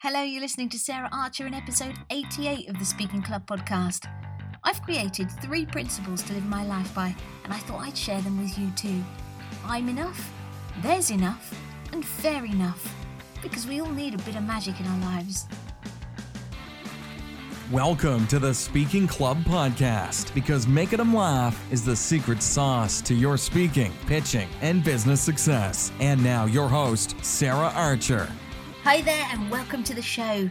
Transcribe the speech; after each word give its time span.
Hello, 0.00 0.22
you're 0.22 0.40
listening 0.40 0.68
to 0.68 0.78
Sarah 0.78 1.08
Archer 1.10 1.44
in 1.48 1.54
episode 1.54 1.96
88 2.10 2.68
of 2.68 2.78
the 2.78 2.84
Speaking 2.84 3.20
Club 3.20 3.44
podcast. 3.48 4.08
I've 4.62 4.80
created 4.82 5.28
three 5.28 5.66
principles 5.66 6.22
to 6.22 6.34
live 6.34 6.46
my 6.46 6.64
life 6.64 6.94
by, 6.94 7.16
and 7.42 7.52
I 7.52 7.58
thought 7.58 7.80
I'd 7.80 7.98
share 7.98 8.20
them 8.20 8.40
with 8.40 8.56
you 8.56 8.70
too. 8.76 9.02
I'm 9.64 9.88
enough, 9.88 10.32
there's 10.82 11.10
enough, 11.10 11.52
and 11.92 12.04
fair 12.04 12.44
enough, 12.44 12.94
because 13.42 13.66
we 13.66 13.80
all 13.80 13.90
need 13.90 14.14
a 14.14 14.18
bit 14.18 14.36
of 14.36 14.44
magic 14.44 14.78
in 14.78 14.86
our 14.86 15.00
lives. 15.00 15.48
Welcome 17.72 18.28
to 18.28 18.38
the 18.38 18.54
Speaking 18.54 19.08
Club 19.08 19.38
podcast 19.38 20.32
because 20.32 20.68
making 20.68 20.98
them 20.98 21.12
laugh 21.12 21.60
is 21.72 21.84
the 21.84 21.96
secret 21.96 22.40
sauce 22.40 23.00
to 23.00 23.14
your 23.14 23.36
speaking, 23.36 23.92
pitching, 24.06 24.48
and 24.60 24.84
business 24.84 25.20
success. 25.20 25.90
And 25.98 26.22
now, 26.22 26.44
your 26.44 26.68
host, 26.68 27.16
Sarah 27.24 27.72
Archer. 27.74 28.28
Hi 28.84 29.02
there, 29.02 29.26
and 29.30 29.50
welcome 29.50 29.84
to 29.84 29.92
the 29.92 30.00
show. 30.00 30.48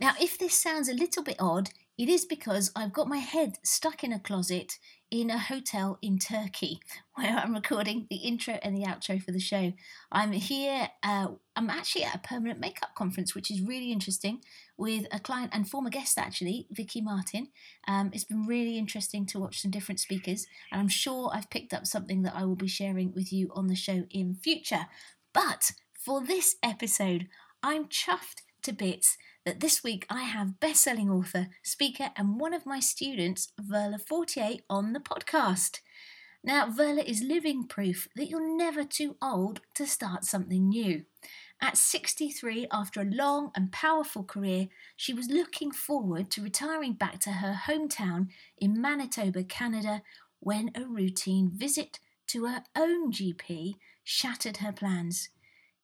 Now, 0.00 0.12
if 0.20 0.36
this 0.36 0.60
sounds 0.60 0.88
a 0.88 0.94
little 0.94 1.22
bit 1.22 1.36
odd, 1.38 1.70
it 1.96 2.08
is 2.08 2.26
because 2.26 2.70
I've 2.76 2.92
got 2.92 3.08
my 3.08 3.16
head 3.16 3.58
stuck 3.62 4.04
in 4.04 4.12
a 4.12 4.18
closet 4.18 4.78
in 5.10 5.30
a 5.30 5.38
hotel 5.38 5.98
in 6.02 6.18
Turkey 6.18 6.80
where 7.14 7.36
I'm 7.36 7.54
recording 7.54 8.06
the 8.10 8.16
intro 8.16 8.58
and 8.62 8.76
the 8.76 8.84
outro 8.84 9.22
for 9.22 9.32
the 9.32 9.40
show. 9.40 9.72
I'm 10.12 10.32
here, 10.32 10.90
uh, 11.02 11.28
I'm 11.56 11.70
actually 11.70 12.04
at 12.04 12.16
a 12.16 12.18
permanent 12.18 12.60
makeup 12.60 12.94
conference, 12.94 13.34
which 13.34 13.50
is 13.50 13.62
really 13.62 13.90
interesting 13.90 14.42
with 14.76 15.06
a 15.10 15.18
client 15.18 15.50
and 15.54 15.68
former 15.68 15.90
guest, 15.90 16.18
actually, 16.18 16.66
Vicky 16.70 17.00
Martin. 17.00 17.48
Um, 17.86 18.10
it's 18.12 18.24
been 18.24 18.46
really 18.46 18.76
interesting 18.76 19.24
to 19.26 19.40
watch 19.40 19.62
some 19.62 19.70
different 19.70 20.00
speakers, 20.00 20.46
and 20.70 20.80
I'm 20.80 20.88
sure 20.88 21.30
I've 21.32 21.48
picked 21.48 21.72
up 21.72 21.86
something 21.86 22.22
that 22.22 22.34
I 22.36 22.44
will 22.44 22.56
be 22.56 22.68
sharing 22.68 23.14
with 23.14 23.32
you 23.32 23.50
on 23.54 23.68
the 23.68 23.74
show 23.74 24.04
in 24.10 24.34
future. 24.34 24.86
But 25.32 25.72
for 25.94 26.24
this 26.24 26.56
episode, 26.62 27.28
I'm 27.62 27.86
chuffed 27.86 28.42
to 28.62 28.72
bits 28.72 29.16
that 29.44 29.58
this 29.58 29.82
week 29.82 30.06
I 30.08 30.22
have 30.22 30.60
best-selling 30.60 31.10
author, 31.10 31.48
speaker, 31.64 32.10
and 32.16 32.38
one 32.38 32.54
of 32.54 32.66
my 32.66 32.78
students, 32.78 33.52
Verla 33.60 34.00
Fortier, 34.00 34.58
on 34.70 34.92
the 34.92 35.00
podcast. 35.00 35.80
Now, 36.44 36.68
Verla 36.68 37.04
is 37.04 37.20
living 37.22 37.66
proof 37.66 38.06
that 38.14 38.28
you're 38.28 38.56
never 38.56 38.84
too 38.84 39.16
old 39.20 39.60
to 39.74 39.86
start 39.86 40.24
something 40.24 40.68
new. 40.68 41.04
At 41.60 41.76
63, 41.76 42.68
after 42.70 43.00
a 43.00 43.04
long 43.04 43.50
and 43.56 43.72
powerful 43.72 44.22
career, 44.22 44.68
she 44.94 45.12
was 45.12 45.28
looking 45.28 45.72
forward 45.72 46.30
to 46.30 46.42
retiring 46.42 46.92
back 46.92 47.18
to 47.20 47.32
her 47.32 47.58
hometown 47.66 48.28
in 48.56 48.80
Manitoba, 48.80 49.42
Canada, 49.42 50.02
when 50.38 50.70
a 50.76 50.84
routine 50.84 51.50
visit 51.52 51.98
to 52.28 52.46
her 52.46 52.62
own 52.76 53.10
GP 53.10 53.74
shattered 54.04 54.58
her 54.58 54.70
plans. 54.70 55.30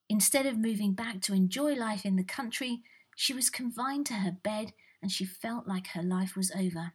Instead 0.09 0.47
of 0.47 0.59
moving 0.59 0.93
back 0.93 1.21
to 1.23 1.35
enjoy 1.35 1.75
life 1.75 2.05
in 2.05 2.17
the 2.17 2.25
country, 2.25 2.83
she 3.17 3.33
was 3.33 3.51
confined 3.51 4.07
to 4.07 4.15
her 4.15 4.33
bed 4.33 4.73
and 5.01 5.11
she 5.11 5.25
felt 5.25 5.67
like 5.67 5.89
her 5.89 6.03
life 6.03 6.37
was 6.37 6.53
over. 6.53 6.93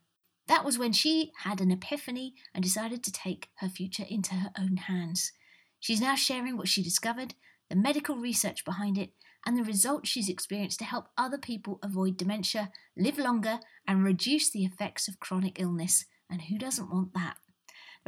That 0.48 0.66
was 0.66 0.80
when 0.80 0.94
she 0.94 1.32
had 1.44 1.62
an 1.62 1.72
epiphany 1.72 2.34
and 2.54 2.64
decided 2.64 3.04
to 3.04 3.12
take 3.12 3.50
her 3.58 3.70
future 3.70 4.06
into 4.10 4.36
her 4.36 4.52
own 4.60 4.78
hands. 4.78 5.32
She's 5.80 6.02
now 6.02 6.16
sharing 6.16 6.58
what 6.58 6.68
she 6.68 6.82
discovered, 6.82 7.36
the 7.70 7.76
medical 7.76 8.16
research 8.16 8.66
behind 8.66 8.98
it, 8.98 9.12
and 9.46 9.58
the 9.58 9.64
results 9.64 10.10
she's 10.10 10.28
experienced 10.28 10.80
to 10.80 10.86
help 10.86 11.10
other 11.18 11.38
people 11.38 11.80
avoid 11.84 12.18
dementia, 12.18 12.72
live 12.98 13.18
longer, 13.18 13.60
and 13.88 14.04
reduce 14.04 14.50
the 14.50 14.66
effects 14.66 15.08
of 15.08 15.20
chronic 15.20 15.60
illness. 15.60 16.06
And 16.30 16.42
who 16.44 16.58
doesn't 16.58 16.92
want 16.92 17.14
that? 17.14 17.38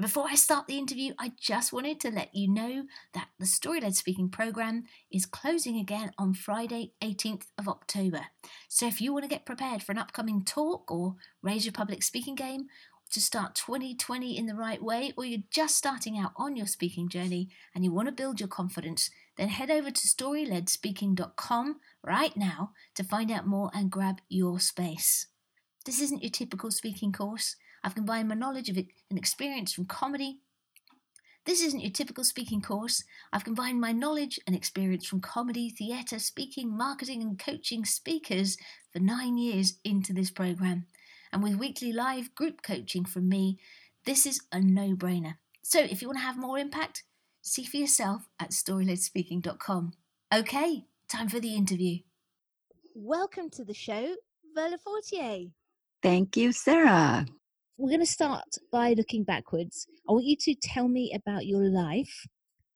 Before 0.02 0.26
I 0.28 0.34
start 0.34 0.66
the 0.66 0.80
interview, 0.80 1.14
I 1.20 1.34
just 1.40 1.72
wanted 1.72 2.00
to 2.00 2.10
let 2.10 2.34
you 2.34 2.48
know 2.48 2.86
that 3.14 3.28
the 3.38 3.46
Story 3.46 3.80
Led 3.80 3.96
Speaking 3.96 4.30
program 4.30 4.86
is 5.12 5.28
closing 5.28 5.78
again 5.78 6.12
on 6.18 6.34
Friday, 6.34 6.94
18th 7.04 7.44
of 7.60 7.68
October. 7.68 8.22
So 8.68 8.88
if 8.88 9.00
you 9.00 9.14
want 9.14 9.26
to 9.26 9.30
get 9.30 9.46
prepared 9.46 9.84
for 9.84 9.92
an 9.92 10.00
upcoming 10.00 10.44
talk 10.44 10.90
or 10.90 11.18
raise 11.44 11.66
your 11.66 11.74
public 11.74 12.02
speaking 12.02 12.34
game, 12.34 12.66
to 13.12 13.22
start 13.22 13.54
2020 13.54 14.36
in 14.36 14.48
the 14.48 14.56
right 14.56 14.82
way, 14.82 15.14
or 15.16 15.24
you're 15.24 15.44
just 15.52 15.78
starting 15.78 16.18
out 16.18 16.32
on 16.36 16.56
your 16.56 16.66
speaking 16.66 17.08
journey 17.08 17.50
and 17.76 17.84
you 17.84 17.92
want 17.92 18.08
to 18.08 18.12
build 18.12 18.40
your 18.40 18.50
confidence, 18.50 19.12
then 19.38 19.50
head 19.50 19.70
over 19.70 19.92
to 19.92 20.08
storyledspeaking.com 20.08 21.76
right 22.04 22.36
now 22.36 22.72
to 22.96 23.04
find 23.04 23.30
out 23.30 23.46
more 23.46 23.70
and 23.72 23.92
grab 23.92 24.20
your 24.30 24.60
space. 24.60 25.28
This 25.86 26.02
isn't 26.02 26.24
your 26.24 26.32
typical 26.32 26.72
speaking 26.72 27.12
course. 27.12 27.56
I've 27.84 27.96
combined 27.96 28.30
my 28.30 28.36
knowledge 28.36 28.70
of 28.70 28.78
and 28.78 29.18
experience 29.18 29.74
from 29.74 29.86
comedy. 29.86 30.40
This 31.46 31.64
isn't 31.64 31.80
your 31.80 31.92
typical 31.92 32.24
speaking 32.24 32.62
course. 32.62 33.04
I've 33.34 33.44
combined 33.44 33.82
my 33.82 33.92
knowledge 33.92 34.40
and 34.46 34.56
experience 34.56 35.08
from 35.08 35.22
comedy, 35.22 35.72
theatre, 35.72 36.20
speaking, 36.20 36.76
marketing, 36.76 37.24
and 37.24 37.40
coaching 37.40 37.84
speakers 37.84 38.58
for 38.94 39.00
nine 39.00 39.38
years 39.38 39.80
into 39.84 40.14
this 40.14 40.30
program. 40.30 40.86
And 41.34 41.42
with 41.42 41.56
weekly 41.56 41.92
live 41.92 42.36
group 42.36 42.62
coaching 42.62 43.06
from 43.06 43.28
me, 43.28 43.58
this 44.06 44.28
is 44.28 44.42
a 44.52 44.60
no 44.60 44.96
brainer. 44.96 45.36
So 45.64 45.80
if 45.80 46.02
you 46.02 46.08
want 46.08 46.20
to 46.20 46.26
have 46.26 46.38
more 46.38 46.60
impact, 46.60 47.04
see 47.42 47.64
for 47.64 47.78
yourself 47.78 48.28
at 48.40 48.52
storyledspeaking.com. 48.52 49.94
Okay, 50.34 50.86
time 51.10 51.30
for 51.30 51.40
the 51.40 51.56
interview. 51.56 52.00
Welcome 52.94 53.50
to 53.52 53.64
the 53.64 53.74
show, 53.74 54.16
Verla 54.56 54.80
Fortier. 54.80 55.48
Thank 56.04 56.38
you, 56.38 56.52
Sarah 56.52 57.26
we're 57.82 57.90
going 57.90 58.00
to 58.00 58.06
start 58.06 58.58
by 58.72 58.94
looking 58.94 59.24
backwards. 59.24 59.88
I 60.08 60.14
want 60.14 60.26
you 60.26 60.36
to 60.36 60.56
tell 60.62 60.88
me 60.88 61.12
about 61.16 61.48
your 61.48 61.64
life 61.64 62.28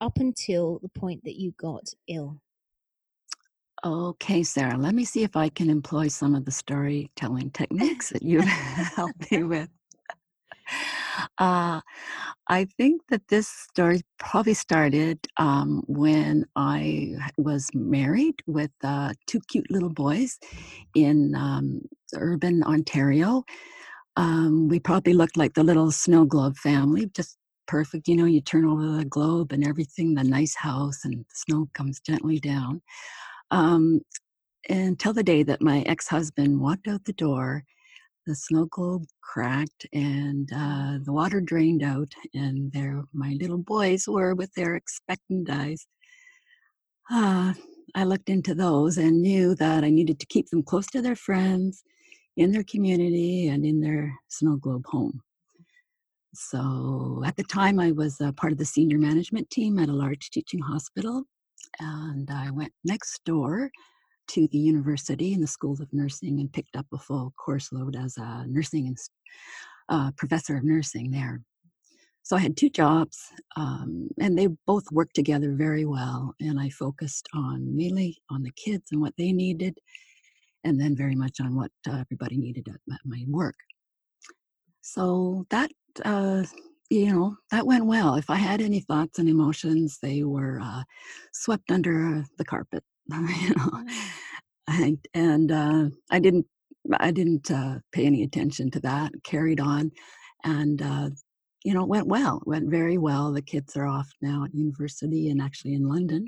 up 0.01 0.17
until 0.17 0.79
the 0.81 0.89
point 0.89 1.23
that 1.25 1.39
you 1.39 1.53
got 1.59 1.83
ill. 2.07 2.41
Okay, 3.85 4.41
Sarah, 4.41 4.77
let 4.79 4.95
me 4.95 5.05
see 5.05 5.21
if 5.21 5.35
I 5.35 5.49
can 5.49 5.69
employ 5.69 6.07
some 6.07 6.33
of 6.33 6.45
the 6.45 6.51
storytelling 6.51 7.51
techniques 7.51 8.09
that 8.09 8.23
you've 8.23 8.45
helped 8.95 9.31
me 9.31 9.43
with. 9.43 9.69
Uh, 11.37 11.81
I 12.47 12.65
think 12.77 13.03
that 13.09 13.27
this 13.27 13.47
story 13.47 14.01
probably 14.17 14.55
started 14.55 15.19
um, 15.37 15.83
when 15.87 16.47
I 16.55 17.15
was 17.37 17.69
married 17.75 18.35
with 18.47 18.71
uh, 18.83 19.13
two 19.27 19.39
cute 19.49 19.69
little 19.69 19.89
boys 19.89 20.39
in 20.95 21.35
um, 21.35 21.81
urban 22.15 22.63
Ontario 22.63 23.43
um, 24.15 24.67
we 24.69 24.79
probably 24.79 25.13
looked 25.13 25.37
like 25.37 25.53
the 25.53 25.63
little 25.63 25.91
snow 25.91 26.25
globe 26.25 26.57
family, 26.57 27.07
just 27.13 27.37
perfect. 27.67 28.07
You 28.07 28.15
know, 28.15 28.25
you 28.25 28.41
turn 28.41 28.65
over 28.65 28.97
the 28.97 29.05
globe 29.05 29.51
and 29.51 29.67
everything, 29.67 30.13
the 30.13 30.23
nice 30.23 30.55
house, 30.55 31.03
and 31.03 31.19
the 31.19 31.25
snow 31.33 31.67
comes 31.73 31.99
gently 31.99 32.39
down. 32.39 32.81
Um, 33.51 34.01
until 34.69 35.13
the 35.13 35.23
day 35.23 35.43
that 35.43 35.61
my 35.61 35.81
ex 35.81 36.07
husband 36.07 36.59
walked 36.59 36.87
out 36.87 37.05
the 37.05 37.13
door, 37.13 37.63
the 38.25 38.35
snow 38.35 38.65
globe 38.65 39.03
cracked 39.21 39.85
and 39.93 40.49
uh, 40.55 40.97
the 41.03 41.13
water 41.13 41.41
drained 41.41 41.83
out, 41.83 42.11
and 42.33 42.71
there 42.71 43.03
my 43.13 43.37
little 43.39 43.57
boys 43.59 44.05
were 44.07 44.33
with 44.33 44.53
their 44.53 44.75
expectant 44.75 45.49
eyes. 45.49 45.85
Uh, 47.11 47.53
I 47.93 48.03
looked 48.03 48.29
into 48.29 48.55
those 48.55 48.97
and 48.97 49.21
knew 49.21 49.55
that 49.55 49.83
I 49.83 49.89
needed 49.89 50.19
to 50.19 50.25
keep 50.25 50.49
them 50.49 50.63
close 50.63 50.87
to 50.87 51.01
their 51.01 51.15
friends 51.15 51.83
in 52.37 52.51
their 52.51 52.63
community 52.63 53.47
and 53.47 53.65
in 53.65 53.79
their 53.79 54.13
snow 54.27 54.57
globe 54.57 54.85
home. 54.85 55.21
So 56.33 57.23
at 57.25 57.35
the 57.37 57.43
time, 57.43 57.79
I 57.79 57.91
was 57.91 58.19
a 58.19 58.33
part 58.33 58.51
of 58.51 58.59
the 58.59 58.65
senior 58.65 58.97
management 58.97 59.49
team 59.49 59.79
at 59.79 59.89
a 59.89 59.93
large 59.93 60.29
teaching 60.31 60.59
hospital, 60.59 61.23
and 61.79 62.29
I 62.29 62.51
went 62.51 62.73
next 62.83 63.23
door 63.23 63.71
to 64.27 64.47
the 64.51 64.57
university 64.57 65.33
in 65.33 65.39
the 65.39 65.47
schools 65.47 65.79
of 65.79 65.93
nursing 65.93 66.39
and 66.39 66.51
picked 66.51 66.75
up 66.75 66.87
a 66.93 66.97
full 66.97 67.33
course 67.37 67.71
load 67.71 67.95
as 67.95 68.17
a 68.17 68.45
nursing 68.47 68.87
and 68.87 68.97
uh, 69.89 70.11
professor 70.17 70.57
of 70.57 70.63
nursing 70.63 71.11
there. 71.11 71.41
So 72.23 72.35
I 72.35 72.39
had 72.39 72.57
two 72.57 72.69
jobs, 72.71 73.19
um, 73.55 74.09
and 74.19 74.35
they 74.35 74.47
both 74.65 74.91
worked 74.91 75.13
together 75.13 75.53
very 75.53 75.85
well. 75.85 76.33
And 76.41 76.59
I 76.59 76.69
focused 76.69 77.29
on 77.35 77.75
mainly 77.75 78.17
on 78.31 78.41
the 78.41 78.51
kids 78.51 78.91
and 78.91 78.99
what 78.99 79.13
they 79.15 79.31
needed, 79.31 79.77
and 80.65 80.79
then 80.79 80.95
very 80.95 81.15
much 81.15 81.39
on 81.39 81.55
what 81.55 81.71
uh, 81.87 81.97
everybody 81.99 82.37
needed 82.37 82.67
at 82.67 82.99
my 83.05 83.23
work. 83.27 83.55
So 84.81 85.45
that, 85.51 85.71
uh, 86.03 86.43
you 86.89 87.11
know, 87.11 87.37
that 87.51 87.65
went 87.65 87.85
well. 87.85 88.15
If 88.15 88.29
I 88.29 88.35
had 88.35 88.61
any 88.61 88.81
thoughts 88.81 89.19
and 89.19 89.29
emotions, 89.29 89.99
they 90.01 90.23
were 90.23 90.59
uh, 90.61 90.83
swept 91.31 91.71
under 91.71 92.25
the 92.37 92.45
carpet, 92.45 92.83
you 93.09 93.49
know, 93.49 93.71
mm. 93.71 93.87
and, 94.67 94.97
and 95.13 95.51
uh, 95.51 95.85
I 96.11 96.19
didn't, 96.19 96.45
I 96.99 97.11
didn't 97.11 97.49
uh, 97.49 97.79
pay 97.91 98.05
any 98.05 98.23
attention 98.23 98.69
to 98.71 98.79
that. 98.81 99.11
Carried 99.23 99.59
on, 99.59 99.91
and 100.43 100.81
uh, 100.81 101.09
you 101.63 101.73
know, 101.73 101.81
it 101.81 101.87
went 101.87 102.05
well. 102.05 102.37
It 102.37 102.47
went 102.47 102.69
very 102.69 102.99
well. 102.99 103.33
The 103.33 103.41
kids 103.41 103.75
are 103.75 103.87
off 103.87 104.07
now 104.21 104.43
at 104.45 104.53
university 104.53 105.29
and 105.31 105.41
actually 105.41 105.73
in 105.73 105.89
London 105.89 106.27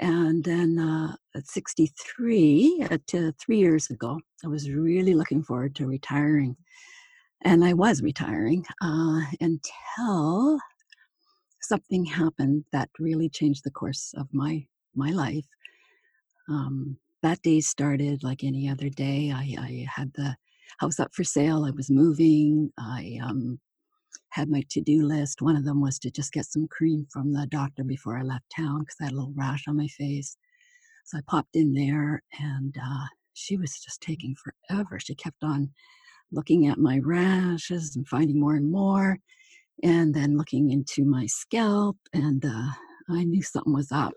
and 0.00 0.42
then 0.44 0.78
uh, 0.78 1.16
at 1.36 1.46
63, 1.46 2.86
at, 2.90 3.02
uh, 3.14 3.32
three 3.40 3.58
years 3.58 3.90
ago, 3.90 4.20
I 4.44 4.48
was 4.48 4.70
really 4.70 5.14
looking 5.14 5.42
forward 5.42 5.74
to 5.76 5.86
retiring. 5.86 6.56
And 7.42 7.64
I 7.64 7.74
was 7.74 8.02
retiring 8.02 8.64
uh, 8.82 9.20
until 9.40 10.58
something 11.60 12.04
happened 12.04 12.64
that 12.72 12.88
really 12.98 13.28
changed 13.28 13.64
the 13.64 13.70
course 13.70 14.12
of 14.16 14.26
my, 14.32 14.66
my 14.94 15.10
life. 15.10 15.46
Um, 16.48 16.98
that 17.22 17.40
day 17.42 17.60
started 17.60 18.22
like 18.22 18.44
any 18.44 18.68
other 18.68 18.88
day. 18.90 19.32
I, 19.34 19.56
I 19.58 19.86
had 19.94 20.12
the 20.14 20.36
house 20.78 20.98
up 20.98 21.14
for 21.14 21.24
sale. 21.24 21.64
I 21.64 21.70
was 21.70 21.90
moving. 21.90 22.70
I 22.78 23.18
um, 23.22 23.60
had 24.34 24.48
my 24.48 24.64
to-do 24.68 25.06
list. 25.06 25.42
One 25.42 25.54
of 25.54 25.64
them 25.64 25.80
was 25.80 25.96
to 26.00 26.10
just 26.10 26.32
get 26.32 26.44
some 26.44 26.66
cream 26.66 27.06
from 27.08 27.32
the 27.32 27.46
doctor 27.46 27.84
before 27.84 28.18
I 28.18 28.22
left 28.22 28.52
town 28.54 28.80
because 28.80 28.96
I 29.00 29.04
had 29.04 29.12
a 29.12 29.16
little 29.16 29.32
rash 29.36 29.68
on 29.68 29.76
my 29.76 29.86
face. 29.86 30.36
So 31.04 31.18
I 31.18 31.20
popped 31.28 31.54
in 31.54 31.72
there, 31.72 32.20
and 32.40 32.76
uh, 32.76 33.06
she 33.34 33.56
was 33.56 33.78
just 33.78 34.00
taking 34.00 34.34
forever. 34.34 34.98
She 34.98 35.14
kept 35.14 35.44
on 35.44 35.70
looking 36.32 36.66
at 36.66 36.78
my 36.78 36.98
rashes 36.98 37.94
and 37.94 38.08
finding 38.08 38.40
more 38.40 38.56
and 38.56 38.68
more, 38.72 39.18
and 39.84 40.12
then 40.12 40.36
looking 40.36 40.72
into 40.72 41.04
my 41.04 41.26
scalp, 41.26 41.96
and 42.12 42.44
uh, 42.44 42.70
I 43.08 43.22
knew 43.22 43.42
something 43.42 43.72
was 43.72 43.92
up. 43.92 44.14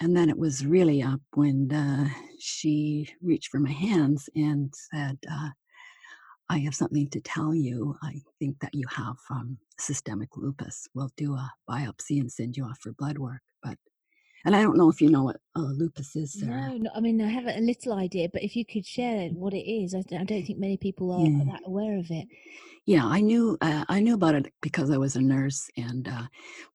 And 0.00 0.16
then 0.16 0.30
it 0.30 0.38
was 0.38 0.64
really 0.64 1.02
up 1.02 1.20
when 1.34 1.70
uh, 1.70 2.08
she 2.38 3.10
reached 3.20 3.48
for 3.48 3.60
my 3.60 3.72
hands 3.72 4.30
and 4.34 4.72
said, 4.90 5.18
uh, 5.30 5.50
I 6.48 6.58
have 6.60 6.74
something 6.74 7.10
to 7.10 7.20
tell 7.20 7.54
you. 7.54 7.96
I 8.02 8.22
think 8.38 8.60
that 8.60 8.74
you 8.74 8.86
have 8.88 9.16
um, 9.30 9.58
systemic 9.78 10.36
lupus. 10.36 10.86
We'll 10.94 11.10
do 11.16 11.34
a 11.34 11.52
biopsy 11.68 12.20
and 12.20 12.30
send 12.30 12.56
you 12.56 12.64
off 12.64 12.78
for 12.80 12.92
blood 12.92 13.18
work. 13.18 13.40
But 13.62 13.78
and 14.46 14.54
I 14.54 14.62
don't 14.62 14.76
know 14.76 14.88
if 14.88 15.00
you 15.00 15.10
know 15.10 15.24
what 15.24 15.40
uh, 15.56 15.72
lupus 15.72 16.14
is, 16.14 16.32
Sarah. 16.32 16.68
No, 16.68 16.76
no, 16.76 16.90
I 16.94 17.00
mean 17.00 17.20
I 17.20 17.28
have 17.28 17.46
a 17.46 17.60
little 17.60 17.94
idea, 17.94 18.28
but 18.32 18.44
if 18.44 18.54
you 18.54 18.64
could 18.64 18.86
share 18.86 19.28
what 19.30 19.52
it 19.52 19.68
is, 19.68 19.92
I, 19.92 19.98
I 19.98 20.22
don't 20.22 20.46
think 20.46 20.58
many 20.58 20.76
people 20.76 21.10
are, 21.10 21.26
yeah. 21.26 21.44
that 21.52 21.62
aware 21.66 21.98
of 21.98 22.08
it. 22.10 22.28
Yeah, 22.86 23.04
I 23.04 23.20
knew 23.20 23.58
uh, 23.60 23.84
I 23.88 23.98
knew 23.98 24.14
about 24.14 24.36
it 24.36 24.52
because 24.62 24.92
I 24.92 24.98
was 24.98 25.16
a 25.16 25.20
nurse, 25.20 25.68
and 25.76 26.06
uh, 26.06 26.26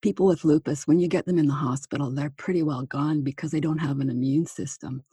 people 0.02 0.26
with 0.26 0.44
lupus, 0.44 0.86
when 0.86 1.00
you 1.00 1.08
get 1.08 1.26
them 1.26 1.40
in 1.40 1.48
the 1.48 1.54
hospital, 1.54 2.12
they're 2.12 2.34
pretty 2.36 2.62
well 2.62 2.84
gone 2.84 3.22
because 3.22 3.52
they 3.52 3.62
don't 3.62 3.80
have 3.80 4.02
an 4.02 4.10
immune 4.10 4.46
system. 4.46 5.06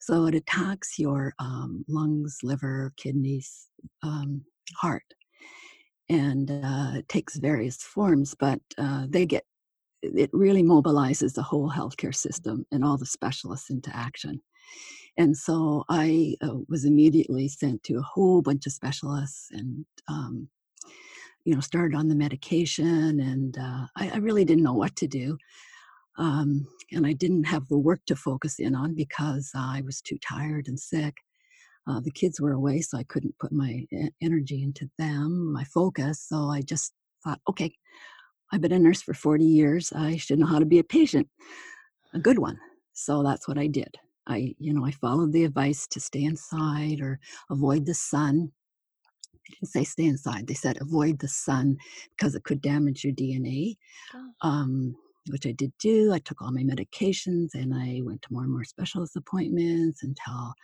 So 0.00 0.24
it 0.26 0.34
attacks 0.34 0.98
your 0.98 1.34
um, 1.38 1.84
lungs, 1.88 2.38
liver, 2.42 2.94
kidneys, 2.96 3.68
um, 4.02 4.42
heart, 4.76 5.04
and 6.08 6.50
uh, 6.50 6.92
it 6.94 7.08
takes 7.10 7.36
various 7.36 7.76
forms. 7.82 8.34
But 8.34 8.60
uh, 8.78 9.06
they 9.10 9.26
get 9.26 9.44
it 10.02 10.30
really 10.32 10.62
mobilizes 10.62 11.34
the 11.34 11.42
whole 11.42 11.70
healthcare 11.70 12.14
system 12.14 12.64
and 12.72 12.84
all 12.84 12.96
the 12.96 13.06
specialists 13.06 13.70
into 13.70 13.94
action. 13.94 14.40
And 15.16 15.36
so 15.36 15.84
I 15.88 16.36
uh, 16.42 16.58
was 16.68 16.84
immediately 16.84 17.48
sent 17.48 17.82
to 17.84 17.94
a 17.98 18.02
whole 18.02 18.40
bunch 18.40 18.66
of 18.66 18.72
specialists 18.72 19.48
and, 19.50 19.84
um, 20.06 20.48
you 21.44 21.54
know, 21.54 21.60
started 21.60 21.96
on 21.96 22.08
the 22.08 22.14
medication. 22.14 23.18
And 23.18 23.58
uh, 23.58 23.86
I, 23.96 24.10
I, 24.10 24.16
really 24.18 24.44
didn't 24.44 24.62
know 24.62 24.74
what 24.74 24.94
to 24.96 25.08
do. 25.08 25.36
Um, 26.18 26.66
and 26.92 27.06
I 27.06 27.14
didn't 27.14 27.44
have 27.44 27.66
the 27.68 27.78
work 27.78 28.00
to 28.06 28.16
focus 28.16 28.60
in 28.60 28.76
on 28.76 28.94
because 28.94 29.50
I 29.56 29.82
was 29.84 30.00
too 30.00 30.18
tired 30.18 30.68
and 30.68 30.78
sick. 30.78 31.14
Uh, 31.88 32.00
the 32.00 32.10
kids 32.10 32.40
were 32.40 32.52
away, 32.52 32.80
so 32.80 32.98
I 32.98 33.04
couldn't 33.04 33.38
put 33.40 33.50
my 33.50 33.86
energy 34.22 34.62
into 34.62 34.90
them, 34.98 35.52
my 35.52 35.64
focus. 35.64 36.24
So 36.28 36.48
I 36.48 36.60
just 36.60 36.92
thought, 37.24 37.40
okay, 37.48 37.72
I've 38.52 38.60
been 38.60 38.72
a 38.72 38.78
nurse 38.78 39.02
for 39.02 39.14
40 39.14 39.44
years. 39.44 39.92
I 39.94 40.16
should 40.16 40.38
know 40.38 40.46
how 40.46 40.58
to 40.58 40.66
be 40.66 40.78
a 40.78 40.84
patient, 40.84 41.28
a 42.14 42.18
good 42.18 42.38
one. 42.38 42.58
So 42.92 43.22
that's 43.22 43.46
what 43.46 43.58
I 43.58 43.66
did. 43.66 43.96
I, 44.26 44.54
you 44.58 44.74
know, 44.74 44.84
I 44.84 44.90
followed 44.90 45.32
the 45.32 45.44
advice 45.44 45.86
to 45.88 46.00
stay 46.00 46.24
inside 46.24 47.00
or 47.00 47.18
avoid 47.50 47.86
the 47.86 47.94
sun. 47.94 48.52
They 49.48 49.54
didn't 49.54 49.70
say 49.70 49.84
stay 49.84 50.04
inside. 50.04 50.46
They 50.46 50.54
said 50.54 50.78
avoid 50.80 51.18
the 51.18 51.28
sun 51.28 51.78
because 52.16 52.34
it 52.34 52.44
could 52.44 52.60
damage 52.60 53.04
your 53.04 53.14
DNA, 53.14 53.76
um, 54.42 54.96
which 55.30 55.46
I 55.46 55.52
did 55.52 55.72
do. 55.78 56.12
I 56.12 56.18
took 56.18 56.42
all 56.42 56.52
my 56.52 56.62
medications 56.62 57.54
and 57.54 57.74
I 57.74 58.00
went 58.04 58.22
to 58.22 58.28
more 58.32 58.42
and 58.42 58.52
more 58.52 58.64
specialist 58.64 59.16
appointments 59.16 60.02
until, 60.02 60.54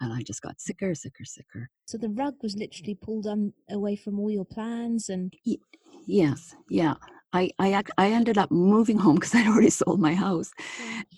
and 0.00 0.12
I 0.12 0.22
just 0.22 0.42
got 0.42 0.60
sicker, 0.60 0.94
sicker, 0.94 1.24
sicker. 1.24 1.70
So 1.86 1.98
the 1.98 2.10
rug 2.10 2.34
was 2.42 2.56
literally 2.56 2.96
pulled 2.96 3.26
on 3.26 3.52
away 3.70 3.96
from 3.96 4.18
all 4.18 4.30
your 4.30 4.44
plans 4.44 5.08
and. 5.08 5.32
Yes, 6.06 6.56
yeah. 6.68 6.94
I, 7.32 7.50
I, 7.58 7.82
I 7.96 8.10
ended 8.10 8.36
up 8.36 8.50
moving 8.50 8.98
home 8.98 9.14
because 9.16 9.34
I'd 9.34 9.46
already 9.46 9.70
sold 9.70 10.00
my 10.00 10.14
house, 10.14 10.52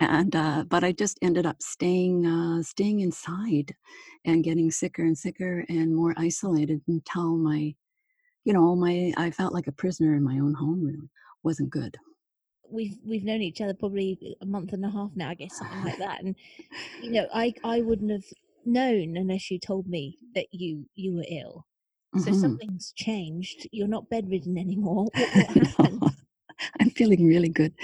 and 0.01 0.35
uh, 0.35 0.65
but 0.69 0.85
I 0.85 0.93
just 0.93 1.19
ended 1.23 1.47
up 1.47 1.63
staying 1.63 2.27
uh, 2.27 2.63
staying 2.63 3.01
inside, 3.01 3.75
and 4.25 4.45
getting 4.45 4.71
sicker 4.71 5.03
and 5.03 5.19
sicker 5.19 5.65
and 5.69 5.95
more 5.95 6.15
isolated 6.17 6.83
until 6.87 7.37
my, 7.37 7.75
you 8.45 8.53
know, 8.53 8.77
my 8.77 9.13
I 9.17 9.31
felt 9.31 9.53
like 9.55 9.67
a 9.67 9.73
prisoner 9.73 10.15
in 10.15 10.23
my 10.23 10.39
own 10.39 10.55
home. 10.55 10.85
Really 10.85 11.11
wasn't 11.43 11.71
good. 11.71 11.97
We've 12.71 12.97
we've 13.05 13.25
known 13.25 13.43
each 13.43 13.61
other 13.61 13.75
probably 13.75 14.37
a 14.41 14.47
month 14.47 14.73
and 14.73 14.85
a 14.85 14.91
half 14.91 15.11
now, 15.15 15.31
I 15.31 15.35
guess 15.35 15.59
something 15.59 15.85
like 15.85 15.99
that, 15.99 16.23
and 16.23 16.37
you 17.03 17.11
know 17.11 17.27
I 17.35 17.55
I 17.65 17.81
wouldn't 17.81 18.11
have 18.11 18.25
known 18.65 19.17
unless 19.17 19.51
you 19.51 19.59
told 19.59 19.87
me 19.87 20.17
that 20.35 20.47
you 20.53 20.87
you 20.95 21.15
were 21.17 21.27
ill 21.29 21.67
so 22.15 22.31
mm-hmm. 22.31 22.41
something's 22.41 22.93
changed. 22.97 23.69
You're 23.73 23.89
not 23.89 24.09
bedridden 24.09 24.57
anymore. 24.67 25.07
What, 25.15 25.79
what 26.01 26.15
I'm 26.81 26.91
feeling 26.91 27.27
really 27.27 27.49
good. 27.49 27.75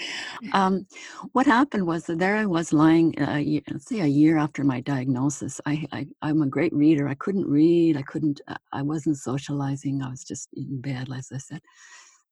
Um, 0.53 0.87
what 1.33 1.47
happened 1.47 1.87
was 1.87 2.05
that 2.05 2.19
there 2.19 2.37
I 2.37 2.47
was 2.47 2.73
lying, 2.73 3.21
uh, 3.21 3.43
let's 3.71 3.87
say 3.87 4.01
a 4.01 4.07
year 4.07 4.37
after 4.39 4.65
my 4.65 4.81
diagnosis. 4.81 5.61
I, 5.67 5.87
I, 5.93 6.07
I'm 6.23 6.43
a 6.43 6.47
great 6.47 6.73
reader. 6.73 7.09
I 7.09 7.15
couldn't 7.15 7.47
read. 7.49 7.97
I 7.97 8.03
couldn't. 8.03 8.41
Uh, 8.49 8.57
I 8.73 8.83
wasn't 8.83 9.19
socializing. 9.19 10.03
I 10.03 10.11
was 10.11 10.25
just 10.25 10.49
in 10.55 10.81
bed, 10.81 11.09
as 11.13 11.31
I 11.33 11.39
said, 11.39 11.61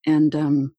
and 0.07 0.35
um, 0.35 0.75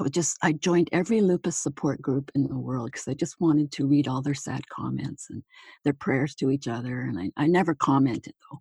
I 0.00 0.08
just. 0.08 0.38
I 0.42 0.52
joined 0.52 0.88
every 0.92 1.20
lupus 1.20 1.56
support 1.56 2.02
group 2.02 2.30
in 2.34 2.46
the 2.46 2.58
world 2.58 2.90
because 2.92 3.08
I 3.08 3.14
just 3.14 3.40
wanted 3.40 3.70
to 3.72 3.86
read 3.86 4.08
all 4.08 4.22
their 4.22 4.34
sad 4.34 4.68
comments 4.68 5.28
and 5.30 5.42
their 5.84 5.94
prayers 5.94 6.34
to 6.36 6.50
each 6.50 6.68
other. 6.68 7.02
And 7.02 7.18
I, 7.18 7.30
I 7.36 7.46
never 7.46 7.74
commented 7.74 8.34
though. 8.50 8.58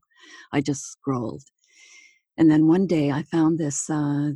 I 0.52 0.62
just 0.62 0.86
scrolled 0.92 1.44
and 2.38 2.50
then 2.50 2.68
one 2.68 2.88
day 2.88 3.12
I 3.12 3.24
found 3.24 3.60
this, 3.60 3.90
uh, 3.90 4.32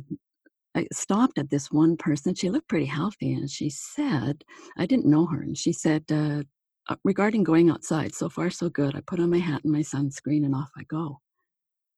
I 0.74 0.86
stopped 0.92 1.38
at 1.38 1.50
this 1.50 1.70
one 1.70 1.96
person. 1.96 2.34
She 2.34 2.50
looked 2.50 2.68
pretty 2.68 2.86
healthy. 2.86 3.32
And 3.32 3.50
she 3.50 3.70
said, 3.70 4.44
I 4.76 4.86
didn't 4.86 5.06
know 5.06 5.26
her. 5.26 5.42
And 5.42 5.56
she 5.56 5.72
said, 5.72 6.04
uh, 6.10 6.42
uh 6.88 6.96
regarding 7.04 7.44
going 7.44 7.70
outside, 7.70 8.14
so 8.14 8.28
far 8.28 8.50
so 8.50 8.68
good. 8.68 8.94
I 8.94 9.00
put 9.00 9.20
on 9.20 9.30
my 9.30 9.38
hat 9.38 9.64
and 9.64 9.72
my 9.72 9.80
sunscreen 9.80 10.44
and 10.44 10.54
off 10.54 10.70
I 10.76 10.84
go. 10.84 11.20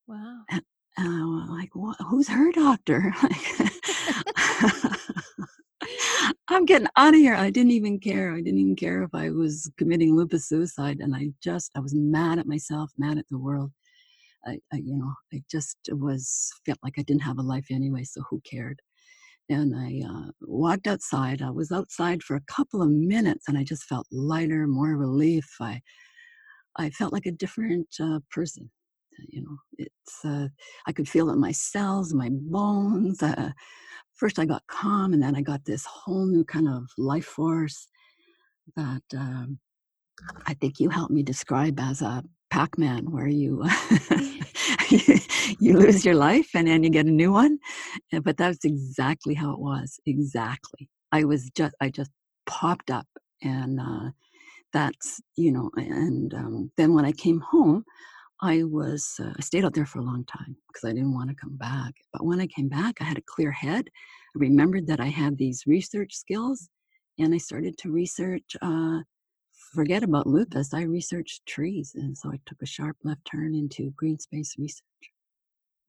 Wow. 0.06 0.42
And, 0.50 0.62
and 0.96 1.08
I 1.08 1.24
was 1.24 1.48
like, 1.50 1.74
what? 1.74 1.96
who's 2.08 2.28
her 2.28 2.50
doctor? 2.52 3.14
I'm 6.48 6.64
getting 6.64 6.88
out 6.96 7.14
of 7.14 7.20
here. 7.20 7.34
I 7.34 7.50
didn't 7.50 7.72
even 7.72 7.98
care. 7.98 8.32
I 8.32 8.40
didn't 8.40 8.58
even 8.58 8.76
care 8.76 9.02
if 9.02 9.14
I 9.14 9.30
was 9.30 9.70
committing 9.76 10.16
lupus 10.16 10.48
suicide. 10.48 10.98
And 11.00 11.14
I 11.14 11.30
just, 11.42 11.70
I 11.76 11.80
was 11.80 11.94
mad 11.94 12.38
at 12.38 12.46
myself, 12.46 12.90
mad 12.98 13.18
at 13.18 13.28
the 13.30 13.38
world. 13.38 13.70
I, 14.46 14.58
I, 14.72 14.76
you 14.76 14.96
know, 14.96 15.12
I 15.32 15.42
just 15.50 15.76
was 15.90 16.50
felt 16.64 16.78
like 16.82 16.94
I 16.98 17.02
didn't 17.02 17.22
have 17.22 17.38
a 17.38 17.42
life 17.42 17.66
anyway, 17.70 18.04
so 18.04 18.22
who 18.28 18.40
cared? 18.40 18.80
And 19.48 19.74
I 19.74 20.02
uh, 20.08 20.30
walked 20.42 20.86
outside. 20.86 21.42
I 21.42 21.50
was 21.50 21.72
outside 21.72 22.22
for 22.22 22.36
a 22.36 22.42
couple 22.42 22.82
of 22.82 22.90
minutes, 22.90 23.48
and 23.48 23.58
I 23.58 23.64
just 23.64 23.84
felt 23.84 24.06
lighter, 24.12 24.66
more 24.66 24.96
relief. 24.96 25.48
I, 25.60 25.80
I 26.76 26.90
felt 26.90 27.12
like 27.12 27.26
a 27.26 27.32
different 27.32 27.88
uh, 28.00 28.20
person. 28.30 28.70
You 29.28 29.42
know, 29.42 29.56
it's 29.76 30.24
uh, 30.24 30.48
I 30.86 30.92
could 30.92 31.08
feel 31.08 31.28
it 31.28 31.34
in 31.34 31.40
my 31.40 31.52
cells, 31.52 32.14
my 32.14 32.30
bones. 32.30 33.22
Uh, 33.22 33.50
first, 34.14 34.38
I 34.38 34.46
got 34.46 34.66
calm, 34.68 35.12
and 35.12 35.22
then 35.22 35.36
I 35.36 35.42
got 35.42 35.64
this 35.64 35.84
whole 35.84 36.26
new 36.26 36.44
kind 36.44 36.68
of 36.68 36.84
life 36.96 37.26
force 37.26 37.88
that 38.76 39.02
um, 39.16 39.58
I 40.46 40.54
think 40.54 40.80
you 40.80 40.88
helped 40.90 41.12
me 41.12 41.22
describe 41.22 41.78
as 41.80 42.02
a 42.02 42.22
Pac-Man, 42.50 43.10
where 43.10 43.28
you 43.28 43.64
you 45.60 45.78
lose 45.78 46.04
your 46.04 46.14
life 46.16 46.50
and 46.54 46.68
then 46.68 46.82
you 46.82 46.90
get 46.90 47.06
a 47.06 47.10
new 47.10 47.32
one. 47.32 47.58
Eh, 48.12 48.20
but 48.20 48.36
that's 48.36 48.64
exactly 48.64 49.34
how 49.34 49.52
it 49.52 49.60
was. 49.60 50.00
Exactly. 50.06 50.88
I 51.12 51.24
was 51.24 51.50
just 51.56 51.74
I 51.80 51.90
just 51.90 52.10
popped 52.46 52.90
up, 52.90 53.06
and 53.42 53.80
uh, 53.80 54.10
that's 54.72 55.20
you 55.36 55.52
know. 55.52 55.70
And 55.76 56.34
um, 56.34 56.72
then 56.76 56.94
when 56.94 57.04
I 57.04 57.12
came 57.12 57.40
home, 57.40 57.84
I 58.40 58.64
was 58.64 59.16
uh, 59.20 59.32
I 59.36 59.42
stayed 59.42 59.64
out 59.64 59.74
there 59.74 59.86
for 59.86 59.98
a 60.00 60.04
long 60.04 60.24
time 60.24 60.56
because 60.68 60.88
I 60.88 60.92
didn't 60.92 61.14
want 61.14 61.30
to 61.30 61.36
come 61.36 61.56
back. 61.56 61.94
But 62.12 62.24
when 62.24 62.40
I 62.40 62.46
came 62.46 62.68
back, 62.68 62.96
I 63.00 63.04
had 63.04 63.18
a 63.18 63.22
clear 63.26 63.52
head. 63.52 63.88
I 64.36 64.38
remembered 64.38 64.86
that 64.88 65.00
I 65.00 65.06
had 65.08 65.38
these 65.38 65.64
research 65.66 66.14
skills, 66.14 66.68
and 67.18 67.34
I 67.34 67.38
started 67.38 67.78
to 67.78 67.92
research. 67.92 68.56
Uh, 68.62 69.00
forget 69.74 70.02
about 70.02 70.26
lupus, 70.26 70.74
I 70.74 70.82
researched 70.82 71.46
trees. 71.46 71.92
And 71.94 72.16
so 72.16 72.30
I 72.30 72.38
took 72.46 72.60
a 72.62 72.66
sharp 72.66 72.96
left 73.04 73.24
turn 73.30 73.54
into 73.54 73.92
green 73.96 74.18
space 74.18 74.54
research. 74.58 74.84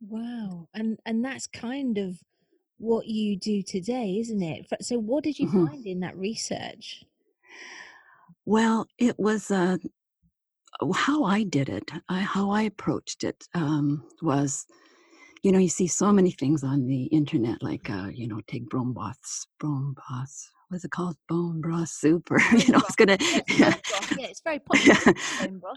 Wow. 0.08 0.68
And 0.74 0.98
and 1.06 1.24
that's 1.24 1.48
kind 1.48 1.98
of 1.98 2.20
what 2.78 3.08
you 3.08 3.38
do 3.38 3.62
today, 3.62 4.18
isn't 4.20 4.42
it? 4.42 4.66
So 4.82 4.98
what 4.98 5.24
did 5.24 5.38
you 5.38 5.48
mm-hmm. 5.48 5.68
find 5.68 5.86
in 5.86 6.00
that 6.00 6.18
research? 6.18 7.04
Well, 8.46 8.88
it 8.98 9.20
was 9.20 9.52
uh, 9.52 9.78
how 10.96 11.24
I 11.24 11.44
did 11.44 11.70
it, 11.70 11.92
I, 12.10 12.20
how 12.22 12.50
I 12.50 12.64
approached 12.64 13.24
it 13.24 13.48
um, 13.54 14.04
was, 14.22 14.66
you 15.44 15.52
know, 15.52 15.60
you 15.60 15.70
see 15.70 15.88
so 15.88 16.12
many 16.12 16.32
things 16.32 16.64
on 16.64 16.88
the 16.88 17.04
internet, 17.06 17.62
like, 17.62 17.90
uh, 17.90 18.08
you 18.12 18.28
know, 18.28 18.42
take 18.48 18.68
brome 18.70 18.94
baths, 18.94 19.48
what's 20.72 20.86
it 20.86 20.92
called? 20.92 21.18
Bone 21.28 21.60
broth 21.60 21.90
soup 21.90 22.32
or 22.32 22.40
you 22.58 22.72
know 22.72 22.80
it's 22.80 22.96
gonna 22.96 23.18
yeah, 23.20 23.76
yeah 24.18 24.28
it's 24.28 24.42
very 24.42 24.60
popular 24.60 25.16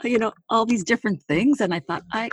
you 0.04 0.18
know 0.18 0.32
all 0.48 0.64
these 0.64 0.84
different 0.84 1.22
things 1.24 1.60
and 1.60 1.74
i 1.74 1.80
thought 1.80 2.02
mm. 2.02 2.06
i 2.14 2.30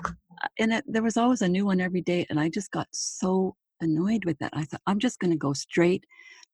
and 0.59 0.73
it, 0.73 0.83
there 0.87 1.03
was 1.03 1.17
always 1.17 1.41
a 1.41 1.47
new 1.47 1.65
one 1.65 1.81
every 1.81 2.01
day 2.01 2.25
and 2.29 2.39
i 2.39 2.47
just 2.49 2.71
got 2.71 2.87
so 2.91 3.55
annoyed 3.81 4.25
with 4.25 4.37
that. 4.39 4.51
I 4.53 4.63
thought 4.63 4.81
i'm 4.85 4.99
just 4.99 5.19
going 5.19 5.31
to 5.31 5.37
go 5.37 5.53
straight 5.53 6.05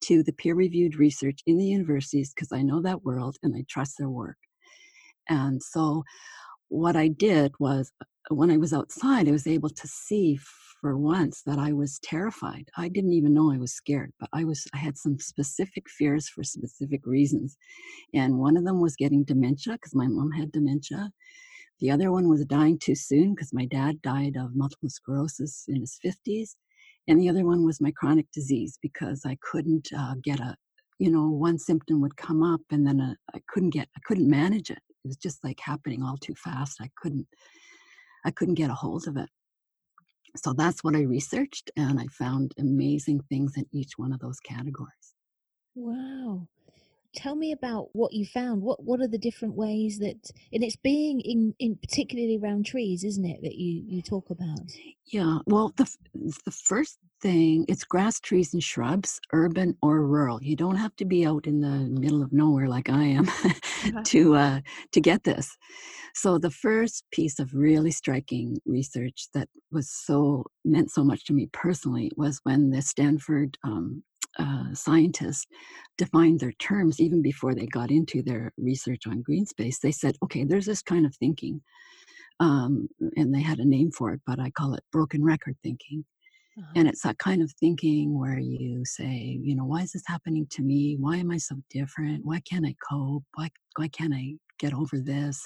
to 0.05 0.23
the 0.23 0.31
peer 0.31 0.55
reviewed 0.55 0.95
research 0.97 1.41
in 1.45 1.57
the 1.57 1.65
universities 1.65 2.33
because 2.33 2.51
i 2.53 2.61
know 2.61 2.81
that 2.81 3.03
world 3.03 3.35
and 3.43 3.53
i 3.55 3.65
trust 3.69 3.95
their 3.97 4.09
work. 4.09 4.37
And 5.29 5.61
so 5.61 6.03
what 6.69 6.95
i 6.95 7.09
did 7.09 7.53
was 7.59 7.91
when 8.29 8.51
i 8.51 8.57
was 8.57 8.73
outside 8.73 9.27
i 9.27 9.31
was 9.31 9.47
able 9.47 9.69
to 9.69 9.87
see 9.87 10.39
for 10.81 10.97
once 10.97 11.41
that 11.41 11.57
I 11.57 11.73
was 11.73 11.99
terrified. 12.03 12.69
I 12.77 12.87
didn't 12.87 13.13
even 13.13 13.33
know 13.33 13.51
I 13.51 13.57
was 13.57 13.73
scared, 13.73 14.13
but 14.19 14.29
I 14.33 14.43
was 14.43 14.67
I 14.73 14.77
had 14.77 14.97
some 14.97 15.17
specific 15.19 15.89
fears 15.89 16.29
for 16.29 16.43
specific 16.43 17.05
reasons. 17.05 17.57
And 18.13 18.37
one 18.37 18.57
of 18.57 18.63
them 18.63 18.79
was 18.79 18.95
getting 18.95 19.23
dementia 19.23 19.73
because 19.73 19.95
my 19.95 20.07
mom 20.07 20.31
had 20.31 20.51
dementia. 20.51 21.11
The 21.79 21.91
other 21.91 22.11
one 22.11 22.27
was 22.27 22.45
dying 22.45 22.79
too 22.79 22.95
soon 22.95 23.35
because 23.35 23.53
my 23.53 23.65
dad 23.65 24.01
died 24.01 24.35
of 24.35 24.55
multiple 24.55 24.89
sclerosis 24.89 25.65
in 25.67 25.81
his 25.81 25.99
50s. 26.03 26.55
And 27.07 27.19
the 27.19 27.29
other 27.29 27.45
one 27.45 27.63
was 27.65 27.79
my 27.79 27.91
chronic 27.91 28.27
disease 28.31 28.77
because 28.81 29.23
I 29.25 29.37
couldn't 29.41 29.89
uh, 29.97 30.15
get 30.23 30.39
a, 30.39 30.55
you 30.99 31.11
know, 31.11 31.29
one 31.29 31.57
symptom 31.57 32.01
would 32.01 32.17
come 32.17 32.43
up 32.43 32.61
and 32.71 32.85
then 32.85 32.99
a, 32.99 33.15
I 33.33 33.41
couldn't 33.47 33.69
get, 33.69 33.87
I 33.95 33.99
couldn't 34.05 34.29
manage 34.29 34.71
it. 34.71 34.79
It 34.89 35.07
was 35.07 35.17
just 35.17 35.43
like 35.43 35.59
happening 35.59 36.03
all 36.03 36.17
too 36.17 36.35
fast. 36.35 36.79
I 36.81 36.89
couldn't, 37.01 37.27
I 38.25 38.31
couldn't 38.31 38.55
get 38.55 38.69
a 38.69 38.75
hold 38.75 39.07
of 39.07 39.17
it 39.17 39.29
so 40.35 40.53
that's 40.53 40.83
what 40.83 40.95
I 40.95 41.01
researched, 41.01 41.71
and 41.75 41.99
I 41.99 42.07
found 42.07 42.53
amazing 42.59 43.21
things 43.29 43.57
in 43.57 43.65
each 43.71 43.97
one 43.97 44.13
of 44.13 44.19
those 44.19 44.39
categories. 44.39 45.15
Wow. 45.75 46.47
Tell 47.15 47.35
me 47.35 47.51
about 47.51 47.89
what 47.93 48.13
you 48.13 48.25
found. 48.25 48.61
What 48.61 48.83
what 48.83 49.01
are 49.01 49.07
the 49.07 49.17
different 49.17 49.55
ways 49.55 49.99
that 49.99 50.31
and 50.53 50.63
it's 50.63 50.75
being 50.75 51.19
in, 51.21 51.55
in 51.59 51.75
particularly 51.75 52.37
around 52.37 52.65
trees, 52.65 53.03
isn't 53.03 53.25
it, 53.25 53.41
that 53.41 53.55
you, 53.55 53.83
you 53.87 54.01
talk 54.01 54.29
about? 54.29 54.59
Yeah. 55.05 55.39
Well 55.47 55.73
the 55.77 55.89
the 56.45 56.51
first 56.51 56.97
thing 57.21 57.65
it's 57.67 57.83
grass, 57.83 58.19
trees 58.19 58.53
and 58.53 58.63
shrubs, 58.63 59.19
urban 59.33 59.75
or 59.81 60.05
rural. 60.05 60.41
You 60.43 60.55
don't 60.55 60.75
have 60.75 60.95
to 60.97 61.05
be 61.05 61.25
out 61.25 61.47
in 61.47 61.61
the 61.61 61.99
middle 61.99 62.21
of 62.21 62.33
nowhere 62.33 62.67
like 62.67 62.89
I 62.89 63.03
am 63.03 63.27
to 64.05 64.35
uh 64.35 64.59
to 64.91 65.01
get 65.01 65.23
this. 65.23 65.57
So 66.13 66.37
the 66.37 66.51
first 66.51 67.05
piece 67.11 67.39
of 67.39 67.53
really 67.53 67.91
striking 67.91 68.57
research 68.65 69.27
that 69.33 69.49
was 69.71 69.89
so 69.89 70.45
meant 70.65 70.91
so 70.91 71.03
much 71.03 71.25
to 71.25 71.33
me 71.33 71.47
personally 71.53 72.11
was 72.17 72.39
when 72.43 72.71
the 72.71 72.81
Stanford 72.81 73.57
um, 73.63 74.03
uh, 74.39 74.73
scientists 74.73 75.45
defined 75.97 76.39
their 76.39 76.53
terms 76.53 76.99
even 76.99 77.21
before 77.21 77.55
they 77.55 77.65
got 77.65 77.91
into 77.91 78.21
their 78.21 78.51
research 78.57 79.07
on 79.07 79.21
green 79.21 79.45
space. 79.45 79.79
They 79.79 79.91
said, 79.91 80.15
okay, 80.23 80.43
there's 80.43 80.65
this 80.65 80.81
kind 80.81 81.05
of 81.05 81.15
thinking, 81.15 81.61
um, 82.39 82.87
and 83.15 83.33
they 83.33 83.41
had 83.41 83.59
a 83.59 83.65
name 83.65 83.91
for 83.91 84.13
it, 84.13 84.21
but 84.25 84.39
I 84.39 84.51
call 84.51 84.73
it 84.73 84.83
broken 84.91 85.23
record 85.23 85.55
thinking. 85.63 86.05
Uh-huh. 86.57 86.71
And 86.75 86.87
it's 86.87 87.01
that 87.03 87.19
kind 87.19 87.41
of 87.41 87.51
thinking 87.59 88.17
where 88.17 88.39
you 88.39 88.83
say, 88.83 89.39
you 89.43 89.55
know, 89.55 89.65
why 89.65 89.81
is 89.81 89.91
this 89.91 90.03
happening 90.07 90.47
to 90.51 90.63
me? 90.63 90.97
Why 90.99 91.17
am 91.17 91.31
I 91.31 91.37
so 91.37 91.55
different? 91.69 92.25
Why 92.25 92.39
can't 92.39 92.65
I 92.65 92.75
cope? 92.89 93.23
Why, 93.35 93.49
why 93.75 93.87
can't 93.89 94.13
I 94.13 94.33
get 94.59 94.73
over 94.73 94.99
this? 94.99 95.45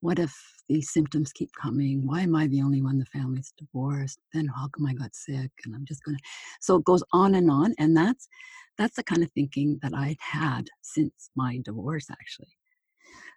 What 0.00 0.18
if 0.18 0.34
these 0.68 0.92
symptoms 0.92 1.32
keep 1.32 1.50
coming? 1.60 2.06
Why 2.06 2.20
am 2.20 2.36
I 2.36 2.46
the 2.46 2.62
only 2.62 2.82
one 2.82 2.98
the 2.98 3.04
family's 3.06 3.52
divorced? 3.58 4.20
Then 4.32 4.46
how 4.46 4.68
come 4.68 4.86
I 4.86 4.94
got 4.94 5.14
sick? 5.14 5.50
And 5.64 5.74
I'm 5.74 5.84
just 5.84 6.04
gonna 6.04 6.18
so 6.60 6.76
it 6.76 6.84
goes 6.84 7.02
on 7.12 7.34
and 7.34 7.50
on. 7.50 7.74
And 7.78 7.96
that's 7.96 8.28
that's 8.76 8.96
the 8.96 9.02
kind 9.02 9.22
of 9.22 9.30
thinking 9.32 9.78
that 9.82 9.92
I'd 9.94 10.18
had 10.20 10.68
since 10.82 11.30
my 11.36 11.60
divorce 11.64 12.06
actually. 12.10 12.56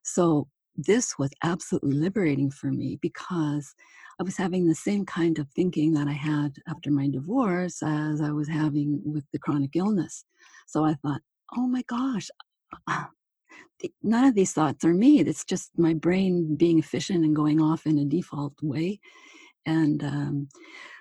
So 0.03 0.48
this 0.75 1.18
was 1.18 1.32
absolutely 1.44 1.94
liberating 1.94 2.50
for 2.50 2.72
me 2.72 2.98
because 3.01 3.74
I 4.20 4.24
was 4.24 4.38
having 4.38 4.68
the 4.68 4.75
same 4.75 5.06
kind 5.06 5.39
of 5.39 5.48
thinking 5.56 5.94
that 5.94 6.08
I 6.08 6.13
had 6.13 6.53
after 6.68 6.91
my 6.91 7.10
divorce 7.10 7.82
as 7.84 8.22
I 8.22 8.32
was 8.32 8.48
having 8.48 9.01
with 9.03 9.25
the 9.34 9.39
chronic 9.39 9.72
illness. 9.75 10.24
So 10.68 10.86
I 10.86 10.94
thought, 10.96 11.22
oh 11.58 11.68
my 11.68 11.84
gosh, 11.88 12.30
none 14.03 14.25
of 14.25 14.36
these 14.36 14.53
thoughts 14.53 14.86
are 14.86 14.94
me. 14.94 15.20
It's 15.20 15.46
just 15.46 15.72
my 15.77 15.94
brain 15.94 16.56
being 16.56 16.80
efficient 16.80 17.25
and 17.25 17.36
going 17.36 17.62
off 17.62 17.86
in 17.86 17.98
a 17.98 18.06
default 18.06 18.53
way. 18.62 19.00
And 19.65 20.03
um, 20.03 20.50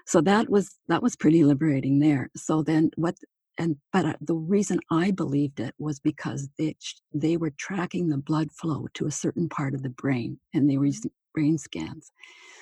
so 0.07 0.21
that 0.23 0.50
was 0.50 0.76
that 0.88 1.02
was 1.02 1.17
pretty 1.17 1.45
liberating 1.45 1.99
there. 1.99 2.31
So 2.37 2.62
then 2.62 2.90
what? 2.97 3.17
And 3.59 3.76
but 3.93 4.05
uh, 4.07 4.14
the 4.21 4.35
reason 4.35 4.81
I 4.90 5.11
believed 5.11 5.61
it 5.61 5.75
was 5.79 6.00
because 6.00 6.49
they 6.59 6.76
they 7.12 7.37
were 7.37 7.50
tracking 7.50 8.09
the 8.09 8.19
blood 8.19 8.50
flow 8.52 8.87
to 8.95 9.07
a 9.07 9.11
certain 9.11 9.49
part 9.49 9.75
of 9.75 9.83
the 9.83 9.90
brain, 9.90 10.38
and 10.55 10.69
they 10.69 10.79
were 10.79 10.85
mm-hmm. 10.85 10.87
using 10.87 11.11
brain 11.35 11.59
scans. 11.59 12.12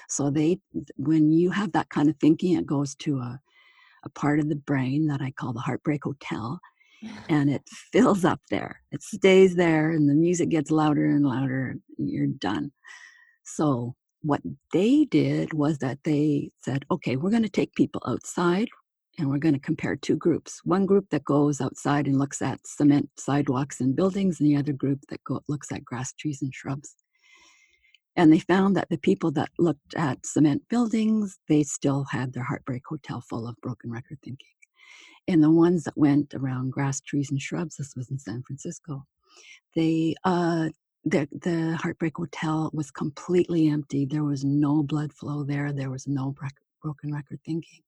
So 0.09 0.31
they, 0.31 0.59
when 0.97 1.33
you 1.33 1.51
have 1.51 1.73
that 1.73 1.91
kind 1.91 2.09
of 2.09 2.17
thinking, 2.17 2.57
it 2.57 2.67
goes 2.67 2.95
to 2.97 3.19
a 3.19 3.41
a 4.05 4.09
part 4.11 4.39
of 4.39 4.49
the 4.49 4.57
brain 4.57 5.07
that 5.09 5.21
I 5.21 5.33
call 5.33 5.53
the 5.53 5.61
heartbreak 5.61 6.05
hotel, 6.05 6.61
and 7.29 7.51
it 7.51 7.63
fills 7.93 8.25
up 8.25 8.41
there. 8.51 8.81
It 8.91 9.03
stays 9.03 9.55
there, 9.57 9.91
and 9.91 10.09
the 10.09 10.15
music 10.15 10.49
gets 10.49 10.71
louder 10.71 11.07
and 11.07 11.25
louder. 11.25 11.77
And 11.99 12.11
you're 12.11 12.27
done. 12.27 12.73
So, 13.45 13.95
what 14.23 14.41
they 14.73 15.05
did 15.05 15.53
was 15.53 15.79
that 15.79 15.99
they 16.05 16.51
said, 16.61 16.85
okay, 16.91 17.17
we're 17.17 17.31
going 17.31 17.45
to 17.45 17.49
take 17.49 17.75
people 17.75 18.03
outside 18.07 18.69
and 19.19 19.29
we're 19.29 19.39
going 19.39 19.55
to 19.55 19.61
compare 19.61 19.97
two 19.97 20.17
groups. 20.17 20.61
One 20.65 20.87
group 20.87 21.07
that 21.11 21.25
goes 21.25 21.61
outside 21.61 22.07
and 22.07 22.19
looks 22.19 22.41
at 22.41 22.67
cement 22.67 23.11
sidewalks 23.19 23.81
and 23.81 23.97
buildings, 23.97 24.41
and 24.41 24.49
the 24.49 24.57
other 24.57 24.73
group 24.73 25.01
that 25.09 25.23
go, 25.25 25.41
looks 25.49 25.73
at 25.73 25.85
grass, 25.85 26.13
trees, 26.13 26.41
and 26.43 26.55
shrubs. 26.55 26.95
And 28.17 28.33
they 28.33 28.41
found 28.41 28.77
that 28.77 28.89
the 28.91 28.99
people 28.99 29.31
that 29.33 29.51
looked 29.59 29.95
at 29.97 30.27
cement 30.27 30.63
buildings, 30.69 31.39
they 31.49 31.63
still 31.63 32.05
had 32.11 32.33
their 32.33 32.45
heartbreak 32.45 32.83
hotel 32.89 33.23
full 33.29 33.47
of 33.49 33.57
broken 33.61 33.91
record 33.91 34.19
thinking 34.25 34.49
and 35.29 35.43
the 35.43 35.51
ones 35.51 35.85
that 35.85 35.97
went 35.97 36.35
around 36.35 36.73
grass, 36.73 37.01
trees, 37.01 37.31
and 37.31 37.41
shrubs, 37.41 37.77
this 37.77 37.95
was 37.95 38.11
in 38.11 38.19
San 38.19 38.43
Francisco, 38.43 39.05
they 39.77 40.15
uh, 40.25 40.71
the 41.05 41.29
the 41.31 41.79
Heartbreak 41.81 42.17
Hotel 42.17 42.71
was 42.73 42.91
completely 42.91 43.69
empty. 43.69 44.05
There 44.05 44.25
was 44.25 44.45
no 44.45 44.83
blood 44.83 45.13
flow 45.13 45.45
there. 45.45 45.73
There 45.73 45.91
was 45.91 46.07
no 46.09 46.35
broken 46.83 47.13
record 47.13 47.41
thinking. 47.45 47.81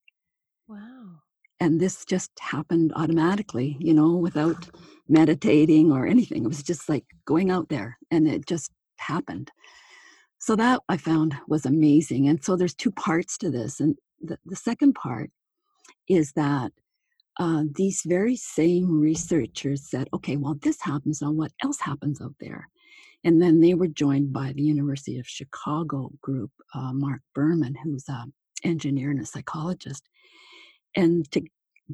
Wow. 0.69 1.21
And 1.59 1.81
this 1.81 2.05
just 2.05 2.31
happened 2.41 2.93
automatically, 2.97 3.77
you 3.81 3.93
know, 3.93 4.15
without 4.17 4.71
meditating 5.09 5.93
or 5.93 6.07
anything. 6.07 6.45
It 6.45 6.49
was 6.49 6.63
just 6.63 6.89
like 6.89 7.05
going 7.27 7.51
out 7.51 7.69
there 7.69 7.99
and 8.11 8.27
it 8.27 8.47
just 8.47 8.71
happened. 8.97 9.51
So 10.39 10.57
that 10.57 10.81
I 10.89 10.97
found 10.97 11.35
was 11.49 11.67
amazing. 11.67 12.29
And 12.29 12.43
so 12.43 12.57
there's 12.57 12.75
two 12.75 12.93
parts 12.93 13.37
to 13.39 13.51
this. 13.51 13.79
And 13.79 13.97
the, 14.23 14.39
the 14.47 14.57
second 14.57 14.95
part 14.95 15.31
is 16.09 16.33
that 16.33 16.73
uh, 17.41 17.65
these 17.75 18.03
very 18.05 18.37
same 18.37 19.01
researchers 19.01 19.89
said, 19.89 20.09
okay, 20.13 20.37
well, 20.37 20.59
this 20.61 20.79
happens, 20.83 21.23
now 21.23 21.31
what 21.31 21.53
else 21.63 21.81
happens 21.81 22.21
out 22.21 22.35
there? 22.39 22.69
And 23.25 23.41
then 23.41 23.61
they 23.61 23.73
were 23.73 23.87
joined 23.87 24.31
by 24.31 24.53
the 24.53 24.63
University 24.63 25.19
of 25.19 25.27
Chicago 25.27 26.11
group, 26.21 26.51
uh, 26.75 26.93
Marc 26.93 27.23
Berman, 27.35 27.75
who's 27.83 28.05
an 28.09 28.35
engineer 28.63 29.11
and 29.11 29.21
a 29.21 29.27
psychologist. 29.27 30.07
And 30.95 31.31
to, 31.33 31.41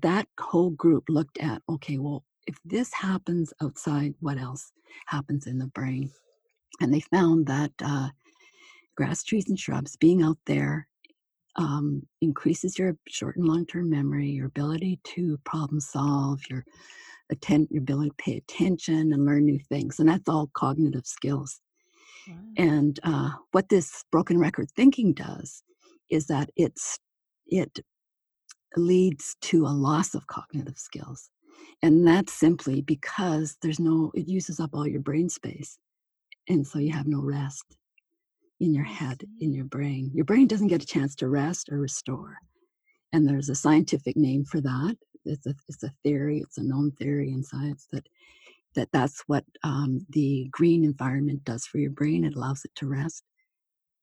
that 0.03 0.27
whole 0.41 0.71
group 0.71 1.05
looked 1.09 1.39
at, 1.39 1.63
okay, 1.69 1.99
well, 1.99 2.25
if 2.49 2.57
this 2.65 2.93
happens 2.93 3.53
outside, 3.63 4.15
what 4.19 4.39
else 4.39 4.73
happens 5.07 5.47
in 5.47 5.59
the 5.59 5.69
brain? 5.69 6.11
And 6.81 6.93
they 6.93 7.01
found 7.01 7.47
that 7.47 7.71
uh, 7.85 8.09
grass, 8.97 9.23
trees, 9.23 9.49
and 9.49 9.59
shrubs 9.59 9.97
being 9.97 10.23
out 10.23 10.39
there 10.47 10.89
um, 11.57 12.03
increases 12.21 12.79
your 12.79 12.97
short 13.09 13.37
and 13.37 13.47
long 13.47 13.67
term 13.67 13.91
memory, 13.91 14.29
your 14.29 14.47
ability 14.47 15.01
to 15.05 15.39
problem 15.45 15.81
solve, 15.81 16.41
your 16.51 16.65
attend, 17.31 17.69
your 17.71 17.83
ability 17.83 18.11
to 18.11 18.17
pay 18.17 18.37
attention 18.37 19.13
and 19.13 19.25
learn 19.25 19.45
new 19.45 19.59
things, 19.59 19.99
and 19.99 20.09
that's 20.09 20.29
all 20.29 20.51
cognitive 20.55 21.07
skills. 21.07 21.61
Wow. 22.29 22.37
And 22.57 23.01
uh, 23.03 23.31
what 23.53 23.69
this 23.69 24.05
broken 24.11 24.39
record 24.39 24.71
thinking 24.77 25.13
does 25.15 25.63
is 26.11 26.27
that 26.27 26.51
it's 26.57 26.99
it 27.47 27.81
leads 28.77 29.37
to 29.41 29.67
a 29.67 29.69
loss 29.69 30.15
of 30.15 30.27
cognitive 30.27 30.79
skills, 30.79 31.31
and 31.83 32.07
that's 32.07 32.33
simply 32.33 32.83
because 32.83 33.57
there's 33.63 33.81
no 33.81 34.13
it 34.15 34.29
uses 34.29 34.61
up 34.61 34.71
all 34.75 34.87
your 34.87 35.01
brain 35.01 35.29
space, 35.29 35.79
and 36.49 36.67
so 36.67 36.79
you 36.79 36.93
have 36.93 37.07
no 37.07 37.23
rest 37.23 37.77
in 38.61 38.75
your 38.75 38.85
head, 38.85 39.23
in 39.41 39.53
your 39.53 39.65
brain. 39.65 40.11
Your 40.15 40.25
brain 40.25 40.47
doesn't 40.47 40.69
get 40.69 40.83
a 40.83 40.87
chance 40.87 41.15
to 41.17 41.29
rest 41.29 41.69
or 41.71 41.79
restore. 41.79 42.39
And 43.13 43.29
there's 43.29 43.49
a 43.49 43.55
scientific 43.55 44.17
name 44.17 44.45
for 44.45 44.61
that. 44.61 44.97
It's 45.25 45.47
a, 45.47 45.55
it's 45.69 45.83
a 45.83 45.93
theory, 46.03 46.41
it's 46.41 46.59
a 46.59 46.63
known 46.63 46.93
theory 46.93 47.33
in 47.33 47.43
science 47.43 47.87
that, 47.93 48.07
that 48.75 48.89
that's 48.93 49.23
what 49.27 49.45
um, 49.65 50.07
the 50.11 50.49
green 50.51 50.85
environment 50.85 51.45
does 51.45 51.67
for 51.67 51.79
your 51.79 51.91
brain. 51.91 52.25
It 52.25 52.37
allows 52.37 52.65
it 52.65 52.75
to 52.77 52.87
rest. 52.87 53.25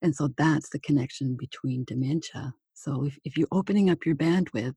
And 0.02 0.14
so 0.14 0.28
that's 0.36 0.68
the 0.70 0.80
connection 0.80 1.36
between 1.38 1.84
dementia. 1.84 2.52
So 2.74 3.04
if, 3.04 3.18
if 3.24 3.36
you're 3.36 3.48
opening 3.52 3.90
up 3.90 4.04
your 4.04 4.16
bandwidth, 4.16 4.74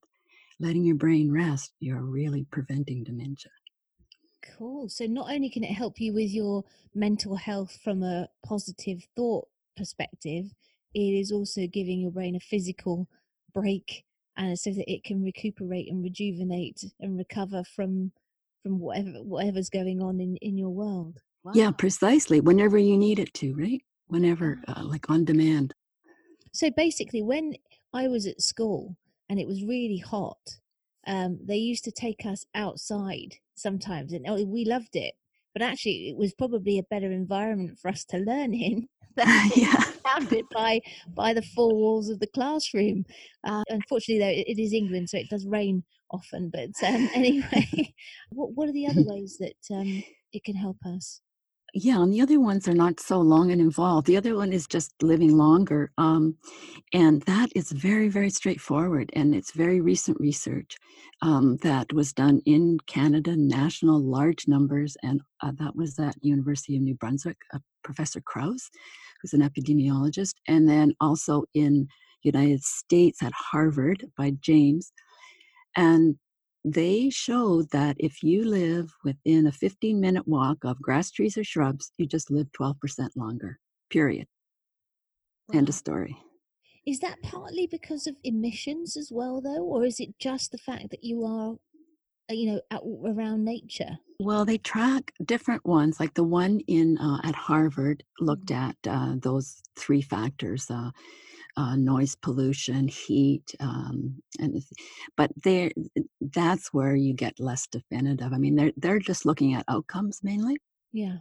letting 0.60 0.86
your 0.86 0.96
brain 0.96 1.32
rest, 1.32 1.74
you're 1.80 2.02
really 2.02 2.46
preventing 2.52 3.04
dementia. 3.04 3.52
Cool. 4.58 4.88
So 4.88 5.06
not 5.06 5.30
only 5.30 5.50
can 5.50 5.64
it 5.64 5.74
help 5.74 6.00
you 6.00 6.14
with 6.14 6.32
your 6.32 6.64
mental 6.96 7.36
health 7.36 7.78
from 7.84 8.04
a 8.04 8.30
positive 8.46 9.06
thought 9.16 9.48
perspective, 9.78 10.46
it 10.94 11.00
is 11.00 11.32
also 11.32 11.68
giving 11.68 12.02
your 12.02 12.12
brain 12.12 12.36
a 12.36 12.40
physical 12.40 13.08
break 13.54 14.04
and 14.38 14.58
so 14.58 14.72
that 14.72 14.92
it 14.92 15.04
can 15.04 15.24
recuperate 15.24 15.90
and 15.90 16.04
rejuvenate 16.04 16.84
and 17.00 17.18
recover 17.18 17.64
from 17.76 18.12
from 18.64 18.80
whatever 18.80 19.24
whatever's 19.24 19.70
going 19.70 20.02
on 20.02 20.20
in 20.20 20.38
in 20.38 20.58
your 20.58 20.70
world. 20.70 21.20
Wow. 21.44 21.52
Yeah, 21.56 21.72
precisely. 21.72 22.40
Whenever 22.40 22.78
you 22.78 22.98
need 22.98 23.20
it 23.20 23.34
to, 23.36 23.56
right? 23.56 23.82
Whenever, 24.08 24.60
uh, 24.68 24.84
like 24.84 25.10
on 25.10 25.26
demand. 25.26 25.74
So 26.54 26.70
basically, 26.72 27.22
when 27.22 27.54
I 27.94 28.08
was 28.08 28.26
at 28.26 28.42
school 28.42 28.98
and 29.30 29.40
it 29.40 29.48
was 29.48 29.64
really 29.64 29.98
hot, 29.98 30.58
um, 31.06 31.40
they 31.42 31.58
used 31.58 31.84
to 31.86 31.92
take 31.92 32.26
us 32.26 32.46
outside 32.54 33.36
sometimes, 33.56 34.14
and 34.14 34.26
oh, 34.28 34.44
we 34.44 34.66
loved 34.66 34.96
it. 34.96 35.14
But 35.54 35.62
actually, 35.62 36.10
it 36.10 36.18
was 36.18 36.34
probably 36.34 36.78
a 36.78 36.84
better 36.84 37.12
environment 37.12 37.80
for 37.80 37.90
us 37.90 38.04
to 38.06 38.18
learn 38.18 38.54
in 38.54 38.88
than 39.18 39.28
yeah. 39.56 39.84
surrounded 40.06 40.46
by 40.54 40.80
by 41.16 41.34
the 41.34 41.42
four 41.42 41.74
walls 41.74 42.10
of 42.10 42.20
the 42.20 42.28
classroom. 42.28 43.06
Uh, 43.44 43.64
unfortunately, 43.70 44.20
though, 44.24 44.42
it, 44.42 44.48
it 44.58 44.62
is 44.62 44.74
England, 44.74 45.10
so 45.10 45.18
it 45.18 45.30
does 45.30 45.46
rain 45.46 45.84
often. 46.12 46.50
But 46.50 46.72
um, 46.88 47.10
anyway, 47.16 47.94
what 48.30 48.52
what 48.54 48.70
are 48.70 48.74
the 48.74 48.88
other 48.88 49.04
ways 49.04 49.38
that 49.40 49.76
um, 49.76 50.04
it 50.32 50.44
can 50.44 50.56
help 50.56 50.78
us? 50.86 51.22
Yeah, 51.80 52.02
and 52.02 52.12
the 52.12 52.22
other 52.22 52.40
ones 52.40 52.68
are 52.68 52.74
not 52.74 53.00
so 53.00 53.20
long 53.20 53.52
and 53.52 53.62
involved. 53.62 54.08
The 54.08 54.18
other 54.18 54.36
one 54.36 54.52
is 54.52 54.66
just 54.66 54.96
living 55.04 55.38
longer. 55.38 55.92
Um, 56.00 56.36
and 56.92 57.22
that 57.28 57.50
is 57.54 57.72
very, 57.72 58.10
very 58.10 58.32
straightforward. 58.32 59.12
And 59.14 59.36
it's 59.36 59.52
very 59.52 59.80
recent 59.80 60.20
research 60.20 60.76
um, 61.22 61.58
that 61.58 61.94
was 61.94 62.14
done 62.14 62.42
in 62.48 62.80
Canada, 62.88 63.36
national 63.38 64.02
large 64.02 64.48
numbers. 64.48 64.98
And 65.04 65.22
uh, 65.44 65.52
that 65.60 65.76
was 65.76 66.00
at 66.00 66.16
University 66.22 66.78
of 66.78 66.82
New 66.82 66.96
Brunswick, 66.96 67.38
uh, 67.54 67.60
Professor 67.84 68.22
Crouse, 68.22 68.72
who's 69.22 69.34
an 69.34 69.48
epidemiologist. 69.48 70.34
And 70.48 70.68
then 70.68 70.96
also 71.00 71.44
in 71.54 71.88
United 72.24 72.64
States 72.64 73.22
at 73.22 73.34
Harvard 73.34 74.04
by 74.18 74.32
James. 74.42 74.92
And 75.76 76.16
they 76.66 77.10
showed 77.10 77.70
that 77.72 77.96
if 78.00 78.24
you 78.24 78.46
live 78.46 78.94
within 79.04 79.48
a 79.48 79.52
15 79.52 80.00
minute 80.00 80.28
walk 80.28 80.58
of 80.64 80.82
grass, 80.82 81.12
trees, 81.12 81.38
or 81.38 81.44
shrubs, 81.44 81.92
you 81.98 82.06
just 82.06 82.32
live 82.32 82.48
12% 82.60 82.76
longer, 83.16 83.60
period. 83.90 84.28
Wow. 85.50 85.60
End 85.60 85.70
of 85.70 85.76
story. 85.76 86.18
Is 86.86 87.00
that 87.00 87.22
partly 87.22 87.68
because 87.68 88.08
of 88.08 88.16
emissions 88.24 88.96
as 88.96 89.12
well, 89.12 89.42
though, 89.42 89.64
or 89.64 89.86
is 89.86 90.00
it 90.00 90.18
just 90.20 90.52
the 90.52 90.58
fact 90.58 90.90
that 90.92 91.04
you 91.04 91.26
are, 91.26 91.56
uh, 92.30 92.34
you 92.34 92.52
know, 92.52 92.62
out 92.72 92.84
around 93.06 93.44
nature? 93.44 93.98
Well, 94.20 94.46
they 94.46 94.58
track 94.58 95.12
different 95.26 95.66
ones. 95.66 96.00
Like 96.00 96.14
the 96.14 96.24
one 96.24 96.62
in 96.68 96.98
uh, 96.98 97.20
at 97.24 97.36
Harvard 97.36 98.04
looked 98.20 98.48
mm-hmm. 98.48 98.70
at 98.70 98.78
uh, 98.90 99.16
those 99.22 99.62
three 99.78 100.02
factors: 100.02 100.72
uh, 100.72 100.92
uh, 101.58 101.76
noise 101.76 102.16
pollution, 102.16 102.88
heat, 102.88 103.54
um, 103.60 104.22
and 104.40 104.64
but 105.18 105.32
there 105.44 105.72
that's 106.22 106.72
where 106.74 106.96
you 106.96 107.14
get 107.14 107.40
less 107.40 107.68
definitive. 107.68 108.32
I 108.32 108.38
mean, 108.38 108.56
they're 108.56 108.72
they're 108.78 109.00
just 109.00 109.26
looking 109.26 109.54
at 109.56 109.66
outcomes 109.68 110.22
mainly, 110.24 110.58
yeah, 110.94 111.18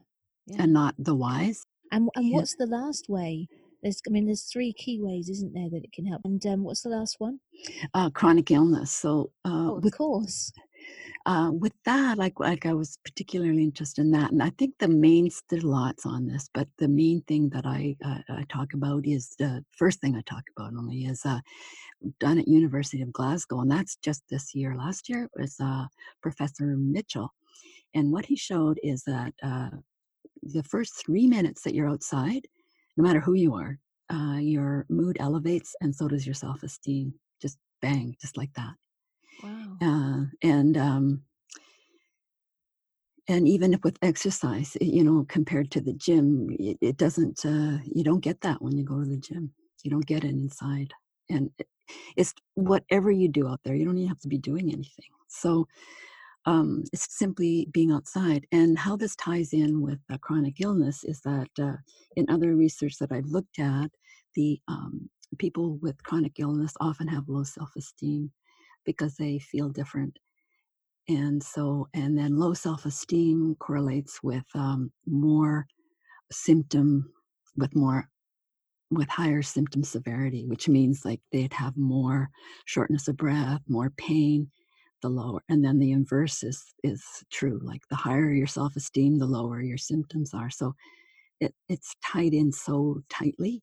yeah. 0.47 0.63
and 0.63 0.73
not 0.73 0.95
the 0.99 1.15
whys. 1.15 1.65
And 1.91 2.09
and 2.15 2.33
what's 2.33 2.57
the 2.57 2.67
last 2.67 3.07
way? 3.09 3.49
There's, 3.83 4.01
I 4.09 4.11
mean, 4.11 4.27
there's 4.27 4.43
three 4.45 4.73
key 4.73 5.01
ways, 5.01 5.29
isn't 5.29 5.53
there, 5.53 5.69
that 5.71 5.85
it 5.85 5.93
can 5.93 6.07
help? 6.07 6.23
And 6.25 6.45
um, 6.47 6.65
what's 6.65 6.83
the 6.83 6.89
last 6.89 7.17
one? 7.19 7.39
Uh, 7.95 8.11
chronic 8.11 8.51
illness. 8.51 8.91
So, 8.91 9.31
uh, 9.45 9.69
oh, 9.71 9.77
of 9.77 9.85
with, 9.85 9.97
course 9.97 10.51
uh, 11.27 11.51
with 11.51 11.73
that, 11.85 12.17
like 12.19 12.39
like 12.39 12.67
I 12.67 12.73
was 12.73 12.99
particularly 13.05 13.65
interested 13.65 14.03
in 14.03 14.13
that, 14.13 14.31
and 14.31 14.41
I 14.41 14.51
think 14.51 14.75
the 14.79 14.87
main 14.89 15.29
there's 15.51 15.65
lots 15.65 16.07
on 16.07 16.29
this, 16.29 16.49
but 16.55 16.69
the 16.79 16.87
main 16.87 17.21
thing 17.23 17.49
that 17.51 17.67
I 17.67 17.97
uh, 18.05 18.21
I 18.29 18.45
talk 18.49 18.75
about 18.75 19.05
is 19.07 19.35
the 19.37 19.65
first 19.77 20.01
thing 20.01 20.15
I 20.15 20.23
talk 20.23 20.45
about 20.57 20.73
only 20.79 21.05
is 21.07 21.27
uh, 21.27 21.41
done 22.21 22.39
at 22.39 22.47
University 22.47 23.03
of 23.03 23.13
Glasgow, 23.13 23.61
and 23.61 23.71
that's 23.71 23.97
just 23.97 24.23
this 24.31 24.55
year. 24.55 24.77
Last 24.77 25.09
year 25.09 25.25
it 25.25 25.31
was 25.37 25.57
uh, 25.61 25.87
Professor 26.23 26.77
Mitchell, 26.77 27.35
and 27.93 28.13
what 28.13 28.27
he 28.27 28.37
showed 28.37 28.79
is 28.85 29.03
that 29.05 29.35
uh, 29.43 29.71
the 30.43 30.63
first 30.63 30.95
three 31.05 31.27
minutes 31.27 31.63
that 31.63 31.75
you're 31.75 31.91
outside, 31.91 32.47
no 32.97 33.03
matter 33.03 33.21
who 33.21 33.35
you 33.35 33.53
are, 33.55 33.81
uh, 34.13 34.39
your 34.39 34.87
mood 34.89 35.17
elevates, 35.19 35.75
and 35.81 35.93
so 35.93 36.07
does 36.07 36.25
your 36.25 36.35
self 36.35 36.63
esteem. 36.63 37.15
Just 37.43 37.59
bang, 37.83 38.15
just 38.21 38.37
like 38.37 38.53
that. 38.55 38.75
Wow. 39.43 39.79
Uh, 39.81 40.25
and 40.43 40.77
um, 40.77 41.23
and 43.29 43.49
even 43.49 43.75
if 43.75 43.83
with 43.83 43.99
exercise, 44.03 44.77
you 44.81 45.03
know, 45.03 45.25
compared 45.29 45.71
to 45.73 45.81
the 45.81 45.93
gym, 45.93 46.49
it, 46.59 46.79
it 46.81 46.97
doesn't. 46.97 47.45
Uh, 47.45 47.79
you 47.85 48.05
don't 48.05 48.21
get 48.23 48.41
that 48.43 48.63
when 48.63 48.77
you 48.77 48.85
go 48.85 49.01
to 49.03 49.09
the 49.09 49.17
gym. 49.17 49.53
You 49.83 49.91
don't 49.91 50.07
get 50.07 50.25
it 50.25 50.31
inside, 50.31 50.93
and 51.31 51.51
it's 52.17 52.35
whatever 52.55 53.11
you 53.11 53.29
do 53.29 53.49
out 53.49 53.61
there. 53.65 53.75
You 53.75 53.85
don't 53.85 53.99
even 53.99 54.09
have 54.09 54.21
to 54.21 54.29
be 54.29 54.39
doing 54.39 54.73
anything. 54.73 55.11
So 55.29 55.67
um, 56.47 56.85
it's 56.93 57.17
simply 57.19 57.69
being 57.73 57.91
outside. 57.93 58.47
And 58.53 58.79
how 58.79 58.97
this 58.97 59.17
ties 59.17 59.53
in 59.53 59.83
with 59.83 59.99
chronic 60.21 60.61
illness 60.61 61.05
is 61.05 61.21
that 61.23 61.51
uh, 61.61 61.77
in 62.17 62.31
other 62.31 62.55
research 62.57 62.99
that 63.01 63.13
I've 63.13 63.27
looked 63.27 63.59
at, 63.59 63.91
the 64.35 64.61
um, 64.69 65.09
people 65.39 65.79
with 65.83 66.03
chronic 66.05 66.39
illness 66.39 66.75
often 66.81 67.09
have 67.09 67.29
low 67.29 67.45
self-esteem 67.45 68.31
because 68.87 69.17
they 69.17 69.39
feel 69.39 69.69
different. 69.69 70.19
And 71.09 71.43
so, 71.43 71.89
and 71.95 72.17
then 72.17 72.37
low 72.37 72.55
self 72.55 72.85
esteem 72.87 73.57
correlates 73.59 74.21
with 74.23 74.45
um, 74.55 74.91
more 75.07 75.67
symptom, 76.33 77.13
with 77.57 77.75
more, 77.77 78.09
with 78.91 79.09
higher 79.09 79.43
symptom 79.43 79.85
severity, 79.85 80.47
which 80.47 80.69
means 80.69 81.05
like 81.05 81.21
they'd 81.33 81.53
have 81.53 81.77
more 81.77 82.31
shortness 82.65 83.09
of 83.09 83.17
breath, 83.17 83.61
more 83.69 83.91
pain, 83.97 84.51
the 85.03 85.09
lower. 85.09 85.41
And 85.49 85.65
then 85.65 85.79
the 85.79 85.93
inverse 85.93 86.43
is, 86.43 86.75
is 86.83 87.05
true. 87.31 87.61
Like 87.63 87.83
the 87.89 87.97
higher 87.97 88.33
your 88.33 88.47
self 88.47 88.75
esteem, 88.77 89.19
the 89.19 89.27
lower 89.27 89.61
your 89.61 89.79
symptoms 89.79 90.33
are. 90.35 90.51
So 90.51 90.75
it, 91.41 91.55
it's 91.69 91.95
tied 92.05 92.35
in 92.35 92.51
so 92.53 93.03
tightly. 93.11 93.63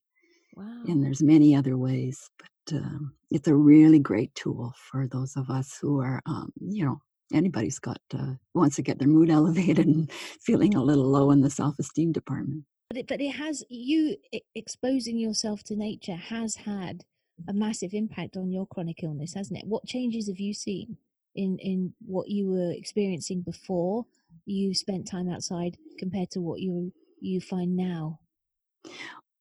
Wow. 0.56 0.84
And 0.88 1.04
there's 1.04 1.24
many 1.24 1.56
other 1.56 1.78
ways, 1.78 2.30
but 2.38 2.48
um, 2.71 3.13
it's 3.32 3.47
a 3.47 3.56
really 3.56 3.99
great 3.99 4.34
tool 4.36 4.73
for 4.78 5.08
those 5.08 5.36
of 5.36 5.49
us 5.49 5.78
who 5.82 5.99
are, 5.99 6.21
um, 6.26 6.52
you 6.60 6.86
know, 6.86 7.02
anybody's 7.34 7.80
got 7.80 7.99
uh, 8.13 8.34
wants 8.54 8.76
to 8.76 8.82
get 8.82 8.99
their 8.99 9.08
mood 9.08 9.30
elevated 9.30 9.86
and 9.86 10.12
feeling 10.12 10.76
a 10.76 10.84
little 10.84 11.06
low 11.10 11.32
in 11.32 11.41
the 11.41 11.49
self-esteem 11.49 12.12
department. 12.12 12.63
But 12.89 12.97
it, 12.99 13.08
but 13.08 13.21
it 13.21 13.32
has 13.32 13.63
you 13.69 14.15
exposing 14.56 15.17
yourself 15.17 15.63
to 15.63 15.76
nature 15.76 16.15
has 16.15 16.56
had 16.56 17.04
a 17.47 17.54
massive 17.54 17.93
impact 17.93 18.38
on 18.38 18.52
your 18.52 18.67
chronic 18.67 19.04
illness, 19.04 19.34
hasn't 19.34 19.60
it? 19.60 19.65
What 19.67 19.86
changes 19.86 20.28
have 20.28 20.39
you 20.39 20.54
seen 20.54 20.97
in 21.36 21.58
in 21.60 21.93
what 22.06 22.30
you 22.30 22.47
were 22.47 22.71
experiencing 22.71 23.41
before 23.41 24.06
you 24.45 24.73
spent 24.73 25.08
time 25.08 25.30
outside 25.30 25.78
compared 25.97 26.30
to 26.32 26.41
what 26.41 26.60
you 26.60 26.93
you 27.19 27.41
find 27.41 27.76
now? 27.76 28.19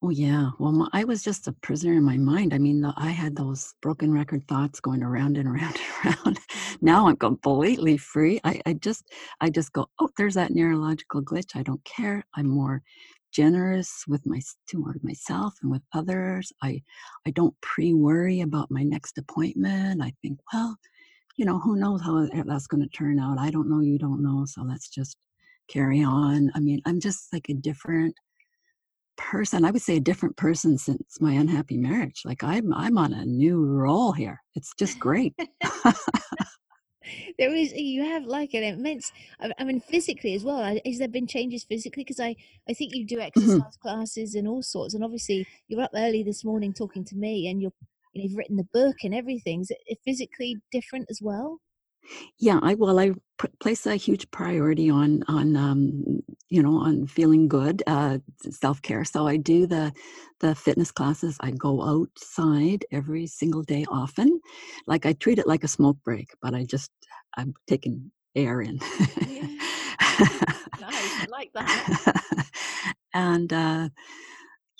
Oh 0.05 0.11
yeah. 0.11 0.51
Well, 0.59 0.73
my, 0.73 0.89
I 0.93 1.05
was 1.05 1.23
just 1.23 1.47
a 1.47 1.53
prisoner 1.53 1.93
in 1.93 2.03
my 2.03 2.17
mind. 2.17 2.53
I 2.53 2.59
mean, 2.59 2.81
the, 2.81 2.93
I 2.97 3.11
had 3.11 3.37
those 3.37 3.75
broken 3.81 4.13
record 4.13 4.47
thoughts 4.49 4.81
going 4.81 5.01
around 5.03 5.39
and 5.39 5.49
around 5.49 5.79
and 6.05 6.17
around. 6.27 6.39
now 6.81 7.07
I'm 7.07 7.17
completely 7.17 7.97
free. 7.97 8.41
I, 8.43 8.61
I 8.67 8.73
just, 8.73 9.05
I 9.41 9.49
just 9.49 9.73
go, 9.73 9.87
oh, 10.01 10.09
there's 10.17 10.35
that 10.35 10.51
neurological 10.51 11.23
glitch. 11.23 11.55
I 11.55 11.63
don't 11.63 11.83
care. 11.85 12.25
I'm 12.35 12.49
more 12.49 12.83
generous 13.31 14.05
with 14.09 14.27
my 14.27 14.41
toward 14.69 15.05
myself 15.05 15.55
and 15.63 15.71
with 15.71 15.83
others. 15.95 16.53
I, 16.63 16.83
I 17.25 17.31
don't 17.31 17.55
pre-worry 17.61 18.41
about 18.41 18.73
my 18.73 18.83
next 18.83 19.19
appointment. 19.19 20.03
I 20.03 20.13
think, 20.21 20.41
well, 20.53 20.77
you 21.37 21.45
know, 21.45 21.61
who 21.61 21.77
knows 21.77 22.03
how 22.03 22.27
that's 22.45 22.67
going 22.67 22.83
to 22.83 22.89
turn 22.89 23.21
out. 23.21 23.39
I 23.39 23.51
don't 23.51 23.71
know. 23.71 23.81
You 23.81 23.99
don't 23.99 24.23
know. 24.23 24.47
So 24.47 24.63
let's 24.63 24.89
just 24.89 25.17
carry 25.69 26.03
on. 26.03 26.51
I 26.57 26.61
mean, 26.61 26.81
I'm 26.87 26.99
just 26.99 27.33
like 27.33 27.49
a 27.49 27.55
different 27.55 28.17
person 29.17 29.65
i 29.65 29.71
would 29.71 29.83
say 29.83 29.97
a 29.97 30.01
different 30.01 30.37
person 30.37 30.79
since 30.79 31.21
my 31.21 31.33
unhappy 31.33 31.77
marriage 31.77 32.23
like 32.25 32.43
i'm 32.43 32.73
i'm 32.75 32.99
on 32.99 33.13
a 33.13 33.25
new 33.25 33.65
role 33.65 34.13
here 34.13 34.41
it's 34.55 34.73
just 34.79 34.99
great 34.99 35.35
there 37.39 37.55
is 37.55 37.73
you 37.73 38.05
have 38.05 38.25
like 38.25 38.55
an 38.55 38.63
immense 38.63 39.13
i 39.59 39.65
mean 39.65 39.81
physically 39.81 40.35
as 40.35 40.45
well 40.45 40.63
has 40.85 40.99
there 40.99 41.09
been 41.09 41.27
changes 41.27 41.65
physically 41.65 42.05
because 42.05 42.21
i 42.21 42.35
i 42.69 42.73
think 42.73 42.95
you 42.95 43.07
do 43.07 43.17
mm-hmm. 43.17 43.27
exercise 43.27 43.59
mm-hmm. 43.59 43.89
classes 43.89 44.35
and 44.35 44.49
all 44.49 44.63
sorts 44.63 44.95
and 44.95 45.05
obviously 45.05 45.47
you're 45.69 45.83
up 45.83 45.91
early 45.95 46.23
this 46.23 46.45
morning 46.45 46.73
talking 46.73 47.05
to 47.05 47.17
me 47.17 47.49
and 47.49 47.61
you're 47.61 47.73
you 48.15 48.23
know, 48.23 48.29
you've 48.29 48.37
written 48.37 48.57
the 48.57 48.69
book 48.73 48.97
and 49.03 49.15
everything 49.15 49.61
is 49.63 49.73
it 49.87 49.99
physically 50.05 50.57
different 50.71 51.07
as 51.11 51.21
well 51.23 51.59
yeah, 52.39 52.59
I 52.63 52.75
well, 52.75 52.99
I 52.99 53.13
place 53.61 53.87
a 53.87 53.97
huge 53.97 54.31
priority 54.31 54.91
on 54.91 55.23
on 55.29 55.57
um, 55.57 56.21
you 56.49 56.63
know 56.63 56.77
on 56.77 57.07
feeling 57.07 57.49
good, 57.49 57.83
uh, 57.87 58.19
self 58.51 58.83
care. 58.83 59.05
So 59.05 59.27
I 59.27 59.37
do 59.37 59.67
the 59.67 59.93
the 60.41 60.55
fitness 60.55 60.91
classes. 60.91 61.37
I 61.41 61.51
go 61.53 61.83
outside 61.83 62.85
every 62.93 63.27
single 63.27 63.63
day, 63.63 63.85
often. 63.91 64.41
Like 64.87 65.07
I 65.07 65.13
treat 65.15 65.39
it 65.39 65.47
like 65.47 65.65
a 65.65 65.69
smoke 65.69 65.99
break, 66.05 66.29
but 66.41 66.55
I 66.55 66.65
just 66.65 66.91
I'm 67.37 67.55
taking 67.67 68.11
air 68.35 68.61
in. 68.61 68.79
nice, 70.81 71.19
I 71.21 71.27
like 71.29 71.53
that. 71.55 72.47
and 73.15 73.53
uh, 73.53 73.89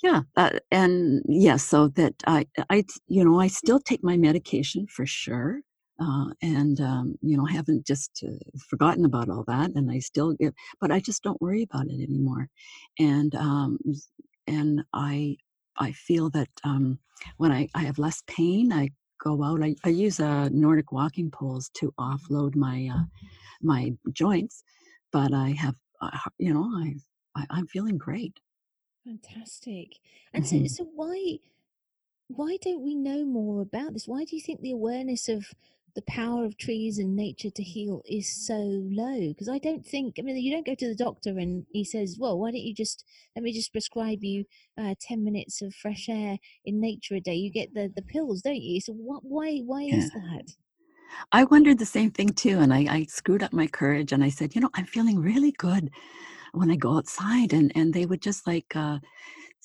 yeah, 0.03 0.21
uh, 0.35 0.51
and 0.71 1.23
yes, 1.27 1.43
yeah, 1.43 1.55
so 1.57 1.87
that 1.89 2.15
I, 2.27 2.45
I, 2.69 2.83
you 3.07 3.23
know, 3.23 3.39
I 3.39 3.47
still 3.47 3.79
take 3.79 4.03
my 4.03 4.17
medication 4.17 4.87
for 4.87 5.05
sure. 5.05 5.61
Uh, 5.99 6.27
and 6.41 6.81
um, 6.81 7.15
you 7.21 7.37
know, 7.37 7.45
haven't 7.45 7.85
just 7.85 8.23
uh, 8.27 8.33
forgotten 8.69 9.05
about 9.05 9.29
all 9.29 9.43
that, 9.47 9.71
and 9.75 9.91
I 9.91 9.99
still 9.99 10.33
get, 10.33 10.53
but 10.81 10.91
I 10.91 10.99
just 10.99 11.23
don't 11.23 11.41
worry 11.41 11.63
about 11.63 11.87
it 11.87 12.01
anymore, 12.03 12.49
and 12.99 13.33
um, 13.35 13.77
and 14.47 14.83
I 14.93 15.37
I 15.77 15.91
feel 15.91 16.29
that 16.31 16.49
um, 16.63 16.99
when 17.37 17.51
I, 17.51 17.69
I 17.75 17.81
have 17.83 17.99
less 17.99 18.23
pain, 18.27 18.73
I 18.73 18.89
go 19.19 19.43
out. 19.43 19.63
I, 19.63 19.75
I 19.85 19.89
use 19.89 20.19
uh, 20.19 20.49
Nordic 20.51 20.91
walking 20.91 21.31
poles 21.31 21.69
to 21.75 21.93
offload 21.99 22.55
my 22.55 22.89
uh, 22.93 23.03
my 23.61 23.93
joints, 24.13 24.63
but 25.11 25.33
I 25.33 25.51
have 25.51 25.75
uh, 26.01 26.17
you 26.39 26.53
know 26.53 26.65
I, 26.75 26.95
I 27.35 27.47
I'm 27.51 27.67
feeling 27.67 27.97
great. 27.97 28.39
Fantastic. 29.05 29.99
And 30.33 30.45
so, 30.47 30.65
hmm 30.65 30.67
so 30.67 30.83
why 30.85 31.39
why 32.27 32.57
don't 32.61 32.83
we 32.83 32.95
know 32.95 33.25
more 33.25 33.61
about 33.61 33.93
this? 33.93 34.07
Why 34.07 34.25
do 34.25 34.35
you 34.35 34.41
think 34.41 34.61
the 34.61 34.71
awareness 34.71 35.29
of 35.29 35.53
the 35.95 36.01
power 36.03 36.45
of 36.45 36.57
trees 36.57 36.97
and 36.99 37.15
nature 37.15 37.49
to 37.51 37.63
heal 37.63 38.01
is 38.05 38.27
so 38.45 38.55
low? 38.57 39.29
Because 39.29 39.49
I 39.49 39.59
don't 39.59 39.85
think, 39.85 40.15
I 40.19 40.21
mean, 40.23 40.37
you 40.37 40.51
don't 40.51 40.65
go 40.65 40.75
to 40.75 40.87
the 40.87 40.95
doctor 40.95 41.37
and 41.37 41.65
he 41.71 41.83
says, 41.83 42.17
well, 42.19 42.39
why 42.39 42.51
don't 42.51 42.61
you 42.61 42.73
just, 42.73 43.03
let 43.35 43.43
me 43.43 43.53
just 43.53 43.71
prescribe 43.71 44.23
you 44.23 44.45
uh, 44.77 44.95
10 44.99 45.23
minutes 45.23 45.61
of 45.61 45.73
fresh 45.75 46.07
air 46.09 46.39
in 46.65 46.79
nature 46.79 47.15
a 47.15 47.19
day. 47.21 47.35
You 47.35 47.51
get 47.51 47.73
the, 47.73 47.91
the 47.95 48.01
pills, 48.01 48.41
don't 48.41 48.55
you? 48.61 48.81
So 48.81 48.93
what, 48.93 49.23
why, 49.23 49.59
why 49.59 49.83
Yeah, 49.91 49.97
is 49.97 50.11
that? 50.11 50.55
I 51.31 51.43
wondered 51.45 51.79
the 51.79 51.85
same 51.85 52.11
thing 52.11 52.29
too, 52.29 52.59
and 52.59 52.73
I, 52.73 52.79
I 52.89 53.03
screwed 53.05 53.43
up 53.43 53.53
my 53.53 53.67
courage, 53.67 54.11
and 54.11 54.23
I 54.23 54.29
said, 54.29 54.55
you 54.55 54.61
know, 54.61 54.69
I'm 54.73 54.85
feeling 54.85 55.19
really 55.19 55.51
good 55.51 55.89
when 56.53 56.71
I 56.71 56.75
go 56.75 56.97
outside, 56.97 57.53
and 57.53 57.71
and 57.75 57.93
they 57.93 58.05
would 58.05 58.21
just 58.21 58.47
like 58.47 58.75
uh, 58.75 58.99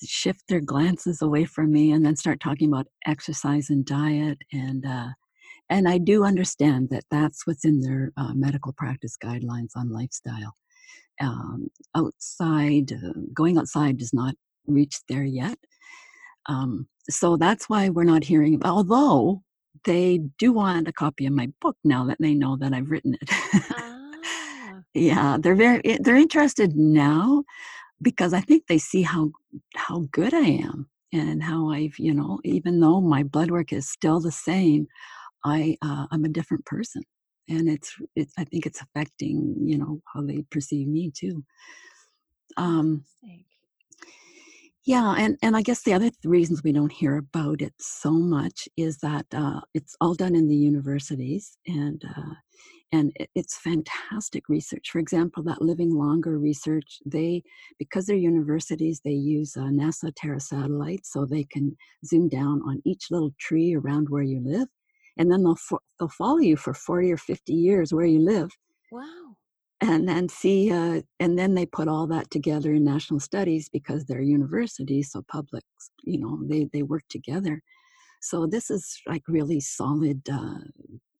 shift 0.05 0.47
their 0.47 0.61
glances 0.61 1.21
away 1.21 1.45
from 1.45 1.71
me, 1.71 1.91
and 1.91 2.05
then 2.05 2.15
start 2.15 2.39
talking 2.41 2.69
about 2.69 2.87
exercise 3.05 3.69
and 3.69 3.85
diet, 3.85 4.39
and 4.53 4.85
uh, 4.85 5.09
and 5.69 5.87
I 5.87 5.97
do 5.97 6.23
understand 6.23 6.89
that 6.89 7.03
that's 7.11 7.45
what's 7.45 7.65
in 7.65 7.81
their 7.81 8.11
uh, 8.17 8.33
medical 8.33 8.73
practice 8.73 9.15
guidelines 9.23 9.71
on 9.75 9.91
lifestyle. 9.91 10.55
Um, 11.21 11.69
outside, 11.95 12.93
uh, 12.93 13.13
going 13.33 13.57
outside 13.57 13.97
does 13.97 14.13
not 14.13 14.35
reach 14.67 14.97
there 15.09 15.23
yet. 15.23 15.57
Um, 16.47 16.87
so 17.09 17.37
that's 17.37 17.69
why 17.69 17.89
we're 17.89 18.03
not 18.03 18.23
hearing 18.23 18.55
about, 18.55 18.69
although 18.69 19.43
they 19.85 20.19
do 20.37 20.53
want 20.53 20.87
a 20.87 20.93
copy 20.93 21.25
of 21.25 21.33
my 21.33 21.49
book 21.61 21.77
now 21.83 22.05
that 22.05 22.17
they 22.19 22.33
know 22.33 22.57
that 22.57 22.73
I've 22.73 22.89
written 22.89 23.15
it. 23.21 23.29
Ah, 23.71 24.81
yeah, 24.93 25.37
they're 25.39 25.55
very 25.55 25.81
eh, 25.85 25.97
they're 26.01 26.15
interested 26.15 26.75
now 26.75 27.43
because 28.01 28.33
I 28.33 28.41
think 28.41 28.67
they 28.67 28.77
see 28.77 29.03
how 29.03 29.31
how 29.75 30.07
good 30.11 30.33
I 30.33 30.61
am 30.63 30.89
and 31.13 31.43
how 31.43 31.69
I've 31.71 31.97
you 31.99 32.13
know 32.13 32.39
even 32.43 32.79
though 32.79 33.01
my 33.01 33.23
blood 33.23 33.51
work 33.51 33.73
is 33.73 33.89
still 33.89 34.19
the 34.19 34.31
same, 34.31 34.87
I 35.43 35.77
uh, 35.81 36.07
I'm 36.11 36.25
a 36.25 36.29
different 36.29 36.65
person, 36.65 37.03
and 37.47 37.69
it's 37.69 37.95
it's 38.15 38.33
I 38.37 38.43
think 38.45 38.65
it's 38.65 38.81
affecting 38.81 39.55
you 39.63 39.77
know 39.77 40.01
how 40.13 40.21
they 40.21 40.43
perceive 40.51 40.87
me 40.87 41.11
too. 41.15 41.43
Um, 42.57 43.05
yeah, 44.85 45.13
and 45.17 45.37
and 45.43 45.55
I 45.55 45.61
guess 45.61 45.83
the 45.83 45.93
other 45.93 46.09
th- 46.09 46.15
reasons 46.23 46.63
we 46.63 46.71
don't 46.71 46.91
hear 46.91 47.17
about 47.17 47.61
it 47.61 47.73
so 47.79 48.11
much 48.11 48.67
is 48.77 48.97
that 48.99 49.25
uh, 49.33 49.61
it's 49.73 49.95
all 50.01 50.15
done 50.15 50.35
in 50.35 50.47
the 50.47 50.55
universities, 50.55 51.57
and 51.67 52.03
uh, 52.17 52.33
and 52.91 53.11
it, 53.15 53.29
it's 53.35 53.59
fantastic 53.59 54.49
research. 54.49 54.89
For 54.89 54.99
example, 54.99 55.43
that 55.43 55.61
living 55.61 55.93
longer 55.93 56.39
research, 56.39 56.99
they 57.05 57.43
because 57.77 58.05
they're 58.07 58.15
universities, 58.15 59.01
they 59.03 59.11
use 59.11 59.55
uh, 59.57 59.63
NASA 59.63 60.11
Terra 60.15 60.39
satellites, 60.39 61.11
so 61.13 61.25
they 61.25 61.43
can 61.43 61.75
zoom 62.05 62.29
down 62.29 62.61
on 62.65 62.81
each 62.85 63.11
little 63.11 63.31
tree 63.39 63.75
around 63.75 64.07
where 64.09 64.23
you 64.23 64.41
live, 64.43 64.67
and 65.19 65.31
then 65.31 65.43
they'll 65.45 65.57
fo- 65.57 65.81
they'll 65.99 66.09
follow 66.09 66.39
you 66.39 66.57
for 66.57 66.75
forty 66.75 67.13
or 67.13 67.17
fifty 67.17 67.53
years 67.55 67.93
where 67.93 68.07
you 68.07 68.21
live, 68.21 68.51
Wow. 68.91 69.37
and 69.81 70.07
then 70.09 70.29
see, 70.29 70.71
uh, 70.71 71.01
and 71.19 71.39
then 71.39 71.55
they 71.55 71.65
put 71.65 71.87
all 71.87 72.07
that 72.07 72.31
together 72.31 72.73
in 72.73 72.83
national 72.83 73.19
studies 73.21 73.69
because 73.69 74.05
they're 74.05 74.21
universities, 74.21 75.11
so 75.11 75.23
publics, 75.29 75.91
you 76.03 76.19
know, 76.19 76.39
they 76.49 76.67
they 76.73 76.83
work 76.83 77.03
together. 77.09 77.61
So 78.21 78.47
this 78.47 78.71
is 78.71 79.01
like 79.07 79.23
really 79.29 79.59
solid. 79.61 80.21
Uh, 80.31 80.59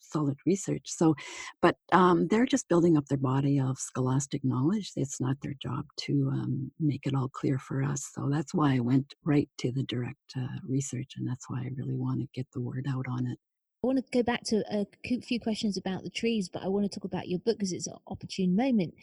solid 0.02 0.38
research 0.46 0.84
so 0.86 1.16
but 1.62 1.76
um, 1.94 2.28
they're 2.30 2.46
just 2.46 2.70
building 2.70 2.98
up 2.98 3.06
their 3.08 3.18
body 3.18 3.60
of 3.60 3.78
scholastic 3.80 4.44
knowledge 4.46 4.92
it's 4.96 5.22
not 5.22 5.38
their 5.42 5.56
job 5.62 5.86
to 5.98 6.30
um, 6.34 6.72
make 6.80 7.06
it 7.06 7.16
all 7.16 7.30
clear 7.30 7.60
for 7.60 7.84
us 7.84 8.10
so 8.14 8.30
that's 8.32 8.54
why 8.54 8.76
i 8.76 8.80
went 8.80 9.14
right 9.26 9.50
to 9.58 9.72
the 9.72 9.84
direct 9.84 10.18
uh, 10.38 10.48
research 10.68 11.14
and 11.18 11.28
that's 11.28 11.50
why 11.50 11.60
i 11.62 11.70
really 11.78 11.96
want 11.96 12.20
to 12.22 12.28
get 12.34 12.48
the 12.54 12.62
word 12.62 12.86
out 12.90 13.06
on 13.10 13.28
it 13.28 13.40
I 13.82 13.88
want 13.88 13.98
to 14.00 14.12
go 14.12 14.24
back 14.24 14.44
to 14.46 14.64
a 14.70 14.86
few 15.22 15.40
questions 15.40 15.78
about 15.78 16.04
the 16.04 16.10
trees, 16.10 16.50
but 16.50 16.64
I 16.64 16.68
want 16.68 16.92
to 16.92 17.00
talk 17.00 17.06
about 17.06 17.30
your 17.30 17.40
book 17.40 17.58
because 17.58 17.72
it's 17.72 17.88
an 17.88 17.96
opportune 18.08 18.56
moment. 18.56 18.94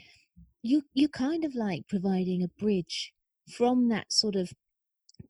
You 0.63 0.83
you're 0.93 1.09
kind 1.09 1.45
of 1.45 1.55
like 1.55 1.89
providing 1.89 2.43
a 2.43 2.49
bridge 2.49 3.15
from 3.51 3.89
that 3.89 4.13
sort 4.13 4.37
of 4.37 4.53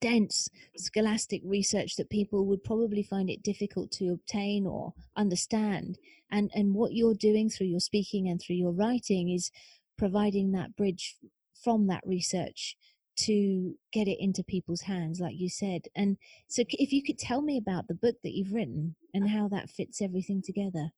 dense 0.00 0.48
scholastic 0.76 1.42
research 1.44 1.94
that 1.96 2.10
people 2.10 2.44
would 2.46 2.64
probably 2.64 3.04
find 3.04 3.30
it 3.30 3.42
difficult 3.42 3.92
to 3.92 4.08
obtain 4.08 4.66
or 4.66 4.94
understand 5.16 5.96
and 6.30 6.50
and 6.54 6.74
what 6.74 6.92
you're 6.92 7.14
doing 7.14 7.48
through 7.48 7.68
your 7.68 7.80
speaking 7.80 8.28
and 8.28 8.40
through 8.40 8.56
your 8.56 8.72
writing 8.72 9.30
is 9.30 9.52
providing 9.96 10.52
that 10.52 10.74
bridge 10.76 11.16
from 11.62 11.86
that 11.86 12.02
research 12.04 12.76
to 13.16 13.74
get 13.92 14.08
it 14.08 14.18
into 14.20 14.44
people's 14.44 14.82
hands 14.82 15.20
like 15.20 15.36
you 15.38 15.48
said 15.48 15.82
and 15.96 16.16
so 16.48 16.62
if 16.68 16.92
you 16.92 17.02
could 17.02 17.18
tell 17.18 17.42
me 17.42 17.58
about 17.58 17.88
the 17.88 17.94
book 17.94 18.16
that 18.24 18.34
you've 18.34 18.52
written 18.52 18.96
and 19.14 19.30
how 19.30 19.48
that 19.48 19.70
fits 19.70 20.02
everything 20.02 20.42
together 20.44 20.90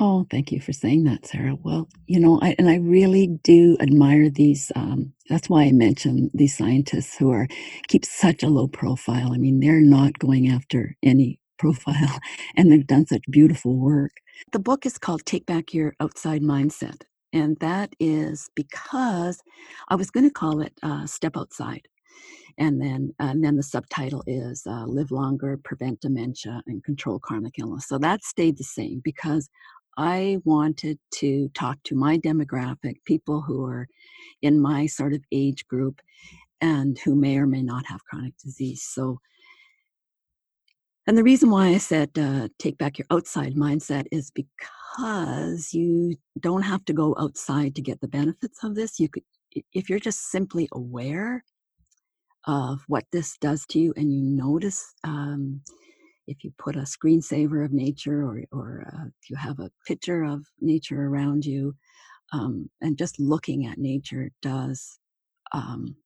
Oh, 0.00 0.26
thank 0.30 0.50
you 0.52 0.60
for 0.60 0.72
saying 0.72 1.04
that, 1.04 1.26
Sarah. 1.26 1.56
Well, 1.62 1.88
you 2.06 2.18
know, 2.18 2.40
I, 2.42 2.54
and 2.58 2.68
I 2.68 2.76
really 2.76 3.28
do 3.44 3.76
admire 3.80 4.30
these. 4.30 4.72
Um, 4.74 5.12
that's 5.28 5.50
why 5.50 5.64
I 5.64 5.72
mentioned 5.72 6.30
these 6.34 6.56
scientists 6.56 7.16
who 7.16 7.30
are 7.30 7.46
keep 7.88 8.04
such 8.04 8.42
a 8.42 8.48
low 8.48 8.68
profile. 8.68 9.32
I 9.32 9.38
mean, 9.38 9.60
they're 9.60 9.82
not 9.82 10.18
going 10.18 10.48
after 10.48 10.96
any 11.02 11.40
profile, 11.58 12.18
and 12.56 12.72
they've 12.72 12.86
done 12.86 13.06
such 13.06 13.22
beautiful 13.30 13.76
work. 13.76 14.12
The 14.52 14.58
book 14.58 14.86
is 14.86 14.98
called 14.98 15.26
"Take 15.26 15.46
Back 15.46 15.74
Your 15.74 15.94
Outside 16.00 16.42
Mindset," 16.42 17.02
and 17.34 17.58
that 17.60 17.94
is 18.00 18.50
because 18.56 19.42
I 19.88 19.96
was 19.96 20.10
going 20.10 20.28
to 20.28 20.34
call 20.34 20.62
it 20.62 20.74
uh, 20.82 21.06
"Step 21.06 21.36
Outside." 21.36 21.82
and 22.58 22.80
then 22.80 23.12
and 23.18 23.44
then 23.44 23.56
the 23.56 23.62
subtitle 23.62 24.22
is 24.26 24.64
uh, 24.66 24.84
live 24.86 25.10
longer 25.10 25.58
prevent 25.64 26.00
dementia 26.00 26.62
and 26.66 26.84
control 26.84 27.18
chronic 27.18 27.58
illness 27.58 27.86
so 27.88 27.98
that 27.98 28.24
stayed 28.24 28.58
the 28.58 28.64
same 28.64 29.00
because 29.04 29.48
i 29.98 30.38
wanted 30.44 30.98
to 31.12 31.48
talk 31.54 31.78
to 31.84 31.94
my 31.94 32.18
demographic 32.18 32.96
people 33.04 33.42
who 33.42 33.64
are 33.64 33.86
in 34.42 34.60
my 34.60 34.86
sort 34.86 35.12
of 35.12 35.22
age 35.32 35.66
group 35.68 36.00
and 36.60 36.98
who 37.00 37.14
may 37.14 37.38
or 37.38 37.46
may 37.46 37.62
not 37.62 37.86
have 37.86 38.04
chronic 38.04 38.34
disease 38.38 38.82
so 38.82 39.18
and 41.06 41.16
the 41.18 41.24
reason 41.24 41.50
why 41.50 41.68
i 41.68 41.78
said 41.78 42.10
uh, 42.18 42.48
take 42.58 42.78
back 42.78 42.98
your 42.98 43.06
outside 43.10 43.54
mindset 43.54 44.06
is 44.12 44.30
because 44.30 45.74
you 45.74 46.16
don't 46.40 46.62
have 46.62 46.84
to 46.84 46.92
go 46.92 47.14
outside 47.18 47.74
to 47.74 47.82
get 47.82 48.00
the 48.00 48.08
benefits 48.08 48.62
of 48.64 48.74
this. 48.74 48.98
You 49.00 49.08
could 49.08 49.22
if 49.72 49.88
you're 49.88 50.00
just 50.00 50.30
simply 50.30 50.68
aware 50.72 51.44
of 52.46 52.82
what 52.88 53.04
this 53.12 53.36
does 53.38 53.64
to 53.66 53.78
you 53.78 53.94
and 53.96 54.12
you 54.12 54.20
notice 54.20 54.92
um, 55.04 55.60
if 56.26 56.42
you 56.42 56.52
put 56.58 56.76
a 56.76 56.80
screensaver 56.80 57.64
of 57.64 57.72
nature 57.72 58.22
or, 58.22 58.42
or 58.52 58.84
uh, 58.92 59.04
if 59.22 59.30
you 59.30 59.36
have 59.36 59.60
a 59.60 59.70
picture 59.86 60.24
of 60.24 60.44
nature 60.60 61.06
around 61.06 61.46
you 61.46 61.74
um, 62.32 62.68
and 62.80 62.98
just 62.98 63.20
looking 63.20 63.66
at 63.66 63.78
nature 63.78 64.30
does 64.42 64.98
um, 65.52 65.96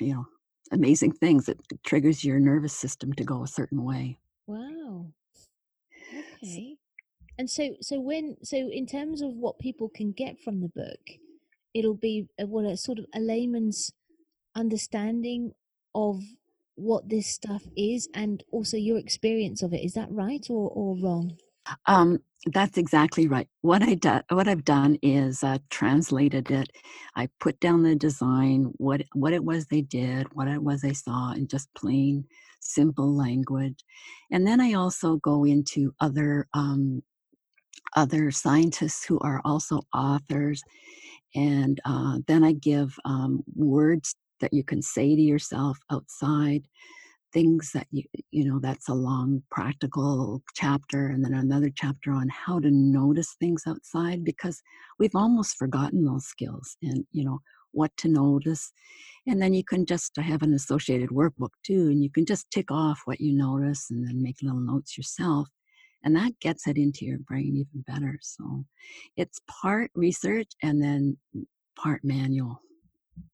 you 0.00 0.12
know 0.12 0.26
amazing 0.72 1.12
things 1.12 1.48
it 1.48 1.60
triggers 1.84 2.24
your 2.24 2.40
nervous 2.40 2.72
system 2.72 3.12
to 3.14 3.24
go 3.24 3.42
a 3.42 3.48
certain 3.48 3.84
way. 3.84 4.18
Wow. 4.46 5.06
Okay. 6.42 6.76
And 7.38 7.50
so 7.50 7.76
so 7.80 8.00
when 8.00 8.36
so 8.42 8.56
in 8.56 8.86
terms 8.86 9.22
of 9.22 9.34
what 9.34 9.58
people 9.58 9.88
can 9.88 10.12
get 10.12 10.40
from 10.40 10.60
the 10.60 10.68
book 10.68 11.18
it'll 11.74 11.94
be 11.94 12.28
a, 12.38 12.46
what 12.46 12.64
a 12.64 12.76
sort 12.76 12.98
of 12.98 13.06
a 13.14 13.20
layman's 13.20 13.92
understanding 14.54 15.52
of 15.94 16.22
what 16.76 17.08
this 17.08 17.26
stuff 17.26 17.64
is 17.76 18.08
and 18.14 18.42
also 18.50 18.76
your 18.76 18.98
experience 18.98 19.62
of 19.62 19.72
it. 19.72 19.84
Is 19.84 19.94
that 19.94 20.10
right 20.10 20.44
or, 20.48 20.70
or 20.70 20.96
wrong 20.96 21.36
Um, 21.86 22.20
that's 22.52 22.78
exactly 22.78 23.28
right. 23.28 23.48
What 23.62 23.82
I 23.82 23.94
do, 23.94 24.20
what 24.30 24.48
I've 24.48 24.64
done 24.64 24.98
is 25.02 25.44
uh, 25.44 25.58
translated 25.70 26.50
it. 26.50 26.70
I 27.16 27.28
put 27.40 27.60
down 27.60 27.82
the 27.84 27.96
design, 27.96 28.72
what 28.78 29.02
what 29.14 29.32
it 29.34 29.44
was 29.44 29.66
they 29.66 29.82
did, 29.82 30.28
what 30.34 30.48
it 30.48 30.62
was 30.62 30.82
they 30.82 30.94
saw, 30.94 31.32
in 31.32 31.48
just 31.48 31.68
plain, 31.74 32.24
simple 32.60 33.14
language, 33.16 33.84
and 34.30 34.46
then 34.46 34.60
I 34.60 34.74
also 34.74 35.16
go 35.16 35.44
into 35.44 35.94
other 36.00 36.48
um, 36.54 37.02
other 37.96 38.30
scientists 38.32 39.04
who 39.06 39.18
are 39.20 39.40
also 39.44 39.82
authors, 39.94 40.62
And 41.36 41.80
uh, 41.86 42.20
then 42.28 42.44
I 42.44 42.54
give 42.54 42.98
um, 43.06 43.44
words 43.56 44.16
that 44.40 44.54
you 44.54 44.64
can 44.64 44.82
say 44.82 45.16
to 45.16 45.22
yourself 45.22 45.78
outside, 45.92 46.64
things 47.34 47.70
that 47.74 47.86
you, 47.90 48.04
you 48.30 48.44
know, 48.44 48.58
that's 48.60 48.88
a 48.88 48.94
long 48.94 49.42
practical 49.50 50.42
chapter, 50.54 51.08
and 51.08 51.22
then 51.22 51.34
another 51.34 51.70
chapter 51.74 52.12
on 52.12 52.28
how 52.30 52.58
to 52.60 52.70
notice 52.70 53.36
things 53.38 53.64
outside 53.66 54.24
because 54.24 54.62
we've 54.98 55.14
almost 55.14 55.58
forgotten 55.58 56.04
those 56.04 56.24
skills 56.24 56.76
and, 56.82 57.04
you 57.12 57.24
know, 57.24 57.40
what 57.72 57.90
to 57.98 58.08
notice. 58.08 58.72
And 59.26 59.42
then 59.42 59.52
you 59.52 59.64
can 59.64 59.84
just 59.84 60.16
have 60.16 60.42
an 60.42 60.54
associated 60.54 61.10
workbook 61.10 61.50
too, 61.66 61.88
and 61.88 62.02
you 62.02 62.10
can 62.10 62.24
just 62.24 62.50
tick 62.50 62.70
off 62.70 63.00
what 63.04 63.20
you 63.20 63.34
notice 63.36 63.88
and 63.90 64.06
then 64.06 64.22
make 64.22 64.36
little 64.40 64.60
notes 64.60 64.96
yourself 64.96 65.48
and 66.04 66.14
that 66.14 66.38
gets 66.38 66.66
it 66.66 66.76
into 66.76 67.04
your 67.04 67.18
brain 67.18 67.56
even 67.56 67.82
better 67.86 68.18
so 68.22 68.64
it's 69.16 69.40
part 69.48 69.90
research 69.94 70.52
and 70.62 70.80
then 70.80 71.16
part 71.76 72.00
manual 72.04 72.60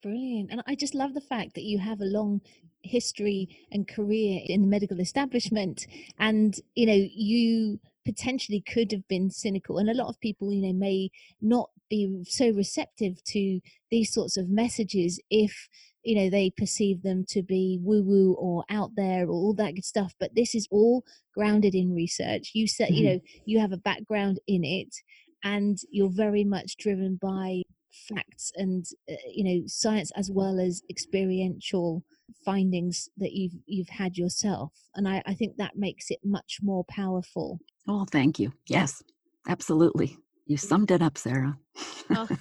brilliant 0.03 0.51
and 0.51 0.63
i 0.67 0.75
just 0.75 0.95
love 0.95 1.13
the 1.15 1.21
fact 1.21 1.55
that 1.55 1.65
you 1.65 1.79
have 1.79 2.01
a 2.01 2.05
long 2.05 2.41
history 2.83 3.67
and 3.71 3.89
career 3.89 4.41
in 4.45 4.63
the 4.63 4.69
medical 4.69 5.01
establishment. 5.01 5.87
And 6.19 6.59
you 6.75 6.87
know 6.87 7.09
you 7.15 7.81
potentially 8.05 8.61
could 8.61 8.93
have 8.93 9.07
been 9.09 9.31
cynical. 9.31 9.79
And 9.79 9.91
a 9.91 9.95
lot 9.95 10.09
of 10.09 10.21
people 10.21 10.53
you 10.53 10.63
know 10.63 10.73
may 10.73 11.11
not 11.41 11.71
be 11.89 12.23
so 12.27 12.51
receptive 12.51 13.23
to 13.25 13.61
these 13.91 14.13
sorts 14.13 14.37
of 14.37 14.49
messages 14.49 15.21
if 15.29 15.69
you 16.05 16.15
know 16.15 16.31
they 16.31 16.51
perceive 16.57 17.03
them 17.03 17.25
to 17.29 17.43
be 17.43 17.79
woo 17.83 18.03
woo 18.03 18.35
or 18.39 18.65
out 18.71 18.93
there 18.97 19.27
or 19.27 19.33
all 19.33 19.55
that 19.55 19.75
good 19.75 19.85
stuff. 19.85 20.15
But 20.19 20.35
this 20.35 20.55
is 20.55 20.67
all 20.71 21.05
grounded 21.35 21.75
in 21.75 21.95
research. 21.95 22.53
You 22.55 22.67
said 22.67 22.89
mm-hmm. 22.89 22.95
you 22.95 23.05
know 23.05 23.21
you 23.45 23.61
have 23.61 23.73
a 23.73 23.77
background 23.77 24.41
in 24.47 24.65
it 24.65 24.95
and 25.43 25.79
you're 25.91 26.11
very 26.11 26.45
much 26.45 26.77
driven 26.77 27.19
by 27.21 27.63
facts 27.93 28.53
and 28.57 28.87
uh, 29.11 29.15
you 29.33 29.45
know 29.45 29.63
science 29.67 30.11
as 30.17 30.31
well 30.31 30.59
as 30.61 30.83
experiential 30.91 32.03
findings 32.45 33.09
that 33.17 33.33
you've 33.33 33.57
you've 33.67 33.89
had 33.89 34.17
yourself 34.17 34.73
and 34.95 35.09
I, 35.09 35.23
I 35.27 35.35
think 35.35 35.57
that 35.57 35.77
makes 35.77 36.11
it 36.11 36.21
much 36.25 36.59
more 36.63 36.85
powerful 36.85 37.59
oh 37.89 38.07
thank 38.11 38.39
you 38.39 38.53
yes 38.67 39.03
absolutely 39.49 40.17
you 40.47 40.57
summed 40.57 40.91
it 40.91 41.03
up 41.03 41.19
sarah 41.19 41.59
oh. 42.11 42.29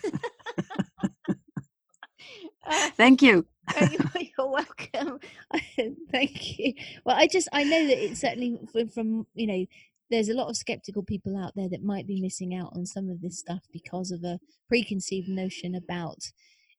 Thank 2.98 3.22
you. 3.22 3.46
You're 3.82 4.50
welcome. 4.50 5.20
Thank 6.12 6.60
you. 6.60 6.74
Well, 7.06 7.16
I 7.16 7.28
just 7.28 7.48
I 7.54 7.64
know 7.64 7.88
that 7.88 8.04
it's 8.04 8.22
certainly 8.22 8.60
from, 8.72 8.90
from 8.90 9.28
you 9.36 9.48
know 9.48 9.66
there's 10.10 10.30
a 10.30 10.34
lot 10.34 10.50
of 10.50 10.58
skeptical 10.58 11.04
people 11.04 11.38
out 11.38 11.54
there 11.56 11.70
that 11.70 11.84
might 11.84 12.08
be 12.08 12.22
missing 12.22 12.56
out 12.56 12.72
on 12.76 12.86
some 12.86 13.10
of 13.10 13.22
this 13.22 13.40
stuff 13.40 13.62
because 13.72 14.12
of 14.12 14.24
a 14.24 14.40
preconceived 14.68 15.30
notion 15.30 15.76
about 15.76 16.20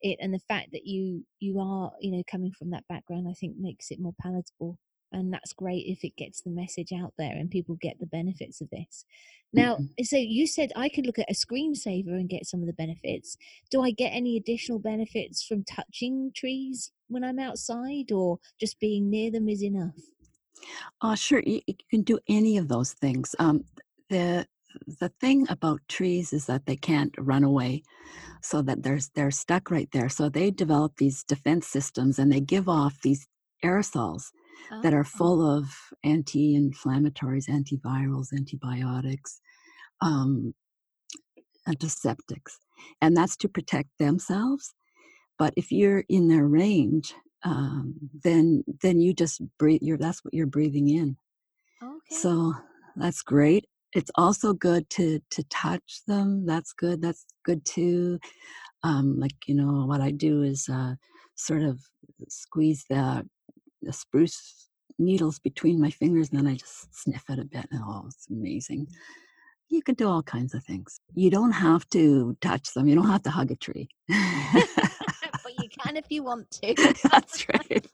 it 0.03 0.19
and 0.21 0.33
the 0.33 0.40
fact 0.49 0.69
that 0.73 0.87
you 0.87 1.25
you 1.40 1.61
are 1.61 1.93
you 2.01 2.11
know 2.11 2.23
coming 2.31 2.53
from 2.53 2.71
that 2.71 2.85
background 2.88 3.27
i 3.29 3.35
think 3.35 3.55
makes 3.59 3.90
it 3.90 4.01
more 4.01 4.14
palatable 4.21 4.79
and 5.12 5.33
that's 5.33 5.53
great 5.53 5.87
if 5.87 6.05
it 6.05 6.16
gets 6.16 6.40
the 6.40 6.51
message 6.51 6.93
out 6.93 7.12
there 7.19 7.33
and 7.33 7.51
people 7.51 7.77
get 7.81 7.99
the 7.99 8.07
benefits 8.07 8.61
of 8.61 8.71
this. 8.71 9.05
Now 9.53 9.75
mm-hmm. 9.75 10.05
so 10.05 10.16
you 10.16 10.47
said 10.47 10.71
i 10.77 10.88
could 10.88 11.07
look 11.07 11.19
at 11.19 11.31
a 11.31 11.35
screensaver 11.35 12.12
and 12.12 12.29
get 12.29 12.47
some 12.47 12.61
of 12.61 12.66
the 12.66 12.73
benefits. 12.73 13.37
Do 13.71 13.83
i 13.83 13.90
get 13.90 14.11
any 14.11 14.37
additional 14.37 14.79
benefits 14.79 15.43
from 15.43 15.64
touching 15.64 16.31
trees 16.35 16.93
when 17.09 17.25
i'm 17.25 17.40
outside 17.40 18.12
or 18.12 18.38
just 18.61 18.79
being 18.79 19.11
near 19.11 19.31
them 19.33 19.49
is 19.49 19.62
enough 19.62 19.97
uh, 21.03 21.14
sure 21.14 21.42
you, 21.44 21.61
you 21.66 21.75
can 21.90 22.03
do 22.03 22.18
any 22.29 22.57
of 22.57 22.68
those 22.68 22.92
things 22.92 23.35
um, 23.38 23.64
the 24.09 24.46
the 25.01 25.09
thing 25.20 25.46
about 25.49 25.81
trees 25.88 26.33
is 26.33 26.46
that 26.46 26.64
they 26.66 26.77
can't 26.77 27.12
run 27.18 27.42
away 27.42 27.83
so 28.42 28.62
that 28.62 28.83
they're 28.83 29.01
they're 29.14 29.31
stuck 29.31 29.70
right 29.70 29.88
there 29.92 30.09
so 30.09 30.29
they 30.29 30.51
develop 30.51 30.92
these 30.96 31.25
defense 31.25 31.66
systems 31.66 32.18
and 32.18 32.33
they 32.33 32.40
give 32.40 32.68
off 32.68 33.01
these 33.03 33.27
aerosols 33.64 34.31
that 34.83 34.94
are 34.94 35.01
oh. 35.01 35.05
full 35.18 35.59
of 35.59 35.68
anti-inflammatories, 36.05 37.49
antivirals, 37.49 38.33
antibiotics, 38.33 39.40
um, 40.01 40.55
antiseptics, 41.68 42.59
and 43.01 43.16
that's 43.16 43.37
to 43.37 43.49
protect 43.49 43.90
themselves. 43.99 44.75
But 45.38 45.55
if 45.57 45.73
you're 45.73 46.05
in 46.09 46.29
their 46.29 46.46
range, 46.46 47.14
um, 47.44 47.94
then 48.22 48.64
then 48.83 49.00
you 49.00 49.14
just 49.14 49.40
breathe. 49.59 49.81
You're 49.83 49.98
that's 49.98 50.24
what 50.24 50.35
you're 50.35 50.46
breathing 50.46 50.88
in. 50.88 51.16
Okay. 51.83 52.16
So 52.16 52.55
that's 52.96 53.22
great. 53.22 53.66
It's 53.92 54.11
also 54.16 54.53
good 54.53 54.88
to 54.90 55.20
to 55.31 55.42
touch 55.44 56.03
them. 56.07 56.46
That's 56.46 56.72
good. 56.72 57.00
That's 57.03 57.24
good 57.44 57.64
too. 57.64 58.18
Um, 58.83 59.18
like 59.18 59.46
you 59.46 59.55
know, 59.55 59.87
what 59.87 60.00
I 60.00 60.11
do 60.11 60.42
is 60.42 60.68
uh, 60.68 60.94
sort 61.35 61.62
of 61.62 61.81
squeeze 62.29 62.85
the 62.90 63.26
the 63.83 63.92
spruce 63.92 64.68
needles 64.98 65.38
between 65.38 65.81
my 65.81 65.90
fingers 65.90 66.29
and 66.31 66.38
then 66.38 66.46
I 66.46 66.57
just 66.57 66.94
sniff 66.94 67.24
it 67.31 67.38
a 67.38 67.44
bit. 67.44 67.66
And 67.70 67.81
oh, 67.83 68.05
it's 68.07 68.29
amazing. 68.31 68.87
You 69.70 69.83
can 69.83 69.94
do 69.94 70.09
all 70.09 70.22
kinds 70.22 70.53
of 70.55 70.64
things. 70.64 71.00
You 71.14 71.31
don't 71.31 71.53
have 71.53 71.88
to 71.90 72.37
touch 72.40 72.74
them. 72.74 72.88
You 72.88 72.96
don't 72.96 73.09
have 73.09 73.22
to 73.22 73.31
hug 73.31 73.50
a 73.50 73.57
tree. 73.57 73.88
can 75.90 75.96
if 75.96 76.11
you 76.11 76.22
want 76.22 76.50
to. 76.50 76.74
That's 77.11 77.48
right. 77.48 77.87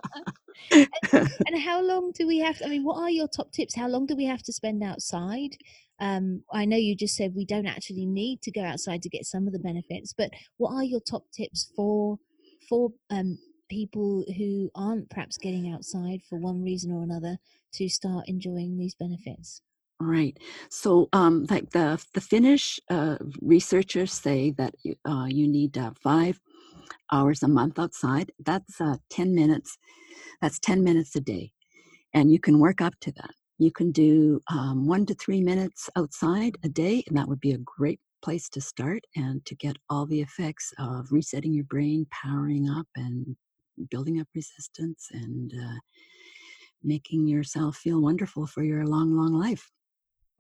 and, 0.72 0.87
and, 1.46 1.61
how 1.61 1.82
long 1.92 2.12
do 2.12 2.26
we 2.26 2.38
have? 2.38 2.61
I 2.64 2.68
mean, 2.68 2.85
what 2.85 3.00
are 3.00 3.11
your 3.11 3.28
top 3.28 3.52
tips? 3.52 3.74
How 3.74 3.88
long 3.88 4.06
do 4.06 4.16
we 4.16 4.24
have 4.24 4.42
to 4.44 4.52
spend 4.52 4.82
outside? 4.82 5.56
Um, 6.00 6.42
I 6.52 6.64
know 6.64 6.76
you 6.76 6.94
just 6.94 7.16
said 7.16 7.35
we 7.35 7.46
don't 7.46 7.66
actually 7.66 8.06
need 8.06 8.42
to 8.42 8.50
go 8.50 8.62
outside 8.62 9.02
to 9.02 9.09
get 9.09 9.24
some 9.24 9.46
of 9.46 9.52
the 9.52 9.59
benefits, 9.59 10.12
but 10.16 10.30
what 10.59 10.72
are 10.72 10.85
your 10.85 11.00
top 11.00 11.24
tips 11.32 11.72
for 11.74 12.18
for 12.68 12.90
um, 13.11 13.38
people 13.70 14.24
who 14.37 14.70
aren't 14.74 15.09
perhaps 15.09 15.38
getting 15.38 15.72
outside 15.72 16.20
for 16.28 16.38
one 16.38 16.62
reason 16.62 16.92
or 16.92 17.02
another 17.02 17.38
to 17.72 17.88
start 17.88 18.28
enjoying 18.28 18.76
these 18.76 18.94
benefits? 18.94 19.62
Right. 19.98 20.37
So, 20.68 21.09
um, 21.14 21.46
like 21.48 21.70
the 21.70 22.04
the 22.12 22.20
Finnish 22.20 22.78
uh, 22.90 23.16
researchers 23.40 24.12
say 24.12 24.50
that 24.59 24.74
you, 24.82 24.94
uh, 25.09 25.26
you 25.30 25.48
need 25.48 25.78
uh, 25.78 25.92
five 26.02 26.38
hours 27.12 27.42
a 27.42 27.49
month 27.49 27.79
outside. 27.79 28.33
That's 28.45 28.81
uh, 28.81 28.97
ten 29.11 29.35
minutes. 29.35 29.77
That's 30.42 30.59
ten 30.59 30.85
minutes 30.85 31.16
a 31.16 31.21
day, 31.21 31.53
and 32.14 32.31
you 32.33 32.40
can 32.40 32.59
work 32.61 32.81
up 32.81 32.95
to 33.03 33.12
that. 33.12 33.33
You 33.59 33.73
can 33.73 33.92
do 33.92 34.40
um, 34.51 34.87
one 34.87 35.07
to 35.07 35.14
three 35.14 35.40
minutes 35.42 35.88
outside 35.97 36.57
a 36.64 36.69
day, 36.69 37.05
and 37.09 37.16
that 37.16 37.29
would 37.29 37.40
be 37.40 37.53
a 37.53 37.59
great 37.59 38.01
place 38.23 38.49
to 38.51 38.61
start 38.61 39.03
and 39.16 39.45
to 39.47 39.55
get 39.55 39.77
all 39.88 40.07
the 40.07 40.21
effects 40.21 40.73
of 40.79 41.09
resetting 41.11 41.53
your 41.55 41.64
brain, 41.64 42.07
powering 42.11 42.69
up, 42.69 42.87
and 42.97 43.37
building 43.90 44.21
up 44.21 44.29
resistance 44.35 45.09
and 45.12 45.53
uh, 45.55 45.79
making 46.83 47.27
yourself 47.29 47.77
feel 47.77 48.01
wonderful 48.01 48.47
for 48.47 48.62
your 48.62 48.87
long, 48.87 49.16
long 49.16 49.33
life. 49.33 49.71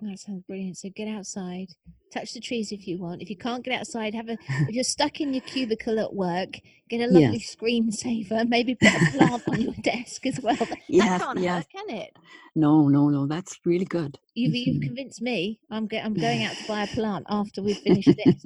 That 0.00 0.18
sounds 0.18 0.42
brilliant. 0.46 0.76
So 0.76 0.90
get 0.94 1.08
outside, 1.08 1.68
touch 2.12 2.34
the 2.34 2.40
trees 2.40 2.70
if 2.70 2.86
you 2.86 2.98
want. 2.98 3.22
If 3.22 3.30
you 3.30 3.36
can't 3.36 3.64
get 3.64 3.80
outside, 3.80 4.14
have 4.14 4.28
a. 4.28 4.36
If 4.68 4.74
you're 4.74 4.84
stuck 4.96 5.22
in 5.22 5.32
your 5.32 5.40
cubicle 5.42 5.98
at 5.98 6.12
work, 6.12 6.60
get 6.90 7.00
a 7.00 7.06
lovely 7.06 7.38
yes. 7.38 7.56
screensaver. 7.56 8.46
Maybe 8.46 8.74
put 8.74 8.92
a 8.92 9.10
plant 9.16 9.42
on 9.48 9.60
your 9.60 9.74
desk 9.82 10.26
as 10.26 10.38
well. 10.40 10.56
That 10.66 10.78
yes, 10.88 11.22
can't 11.22 11.38
yes. 11.38 11.54
hurt, 11.54 11.86
can 11.88 11.96
it? 11.96 12.16
No, 12.54 12.88
no, 12.88 13.08
no. 13.08 13.26
That's 13.26 13.58
really 13.64 13.86
good. 13.86 14.18
You've, 14.34 14.54
you've 14.54 14.76
mm-hmm. 14.76 14.86
convinced 14.86 15.22
me. 15.22 15.60
I'm 15.70 15.88
I'm 16.02 16.14
going 16.14 16.44
out 16.44 16.56
to 16.56 16.68
buy 16.68 16.82
a 16.82 16.86
plant 16.88 17.26
after 17.30 17.62
we've 17.62 17.78
finished 17.78 18.10
this. 18.24 18.44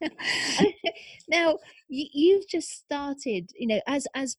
Now 1.28 1.58
you, 1.90 2.06
you've 2.12 2.48
just 2.48 2.70
started 2.70 3.50
you 3.58 3.66
know 3.66 3.80
as 3.86 4.06
as 4.14 4.36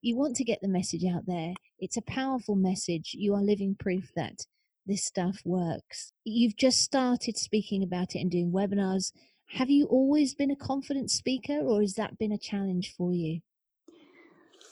you 0.00 0.16
want 0.16 0.36
to 0.36 0.44
get 0.44 0.60
the 0.62 0.68
message 0.68 1.04
out 1.04 1.26
there 1.26 1.52
it's 1.78 1.96
a 1.96 2.02
powerful 2.02 2.54
message 2.54 3.14
you 3.14 3.34
are 3.34 3.42
living 3.42 3.76
proof 3.78 4.10
that 4.16 4.46
this 4.86 5.04
stuff 5.04 5.40
works 5.44 6.12
you've 6.24 6.56
just 6.56 6.80
started 6.80 7.36
speaking 7.36 7.82
about 7.82 8.14
it 8.14 8.20
and 8.20 8.30
doing 8.30 8.52
webinars 8.52 9.12
have 9.48 9.70
you 9.70 9.86
always 9.86 10.34
been 10.34 10.50
a 10.50 10.56
confident 10.56 11.10
speaker 11.10 11.58
or 11.58 11.80
has 11.80 11.94
that 11.94 12.18
been 12.18 12.32
a 12.32 12.38
challenge 12.38 12.94
for 12.96 13.12
you 13.12 13.40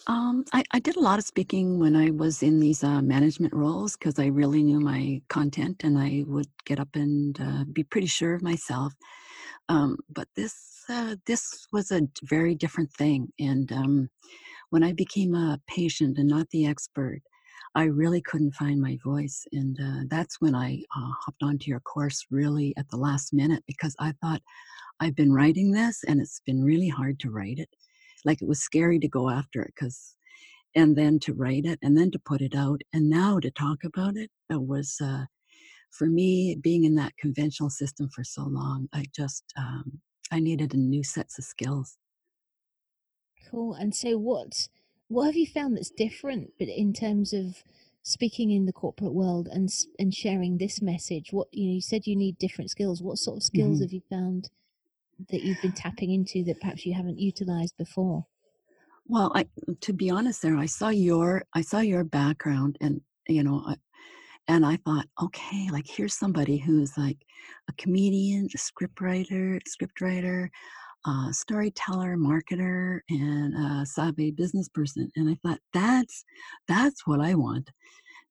um, 0.09 0.45
I, 0.53 0.65
I, 0.73 0.81
did 0.81 0.97
a 0.97 1.01
lot 1.01 1.21
of 1.21 1.25
speaking 1.25 1.79
when 1.79 1.95
I 1.95 2.11
was 2.11 2.43
in 2.43 2.59
these 2.59 2.83
uh, 2.83 3.01
management 3.03 3.55
roles 3.55 3.97
because 3.97 4.19
I 4.19 4.27
really 4.27 4.63
knew 4.63 4.81
my 4.81 5.23
content 5.29 5.83
and 5.85 5.97
I 5.97 6.25
would 6.27 6.49
get 6.65 6.81
up 6.81 6.89
and 6.95 7.41
uh, 7.41 7.65
be 7.73 7.85
pretty 7.85 8.09
sure 8.09 8.35
of 8.35 8.43
myself. 8.43 8.93
Um, 9.69 9.99
but 10.11 10.27
this 10.35 10.83
uh, 10.89 11.17
this 11.27 11.69
was 11.73 11.93
a 11.93 12.03
very 12.25 12.55
different 12.57 12.93
thing. 12.93 13.29
And 13.39 13.71
um, 13.73 14.11
when 14.71 14.83
I 14.83 14.93
became 14.93 15.35
a 15.35 15.61
patient 15.69 16.19
and 16.19 16.29
not 16.29 16.49
the 16.51 16.67
expert, 16.67 17.21
I 17.75 17.85
really 17.85 18.21
couldn't 18.21 18.55
find 18.55 18.81
my 18.81 18.99
voice. 19.03 19.47
And 19.53 19.79
uh, 19.81 20.05
that's 20.09 20.41
when 20.41 20.55
I 20.55 20.83
uh, 20.95 21.11
hopped 21.21 21.43
onto 21.43 21.71
your 21.71 21.81
course 21.81 22.27
really 22.31 22.75
at 22.77 22.89
the 22.91 22.97
last 22.97 23.33
minute 23.33 23.65
because 23.67 23.97
I 23.99 24.13
thought 24.21 24.43
I've 25.01 25.17
been 25.17 25.33
writing 25.33 25.73
this 25.73 26.05
and 26.07 26.21
it's 26.21 26.41
been 26.45 26.63
really 26.63 26.89
hard 26.89 27.19
to 27.21 27.31
write 27.31 27.59
it. 27.59 27.71
Like 28.25 28.43
it 28.43 28.49
was 28.49 28.61
scary 28.61 28.99
to 29.01 29.09
go 29.09 29.31
after 29.31 29.63
it 29.63 29.73
because, 29.75 30.17
and 30.75 30.97
then 30.97 31.19
to 31.21 31.33
write 31.35 31.65
it 31.65 31.79
and 31.83 31.97
then 31.97 32.11
to 32.13 32.19
put 32.19 32.41
it 32.41 32.55
out 32.55 32.83
and 32.93 33.09
now 33.09 33.41
to 33.41 33.51
talk 33.51 33.85
about 33.85 34.17
it, 34.17 34.31
it 34.51 34.61
was 34.61 34.97
uh, 35.03 35.25
for 35.93 36.07
me, 36.07 36.57
being 36.57 36.85
in 36.85 36.95
that 36.97 37.17
conventional 37.19 37.71
system 37.71 38.09
for 38.09 38.25
so 38.25 38.43
long, 38.45 38.89
I 38.93 39.05
just, 39.15 39.45
um, 39.57 40.01
I 40.31 40.41
needed 40.41 40.75
a 40.75 40.79
new 40.79 41.05
sets 41.05 41.39
of 41.39 41.45
skills. 41.45 41.99
Cool. 43.51 43.75
And 43.75 43.95
so, 43.95 44.17
what 44.17 44.69
what 45.13 45.27
have 45.27 45.37
you 45.37 45.47
found 45.47 45.77
that's 45.77 45.91
different, 45.91 46.53
but 46.59 46.69
in 46.69 46.93
terms 46.93 47.33
of 47.33 47.63
speaking 48.03 48.51
in 48.51 48.67
the 48.67 48.73
corporate 48.73 49.13
world 49.13 49.49
and 49.51 49.69
and 49.99 50.15
sharing 50.15 50.59
this 50.59 50.81
message? 50.81 51.33
What 51.33 51.49
you 51.53 51.67
know, 51.69 51.75
you 51.75 51.81
said 51.81 52.07
you 52.07 52.17
need 52.17 52.39
different 52.39 52.71
skills. 52.71 53.03
What 53.03 53.19
sort 53.19 53.37
of 53.39 53.43
skills 53.43 53.77
mm-hmm. 53.77 53.83
have 53.83 53.93
you 53.93 54.03
found 54.09 54.51
that 55.31 55.43
you've 55.43 55.61
been 55.61 55.73
tapping 55.73 56.11
into 56.13 56.43
that 56.45 56.61
perhaps 56.61 56.87
you 56.87 56.95
haven't 56.95 57.19
utilized 57.19 57.77
before? 57.77 58.27
Well, 59.07 59.33
I 59.35 59.47
to 59.83 59.93
be 59.93 60.11
honest, 60.11 60.43
there 60.43 60.57
I 60.57 60.67
saw 60.67 60.89
your 60.89 61.45
I 61.55 61.61
saw 61.61 61.81
your 61.81 62.05
background, 62.05 62.79
and 62.81 63.01
you 63.29 63.45
know, 63.45 63.63
I, 63.67 63.77
and 64.49 64.65
I 64.65 64.77
thought, 64.77 65.07
okay, 65.23 65.69
like 65.71 65.87
here's 65.87 66.15
somebody 66.15 66.57
who's 66.57 66.97
like 66.97 67.19
a 67.69 67.73
comedian, 67.75 68.49
a 68.55 68.59
scriptwriter, 68.59 69.61
scriptwriter, 69.69 70.49
uh, 71.05 71.33
storyteller, 71.33 72.17
marketer, 72.17 73.01
and 73.11 73.55
a 73.55 73.87
savvy 73.87 74.31
business 74.31 74.69
person. 74.69 75.11
And 75.17 75.29
I 75.29 75.37
thought 75.43 75.61
that's 75.73 76.25
that's 76.69 77.07
what 77.07 77.21
I 77.21 77.35
want 77.35 77.71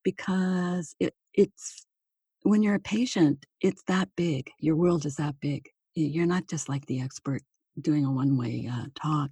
because 0.04 0.96
it, 1.00 1.14
it's 1.34 1.86
when 2.44 2.64
you're 2.64 2.76
a 2.76 2.80
patient, 2.80 3.46
it's 3.62 3.84
that 3.88 4.10
big. 4.16 4.50
Your 4.60 4.76
world 4.76 5.06
is 5.06 5.16
that 5.16 5.36
big. 5.42 5.70
You're 5.96 6.26
not 6.26 6.48
just 6.50 6.70
like 6.70 6.86
the 6.86 7.02
expert 7.02 7.42
doing 7.82 8.06
a 8.06 8.12
one-way 8.12 8.70
uh, 8.72 8.86
talk. 8.96 9.32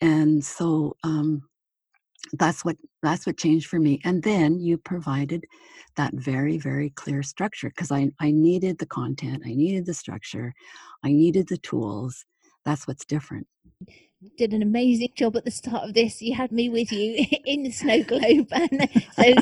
And 0.00 0.44
so 0.44 0.96
um, 1.04 1.42
that's 2.32 2.64
what 2.64 2.76
that's 3.02 3.26
what 3.26 3.38
changed 3.38 3.68
for 3.68 3.78
me. 3.78 4.00
And 4.04 4.22
then 4.22 4.58
you 4.58 4.78
provided 4.78 5.44
that 5.96 6.12
very 6.14 6.58
very 6.58 6.90
clear 6.90 7.22
structure 7.22 7.68
because 7.68 7.92
I 7.92 8.10
I 8.20 8.30
needed 8.30 8.78
the 8.78 8.86
content, 8.86 9.42
I 9.46 9.54
needed 9.54 9.86
the 9.86 9.94
structure, 9.94 10.52
I 11.04 11.12
needed 11.12 11.48
the 11.48 11.58
tools 11.58 12.24
that's 12.66 12.86
what's 12.86 13.06
different. 13.06 13.46
Did 14.36 14.52
an 14.52 14.62
amazing 14.62 15.12
job 15.16 15.36
at 15.36 15.44
the 15.44 15.50
start 15.50 15.84
of 15.84 15.94
this. 15.94 16.20
You 16.20 16.34
had 16.34 16.52
me 16.52 16.68
with 16.68 16.92
you 16.92 17.24
in 17.46 17.62
the 17.62 17.70
snow 17.70 18.02
globe, 18.02 18.48
and 18.50 18.90
so 19.12 19.34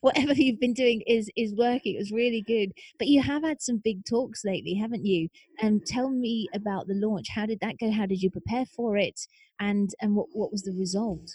whatever 0.00 0.34
you've 0.34 0.60
been 0.60 0.74
doing 0.74 1.02
is 1.06 1.28
is 1.36 1.54
working. 1.56 1.94
It 1.94 1.98
was 1.98 2.12
really 2.12 2.42
good. 2.46 2.70
But 2.98 3.08
you 3.08 3.22
have 3.22 3.42
had 3.42 3.62
some 3.62 3.80
big 3.82 4.04
talks 4.04 4.44
lately, 4.44 4.74
haven't 4.74 5.04
you? 5.04 5.28
And 5.60 5.84
tell 5.86 6.10
me 6.10 6.48
about 6.54 6.86
the 6.86 6.94
launch. 6.94 7.28
How 7.30 7.46
did 7.46 7.60
that 7.60 7.78
go? 7.78 7.90
How 7.90 8.06
did 8.06 8.22
you 8.22 8.30
prepare 8.30 8.66
for 8.66 8.96
it? 8.96 9.18
And 9.58 9.90
and 10.00 10.14
what 10.14 10.26
what 10.32 10.52
was 10.52 10.62
the 10.62 10.74
result? 10.74 11.28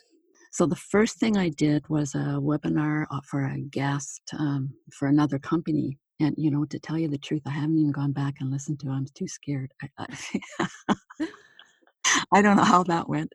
So 0.54 0.66
the 0.66 0.76
first 0.76 1.18
thing 1.18 1.38
I 1.38 1.48
did 1.48 1.88
was 1.88 2.14
a 2.14 2.38
webinar 2.40 3.06
uh, 3.10 3.22
for 3.30 3.46
a 3.46 3.58
guest 3.58 4.22
um, 4.38 4.74
for 4.92 5.08
another 5.08 5.40
company, 5.40 5.98
and 6.22 6.36
you 6.38 6.52
know, 6.52 6.66
to 6.66 6.80
tell 6.80 6.98
you 6.98 7.08
the 7.08 7.18
truth, 7.18 7.42
I 7.46 7.52
haven't 7.52 7.78
even 7.78 7.92
gone 7.92 8.12
back 8.12 8.36
and 8.40 8.52
listened 8.52 8.80
to. 8.82 8.90
It. 8.90 8.94
I'm 8.94 9.08
too 9.14 9.28
scared. 9.28 9.72
I, 9.82 9.90
I, 10.60 10.66
I 12.32 12.42
don't 12.42 12.58
know 12.58 12.64
how 12.64 12.84
that 12.84 13.10
went. 13.10 13.32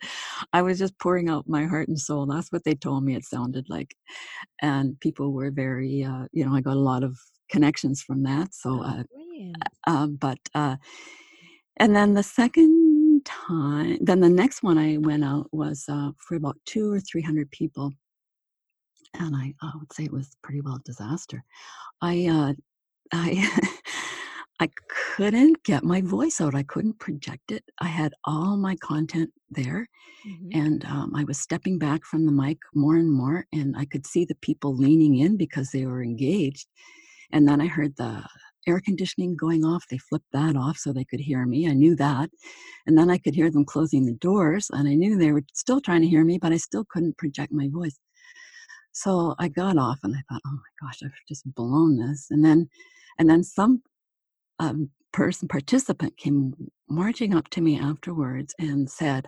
I 0.53 0.63
was 0.63 0.79
just 0.79 0.99
pouring 0.99 1.29
out 1.29 1.49
my 1.49 1.65
heart 1.65 1.89
and 1.89 1.99
soul. 1.99 2.27
That's 2.27 2.51
what 2.53 2.65
they 2.65 2.75
told 2.75 3.05
me 3.05 3.15
it 3.15 3.25
sounded 3.25 3.67
like, 3.69 3.95
and 4.63 4.99
people 5.01 5.33
were 5.33 5.51
very, 5.51 6.05
uh, 6.05 6.27
you 6.33 6.45
know, 6.45 6.55
I 6.55 6.61
got 6.61 6.77
a 6.77 6.81
lot 6.81 7.05
of 7.05 7.19
connections 7.51 8.03
from 8.03 8.23
that. 8.25 8.55
So, 8.55 8.83
oh, 8.85 9.05
uh, 9.87 9.91
um, 9.91 10.17
but 10.17 10.39
uh, 10.55 10.77
and 11.79 11.95
then 11.95 12.15
the 12.15 12.23
second 12.23 13.25
time, 13.25 13.99
then 14.01 14.21
the 14.21 14.29
next 14.29 14.63
one 14.63 14.79
I 14.79 14.97
went 14.99 15.25
out 15.25 15.49
was 15.53 15.85
uh, 15.89 16.11
for 16.19 16.37
about 16.37 16.57
two 16.65 16.93
or 16.93 17.01
three 17.01 17.23
hundred 17.23 17.51
people, 17.51 17.93
and 19.15 19.35
I, 19.37 19.55
I 19.63 19.73
would 19.79 19.93
say 19.93 20.05
it 20.05 20.13
was 20.13 20.37
pretty 20.43 20.61
well 20.61 20.77
a 20.77 20.81
disaster. 20.81 21.45
I 22.03 22.27
uh, 22.27 22.53
I 23.13 23.49
I 24.61 24.69
couldn't 24.89 25.63
get 25.65 25.85
my 25.85 26.01
voice 26.01 26.41
out. 26.41 26.55
I 26.55 26.63
couldn't 26.63 26.99
project 26.99 27.53
it. 27.53 27.65
I 27.81 27.89
had 27.89 28.15
all 28.25 28.57
my 28.57 28.77
content 28.77 29.31
there, 29.51 29.87
mm-hmm. 30.27 30.49
and 30.59 30.85
um, 30.87 31.15
I 31.15 31.25
was 31.25 31.39
stepping 31.39 31.79
back 31.79 32.05
from 32.05 32.25
the 32.25 32.33
mic 32.33 32.59
more 32.75 32.97
and 32.97 33.11
more, 33.11 33.47
and 33.53 33.77
I 33.77 33.85
could 33.85 34.07
see 34.07 34.25
the 34.25 34.35
people 34.37 34.75
leaning 34.75 35.19
in 35.19 35.37
because 35.37 35.71
they 35.71 35.85
were 35.85 36.03
engaged. 36.03 36.69
And 37.33 37.47
then 37.47 37.61
I 37.61 37.67
heard 37.67 37.97
the 37.97 38.25
air 38.67 38.81
conditioning 38.81 39.37
going 39.37 39.65
off. 39.65 39.85
They 39.91 39.99
flipped 39.99 40.33
that 40.33 40.57
off 40.57 40.79
so 40.79 40.93
they 40.93 41.05
could 41.05 41.21
hear 41.21 41.45
me. 41.47 41.69
I 41.69 41.73
knew 41.73 41.95
that. 41.97 42.31
And 42.87 42.97
then 42.97 43.11
I 43.11 43.19
could 43.19 43.35
hear 43.35 43.51
them 43.51 43.65
closing 43.65 44.07
the 44.07 44.15
doors, 44.15 44.71
and 44.73 44.89
I 44.89 44.95
knew 44.95 45.19
they 45.19 45.33
were 45.33 45.45
still 45.53 45.81
trying 45.81 46.03
to 46.03 46.09
hear 46.09 46.25
me, 46.25 46.39
but 46.39 46.53
I 46.53 46.57
still 46.57 46.85
couldn't 46.89 47.19
project 47.19 47.53
my 47.53 47.69
voice. 47.69 47.99
So 48.97 49.35
I 49.39 49.49
got 49.49 49.77
off 49.77 49.99
and 50.05 50.15
I 50.17 50.23
thought, 50.27 50.41
oh 50.47 50.53
my 50.53 50.89
gosh, 50.89 51.01
I've 51.05 51.13
just 51.29 51.45
blown 51.55 51.99
this. 51.99 52.29
And 52.31 52.43
then 52.43 52.71
and 53.19 53.29
then 53.29 53.45
some 53.45 53.83
um, 54.59 54.89
person, 55.13 55.49
participant 55.49 56.17
came 56.17 56.55
marching 56.89 57.35
up 57.35 57.49
to 57.51 57.61
me 57.61 57.79
afterwards 57.79 58.55
and 58.59 58.91
said, 58.91 59.27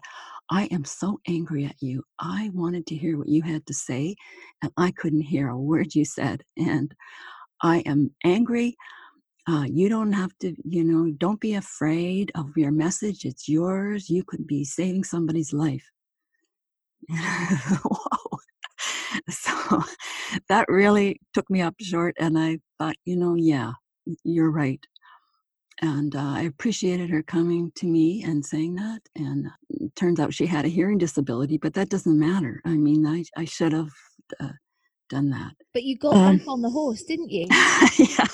I 0.50 0.64
am 0.72 0.86
so 0.86 1.20
angry 1.28 1.66
at 1.66 1.76
you. 1.82 2.02
I 2.18 2.50
wanted 2.54 2.86
to 2.86 2.96
hear 2.96 3.18
what 3.18 3.28
you 3.28 3.42
had 3.42 3.66
to 3.66 3.74
say, 3.74 4.16
and 4.62 4.72
I 4.78 4.90
couldn't 4.92 5.20
hear 5.20 5.48
a 5.50 5.58
word 5.58 5.94
you 5.94 6.06
said. 6.06 6.44
And 6.56 6.94
I 7.62 7.80
am 7.80 8.10
angry. 8.24 8.74
Uh, 9.46 9.66
you 9.70 9.90
don't 9.90 10.12
have 10.14 10.32
to, 10.40 10.54
you 10.64 10.82
know, 10.82 11.12
don't 11.18 11.40
be 11.40 11.54
afraid 11.56 12.32
of 12.34 12.56
your 12.56 12.72
message. 12.72 13.26
It's 13.26 13.48
yours. 13.50 14.08
You 14.08 14.24
could 14.24 14.46
be 14.46 14.64
saving 14.64 15.04
somebody's 15.04 15.52
life. 15.52 15.90
Whoa. 17.10 18.27
So 19.30 19.82
that 20.48 20.66
really 20.68 21.20
took 21.34 21.48
me 21.50 21.62
up 21.62 21.74
short. 21.80 22.14
And 22.18 22.38
I 22.38 22.58
thought, 22.78 22.96
you 23.04 23.16
know, 23.16 23.34
yeah, 23.34 23.72
you're 24.24 24.50
right. 24.50 24.84
And 25.80 26.14
uh, 26.16 26.32
I 26.36 26.42
appreciated 26.42 27.10
her 27.10 27.22
coming 27.22 27.70
to 27.76 27.86
me 27.86 28.24
and 28.24 28.44
saying 28.44 28.74
that. 28.76 29.00
And 29.14 29.48
turns 29.94 30.18
out 30.18 30.34
she 30.34 30.46
had 30.46 30.64
a 30.64 30.68
hearing 30.68 30.98
disability, 30.98 31.56
but 31.56 31.74
that 31.74 31.88
doesn't 31.88 32.18
matter. 32.18 32.60
I 32.64 32.70
mean, 32.70 33.06
I, 33.06 33.24
I 33.36 33.44
should 33.44 33.72
have 33.72 33.90
uh, 34.40 34.52
done 35.08 35.30
that. 35.30 35.52
But 35.72 35.84
you 35.84 35.96
got 35.96 36.16
um, 36.16 36.38
back 36.38 36.48
on 36.48 36.62
the 36.62 36.70
horse, 36.70 37.02
didn't 37.02 37.30
you? 37.30 37.46
yeah. 37.98 38.26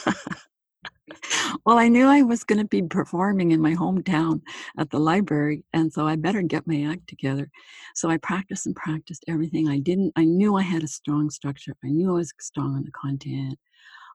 Well, 1.65 1.79
I 1.79 1.89
knew 1.89 2.07
I 2.07 2.23
was 2.23 2.45
going 2.45 2.59
to 2.59 2.67
be 2.67 2.83
performing 2.83 3.53
in 3.53 3.61
my 3.61 3.75
hometown 3.75 4.41
at 4.79 4.91
the 4.91 4.99
library, 4.99 5.65
and 5.73 5.93
so 5.93 6.07
I 6.07 6.17
better 6.17 6.43
get 6.43 6.67
my 6.67 6.83
act 6.91 7.09
together. 7.09 7.51
So 7.95 8.11
I 8.11 8.17
practiced 8.19 8.67
and 8.67 8.75
practiced 8.77 9.25
everything. 9.29 9.69
I 9.69 9.79
didn't, 9.79 10.13
I 10.17 10.25
knew 10.25 10.57
I 10.57 10.63
had 10.63 10.83
a 10.83 10.89
strong 10.89 11.31
structure. 11.31 11.75
I 11.85 11.89
knew 11.89 12.11
I 12.11 12.15
was 12.15 12.33
strong 12.41 12.75
on 12.77 12.85
the 12.85 12.91
content. 12.91 13.59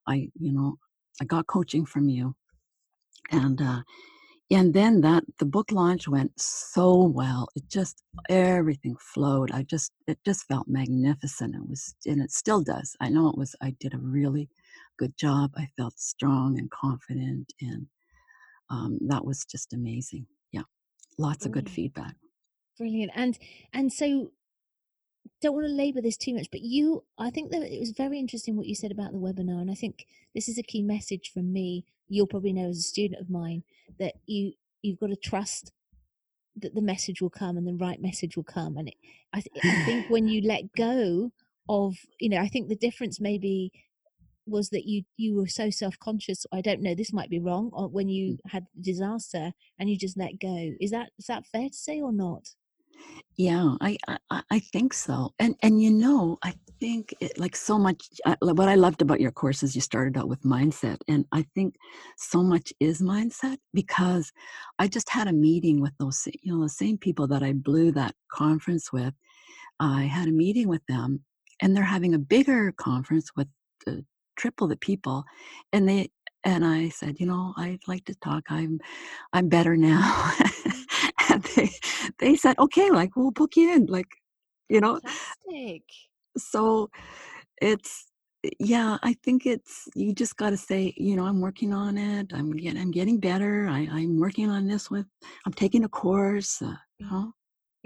I, 0.08 0.30
you 0.40 0.52
know, 0.52 0.78
I 1.22 1.26
got 1.26 1.48
coaching 1.48 1.86
from 1.86 2.10
you. 2.10 2.36
And 3.32 3.62
uh 3.62 3.82
and 4.52 4.74
then 4.74 5.02
that 5.02 5.24
the 5.40 5.46
book 5.46 5.72
launch 5.72 6.08
went 6.08 6.32
so 6.40 7.04
well. 7.04 7.50
It 7.56 7.70
just 7.70 8.04
everything 8.30 8.96
flowed. 9.00 9.52
I 9.52 9.64
just 9.64 9.92
it 10.08 10.20
just 10.26 10.46
felt 10.48 10.68
magnificent. 10.68 11.56
It 11.56 11.68
was 11.70 11.96
and 12.06 12.22
it 12.22 12.32
still 12.32 12.62
does. 12.62 12.96
I 13.02 13.10
know 13.10 13.30
it 13.30 13.38
was 13.38 13.56
I 13.62 13.76
did 13.80 13.94
a 13.94 14.00
really 14.00 14.50
good 15.00 15.18
job. 15.18 15.52
I 15.58 15.70
felt 15.78 15.98
strong 15.98 16.60
and 16.60 16.70
confident 16.70 17.54
and 17.62 17.88
um, 18.70 19.00
that 19.08 19.26
was 19.26 19.46
just 19.46 19.74
amazing. 19.74 20.28
Yeah. 20.52 20.64
Lots 21.18 21.46
of 21.46 21.52
good 21.52 21.70
feedback. 21.70 22.16
Brilliant. 22.78 23.12
And 23.16 23.38
and 23.74 23.92
so 23.92 24.32
don't 25.42 25.56
want 25.56 25.68
to 25.68 25.74
labor 25.74 26.02
this 26.02 26.18
too 26.18 26.34
much, 26.34 26.48
but 26.52 26.62
you, 26.62 27.04
I 27.18 27.30
think 27.30 27.52
that 27.52 27.62
it 27.62 27.80
was 27.80 27.92
very 27.92 28.20
interesting 28.20 28.58
what 28.58 28.68
you 28.68 28.76
said 28.76 28.92
about 28.92 29.12
the 29.12 29.18
webinar, 29.18 29.62
and 29.62 29.72
I 29.72 29.74
think 29.74 30.06
this 30.36 30.50
is 30.50 30.58
a 30.58 30.64
key 30.64 30.82
message 30.82 31.32
from 31.34 31.52
me. 31.54 31.86
You'll 32.10 32.28
probably 32.28 32.54
know 32.54 32.70
as 32.70 32.80
a 32.80 32.82
student 32.82 33.22
of 33.22 33.30
mine 33.30 33.64
that 34.00 34.16
you 34.26 34.54
you've 34.82 35.00
got 35.00 35.08
to 35.08 35.16
trust 35.16 35.72
that 36.56 36.76
the 36.76 36.82
message 36.82 37.22
will 37.22 37.30
come 37.30 37.58
and 37.58 37.68
the 37.68 37.76
right 37.76 38.02
message 38.02 38.36
will 38.36 38.44
come. 38.44 38.78
And 38.78 38.90
it, 38.90 38.96
I, 39.34 39.42
th- 39.42 39.64
I 39.64 39.86
think 39.86 40.10
when 40.10 40.28
you 40.34 40.42
let 40.42 40.74
go 40.76 41.32
of, 41.68 41.96
you 42.20 42.30
know, 42.30 42.38
I 42.38 42.48
think 42.48 42.68
the 42.68 42.76
difference 42.76 43.20
maybe 43.20 43.72
was 44.50 44.70
that 44.70 44.86
you 44.86 45.04
you 45.18 45.36
were 45.36 45.48
so 45.48 45.70
self 45.70 45.98
conscious. 46.00 46.46
I 46.52 46.62
don't 46.62 46.82
know. 46.82 46.96
This 46.96 47.14
might 47.14 47.30
be 47.30 47.40
wrong. 47.40 47.70
Or 47.74 47.88
when 47.88 48.10
you 48.10 48.34
mm. 48.34 48.52
had 48.52 48.66
disaster 48.80 49.52
and 49.80 49.90
you 49.90 49.98
just 49.98 50.18
let 50.18 50.40
go. 50.40 50.72
Is 50.80 50.92
that 50.92 51.12
is 51.18 51.26
that 51.28 51.46
fair 51.48 51.70
to 51.70 51.76
say 51.76 52.02
or 52.02 52.12
not? 52.12 52.50
Yeah, 53.38 53.76
I, 53.80 53.98
I 54.30 54.42
I 54.52 54.60
think 54.60 54.94
so. 54.94 55.34
And 55.40 55.56
and 55.64 55.82
you 55.82 55.92
know, 55.92 56.38
I 56.44 56.54
think 56.80 57.14
it, 57.22 57.40
like 57.40 57.56
so 57.56 57.80
much. 57.80 58.04
Uh, 58.26 58.36
what 58.42 58.68
I 58.68 58.76
loved 58.76 59.02
about 59.02 59.22
your 59.22 59.32
course 59.32 59.64
is 59.64 59.76
you 59.76 59.82
started 59.82 60.18
out 60.18 60.28
with 60.28 60.42
mindset, 60.44 60.98
and 61.08 61.26
I 61.32 61.46
think 61.56 61.76
so 62.18 62.44
much 62.44 62.74
is 62.82 63.02
mindset 63.02 63.58
because 63.74 64.32
I 64.78 64.88
just 64.88 65.10
had 65.10 65.28
a 65.28 65.34
meeting 65.34 65.80
with 65.82 65.94
those 66.00 66.28
you 66.42 66.54
know 66.54 66.64
the 66.64 66.70
same 66.70 66.98
people 66.98 67.28
that 67.28 67.44
I 67.44 67.54
blew 67.54 67.92
that 67.94 68.16
conference 68.32 68.92
with. 68.92 69.14
I 69.80 70.04
had 70.04 70.28
a 70.28 70.32
meeting 70.32 70.68
with 70.68 70.86
them, 70.88 71.24
and 71.62 71.76
they're 71.76 71.84
having 71.84 72.14
a 72.14 72.20
bigger 72.20 72.74
conference 72.74 73.30
with 73.38 73.48
the 73.86 74.04
triple 74.40 74.68
the 74.68 74.78
people, 74.78 75.24
and 75.74 75.88
they 75.88 76.10
and 76.44 76.66
I 76.66 76.90
said, 76.90 77.20
you 77.20 77.26
know, 77.28 77.54
I'd 77.58 77.88
like 77.88 78.06
to 78.06 78.16
talk. 78.16 78.44
I'm 78.50 78.80
I'm 79.34 79.50
better 79.50 79.76
now. 79.78 80.32
and 81.30 81.44
they 81.56 81.70
they 82.20 82.36
said, 82.36 82.58
okay, 82.58 82.90
like 82.90 83.16
we'll 83.16 83.32
book 83.32 83.56
you 83.56 83.74
in, 83.74 83.86
like 83.88 84.08
you 84.70 84.82
know. 84.82 85.00
Fantastic. 85.00 85.84
So 86.38 86.90
it's 87.62 88.06
yeah, 88.60 88.98
I 89.04 89.16
think 89.24 89.46
it's 89.46 89.90
you 89.96 90.14
just 90.14 90.38
got 90.38 90.52
to 90.52 90.58
say, 90.58 90.94
you 90.96 91.16
know, 91.18 91.26
I'm 91.26 91.42
working 91.42 91.74
on 91.74 91.98
it. 91.98 92.32
I'm 92.34 92.52
getting, 92.56 92.82
I'm 92.82 92.92
getting 92.92 93.20
better. 93.20 93.68
I, 93.68 93.88
I'm 93.92 94.20
working 94.20 94.50
on 94.50 94.68
this 94.68 94.90
with. 94.90 95.06
I'm 95.46 95.54
taking 95.54 95.84
a 95.84 95.90
course. 95.90 96.62
Uh, 96.62 96.76
huh? 97.04 97.28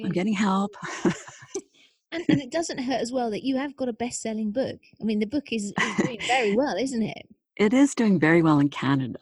I'm 0.03 0.11
getting 0.11 0.33
help. 0.33 0.75
and, 2.13 2.23
and 2.29 2.41
it 2.41 2.51
doesn't 2.51 2.77
hurt 2.77 3.01
as 3.01 3.11
well 3.11 3.29
that 3.31 3.43
you 3.43 3.57
have 3.57 3.75
got 3.75 3.89
a 3.89 3.93
best-selling 3.93 4.51
book. 4.51 4.79
I 5.01 5.03
mean, 5.03 5.19
the 5.19 5.25
book 5.25 5.51
is, 5.51 5.73
is 5.79 5.95
doing 5.97 6.19
very 6.27 6.55
well, 6.55 6.77
isn't 6.77 7.03
it? 7.03 7.27
It 7.57 7.73
is 7.73 7.93
doing 7.93 8.19
very 8.19 8.41
well 8.41 8.59
in 8.59 8.69
Canada, 8.69 9.19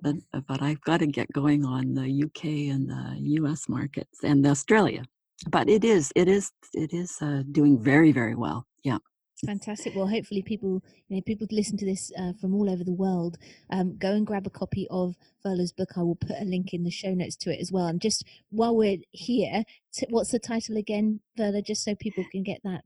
but, 0.00 0.16
but 0.46 0.62
I've 0.62 0.80
got 0.82 0.98
to 0.98 1.06
get 1.06 1.32
going 1.32 1.64
on 1.64 1.94
the 1.94 2.24
UK 2.24 2.74
and 2.74 2.88
the 2.88 3.16
US 3.40 3.68
markets 3.68 4.22
and 4.22 4.46
Australia. 4.46 5.04
But 5.48 5.68
it 5.68 5.84
is, 5.84 6.12
it 6.16 6.28
is, 6.28 6.52
it 6.72 6.92
is 6.92 7.18
uh, 7.20 7.42
doing 7.50 7.78
very, 7.78 8.12
very 8.12 8.34
well. 8.34 8.66
Yeah. 8.82 8.98
Fantastic. 9.44 9.94
Well, 9.94 10.06
hopefully, 10.06 10.42
people 10.42 10.82
you 11.08 11.16
know 11.16 11.22
people 11.22 11.46
listen 11.50 11.76
to 11.78 11.84
this 11.84 12.10
uh, 12.18 12.32
from 12.40 12.54
all 12.54 12.70
over 12.70 12.84
the 12.84 12.92
world. 12.92 13.36
Um, 13.70 13.96
go 13.98 14.12
and 14.12 14.26
grab 14.26 14.46
a 14.46 14.50
copy 14.50 14.86
of 14.90 15.14
Verla's 15.44 15.72
book. 15.72 15.90
I 15.96 16.02
will 16.02 16.16
put 16.16 16.40
a 16.40 16.44
link 16.44 16.72
in 16.72 16.84
the 16.84 16.90
show 16.90 17.12
notes 17.12 17.36
to 17.36 17.50
it 17.50 17.60
as 17.60 17.70
well. 17.70 17.86
And 17.86 18.00
just 18.00 18.24
while 18.50 18.74
we're 18.74 18.98
here, 19.10 19.64
t- 19.92 20.06
what's 20.08 20.30
the 20.30 20.38
title 20.38 20.76
again, 20.78 21.20
Verla? 21.38 21.64
Just 21.64 21.84
so 21.84 21.94
people 21.94 22.24
can 22.32 22.42
get 22.42 22.60
that. 22.64 22.82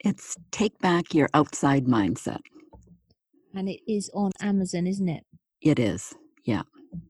It's 0.00 0.36
Take 0.50 0.78
Back 0.80 1.14
Your 1.14 1.28
Outside 1.34 1.84
Mindset. 1.84 2.40
And 3.54 3.68
it 3.68 3.80
is 3.86 4.10
on 4.14 4.32
Amazon, 4.40 4.86
isn't 4.86 5.08
it? 5.08 5.24
It 5.60 5.78
is. 5.78 6.14
Yeah. 6.44 6.62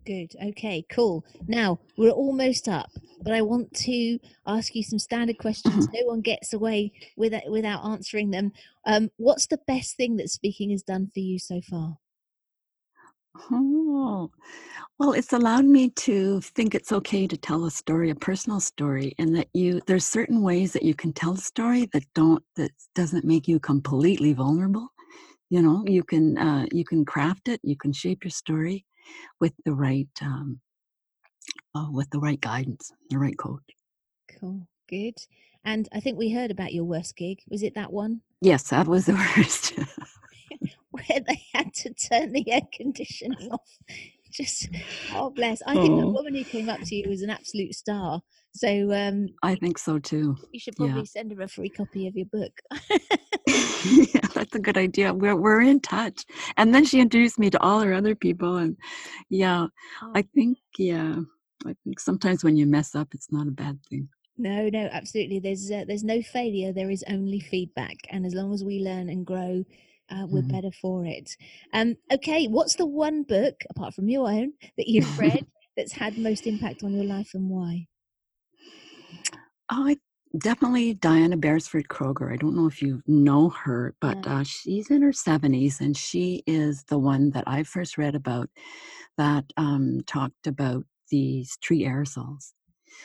Good. 0.05 0.35
Okay, 0.43 0.85
cool. 0.91 1.25
Now 1.47 1.79
we're 1.97 2.11
almost 2.11 2.69
up, 2.69 2.91
but 3.23 3.33
I 3.33 3.43
want 3.43 3.73
to 3.75 4.19
ask 4.47 4.75
you 4.75 4.83
some 4.83 4.99
standard 4.99 5.39
questions. 5.39 5.89
no 5.93 6.07
one 6.07 6.21
gets 6.21 6.53
away 6.53 6.93
without 7.17 7.49
without 7.49 7.85
answering 7.85 8.31
them. 8.31 8.53
Um, 8.87 9.11
what's 9.17 9.47
the 9.47 9.61
best 9.67 9.97
thing 9.97 10.17
that 10.17 10.29
speaking 10.29 10.71
has 10.71 10.83
done 10.83 11.11
for 11.13 11.21
you 11.21 11.39
so 11.39 11.61
far? 11.61 11.99
Oh, 13.51 14.31
well, 14.99 15.13
it's 15.13 15.33
allowed 15.33 15.65
me 15.65 15.91
to 15.91 16.41
think 16.41 16.75
it's 16.75 16.93
okay 16.93 17.27
to 17.27 17.37
tell 17.37 17.65
a 17.65 17.71
story, 17.71 18.11
a 18.11 18.15
personal 18.15 18.61
story, 18.61 19.15
and 19.19 19.35
that 19.37 19.49
you 19.55 19.81
there's 19.87 20.05
certain 20.05 20.43
ways 20.43 20.73
that 20.73 20.83
you 20.83 20.95
can 20.95 21.13
tell 21.13 21.35
a 21.35 21.39
story 21.39 21.89
that 21.93 22.05
don't 22.15 22.43
that 22.57 22.73
doesn't 22.95 23.25
make 23.25 23.49
you 23.49 23.59
completely 23.59 24.33
vulnerable. 24.33 24.89
You 25.51 25.63
know, 25.63 25.85
you 25.87 26.03
can 26.03 26.39
uh, 26.39 26.67
you 26.73 26.85
can 26.85 27.05
craft 27.05 27.49
it, 27.49 27.61
you 27.63 27.77
can 27.77 27.93
shape 27.93 28.25
your 28.25 28.31
story, 28.31 28.87
with 29.41 29.53
the 29.65 29.75
right 29.75 30.09
um, 30.21 30.61
uh, 31.75 31.89
with 31.91 32.11
the 32.11 32.21
right 32.21 32.41
guidance, 32.41 32.93
the 33.11 33.19
right 33.19 33.37
coach. 33.37 33.63
Cool, 34.41 34.67
good. 34.89 35.15
And 35.65 35.89
I 35.93 36.01
think 36.01 36.19
we 36.19 36.31
heard 36.31 36.51
about 36.51 36.73
your 36.73 36.85
worst 36.85 37.17
gig. 37.17 37.41
Was 37.49 37.63
it 37.63 37.75
that 37.75 37.93
one? 37.93 38.21
Yes, 38.41 38.65
that 38.71 38.89
was 38.89 39.07
the 39.07 39.15
worst. 39.37 39.75
Where 40.91 41.21
they 41.27 41.43
had 41.55 41.73
to 41.75 41.95
turn 41.95 42.33
the 42.33 42.51
air 42.51 42.63
conditioning 42.73 43.51
off. 43.51 43.79
Just 44.37 44.69
oh 45.15 45.31
bless. 45.31 45.61
I 45.67 45.75
think 45.75 46.01
the 46.01 46.07
oh. 46.07 46.11
woman 46.11 46.35
who 46.35 46.45
came 46.45 46.69
up 46.69 46.81
to 46.81 46.95
you 46.95 47.09
was 47.09 47.23
an 47.23 47.31
absolute 47.31 47.75
star. 47.75 48.21
So 48.55 48.93
um, 48.93 49.29
I 49.43 49.55
think 49.55 49.79
so 49.79 49.99
too. 49.99 50.37
You 50.53 50.61
should 50.61 50.77
probably 50.77 51.01
yeah. 51.01 51.05
send 51.05 51.33
her 51.33 51.43
a 51.43 51.49
free 51.49 51.69
copy 51.69 52.07
of 52.07 52.17
your 52.17 52.27
book. 52.27 52.53
yeah, 53.87 54.21
that's 54.35 54.55
a 54.55 54.61
good 54.61 54.79
idea. 54.79 55.13
We're 55.13 55.37
we're 55.37 55.61
in 55.63 55.81
touch. 55.81 56.25
And 56.57 56.75
then 56.75 56.85
she 56.85 57.01
introduced 57.01 57.39
me 57.39 57.51
to 57.51 57.61
all 57.61 57.81
her 57.81 57.93
other 57.93 58.15
people, 58.15 58.57
and 58.57 58.77
yeah, 59.29 59.67
oh. 60.03 60.13
I 60.15 60.23
think 60.35 60.59
yeah, 60.79 61.17
I 61.67 61.75
think 61.85 62.01
sometimes 62.01 62.43
when 62.43 62.57
you 62.57 62.67
mess 62.67 62.95
up, 62.95 63.09
it's 63.13 63.31
not 63.31 63.49
a 63.49 63.53
bad 63.53 63.79
thing. 63.89 64.09
No, 64.39 64.69
no, 64.71 64.89
absolutely. 64.91 65.41
There's 65.41 65.71
uh, 65.71 65.85
there's 65.87 66.05
no 66.05 66.23
failure. 66.23 66.73
There 66.73 66.91
is 66.91 67.05
only 67.09 67.41
feedback, 67.41 67.97
and 68.11 68.25
as 68.25 68.35
long 68.35 68.53
as 68.53 68.65
we 68.65 68.81
learn 68.81 69.09
and 69.09 69.27
grow, 69.27 69.65
uh, 70.13 70.27
we're 70.27 70.43
mm-hmm. 70.43 70.53
better 70.53 70.71
for 70.71 71.05
it. 71.07 71.37
Um, 71.73 71.97
okay, 72.13 72.47
what's 72.47 72.77
the 72.77 72.87
one 72.87 73.23
book 73.23 73.63
apart 73.71 73.95
from 73.95 74.09
your 74.09 74.29
own 74.31 74.53
that 74.77 74.89
you've 74.89 75.19
read 75.19 75.47
that's 75.77 75.93
had 75.93 76.19
most 76.19 76.47
impact 76.47 76.83
on 76.83 76.95
your 76.95 77.05
life, 77.05 77.31
and 77.35 77.49
why? 77.49 77.87
Oh, 79.71 79.89
I 79.89 79.97
definitely 80.39 80.95
Diana 80.95 81.37
Beresford 81.37 81.89
Kroeger. 81.89 82.33
I 82.33 82.37
don't 82.37 82.57
know 82.57 82.67
if 82.67 82.83
you 82.83 83.03
know 83.07 83.49
her, 83.51 83.95
but 84.01 84.27
uh, 84.27 84.45
she's 84.45 84.91
in 84.91 85.03
her 85.03 85.13
70s 85.13 85.81
and 85.81 85.97
she 85.97 86.43
is 86.47 86.85
the 86.85 86.99
one 86.99 87.31
that 87.31 87.45
I 87.47 87.63
first 87.63 87.99
read 87.99 88.15
about 88.15 88.49
that 89.19 89.45
um, 89.57 90.01
talked 90.07 90.47
about 90.47 90.85
these 91.11 91.57
tree 91.63 91.85
aerosols. 91.85 92.53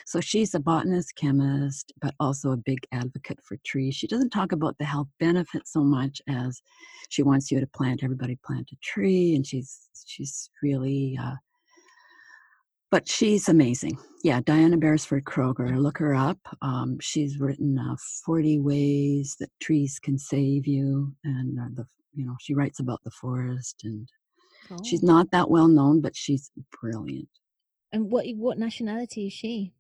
So 0.06 0.22
she's 0.22 0.54
a 0.54 0.60
botanist, 0.60 1.16
chemist, 1.16 1.94
but 2.02 2.14
also 2.20 2.52
a 2.52 2.58
big 2.58 2.80
advocate 2.92 3.40
for 3.44 3.58
trees. 3.66 3.96
She 3.96 4.08
doesn't 4.08 4.30
talk 4.30 4.52
about 4.52 4.78
the 4.78 4.86
health 4.86 5.08
benefits 5.20 5.74
so 5.74 5.82
much 5.82 6.22
as 6.28 6.62
she 7.10 7.24
wants 7.24 7.52
you 7.52 7.60
to 7.60 7.68
plant 7.68 8.04
everybody 8.04 8.38
plant 8.46 8.70
a 8.72 8.76
tree, 8.84 9.36
and 9.36 9.46
she's 9.46 9.90
she's 10.06 10.50
really 10.62 11.18
uh, 11.22 11.36
but 12.90 13.08
she's 13.08 13.50
amazing. 13.50 13.98
Yeah, 14.24 14.40
Diana 14.46 14.78
Beresford 14.78 15.26
Kroeger. 15.26 15.78
Look 15.78 15.98
her 15.98 16.16
up. 16.16 16.40
Um, 16.62 16.98
she's 17.02 17.38
written 17.38 17.78
uh, 17.78 17.96
40 18.26 18.60
ways 18.60 19.36
that 19.40 19.50
trees 19.62 20.00
can 20.00 20.18
save 20.18 20.66
you, 20.66 21.14
and 21.24 21.60
uh, 21.60 21.68
the 21.74 21.86
you 22.16 22.26
know 22.26 22.36
she 22.40 22.54
writes 22.54 22.80
about 22.80 23.02
the 23.04 23.12
forest, 23.12 23.82
and 23.84 24.08
oh. 24.72 24.78
she's 24.86 25.04
not 25.04 25.32
that 25.32 25.50
well 25.50 25.68
known, 25.68 26.00
but 26.02 26.16
she's 26.16 26.50
brilliant. 26.82 27.30
And 27.92 28.10
what 28.10 28.26
what 28.36 28.58
nationality 28.58 29.28
is 29.28 29.34
she? 29.34 29.74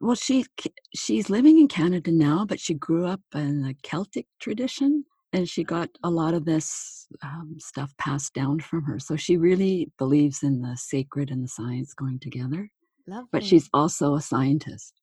Well, 0.00 0.14
she 0.14 0.46
she's 0.94 1.30
living 1.30 1.58
in 1.58 1.68
Canada 1.68 2.10
now, 2.10 2.44
but 2.44 2.60
she 2.60 2.74
grew 2.74 3.06
up 3.06 3.20
in 3.34 3.64
a 3.64 3.74
Celtic 3.82 4.26
tradition, 4.40 5.04
and 5.32 5.48
she 5.48 5.64
got 5.64 5.90
a 6.02 6.10
lot 6.10 6.34
of 6.34 6.44
this 6.44 7.06
um, 7.22 7.56
stuff 7.58 7.94
passed 7.98 8.34
down 8.34 8.60
from 8.60 8.84
her. 8.84 8.98
So 8.98 9.16
she 9.16 9.36
really 9.36 9.90
believes 9.98 10.42
in 10.42 10.62
the 10.62 10.76
sacred 10.76 11.30
and 11.30 11.44
the 11.44 11.48
science 11.48 11.94
going 11.94 12.18
together. 12.18 12.70
Lovely. 13.06 13.28
But 13.32 13.44
she's 13.44 13.68
also 13.72 14.14
a 14.14 14.22
scientist. 14.22 14.94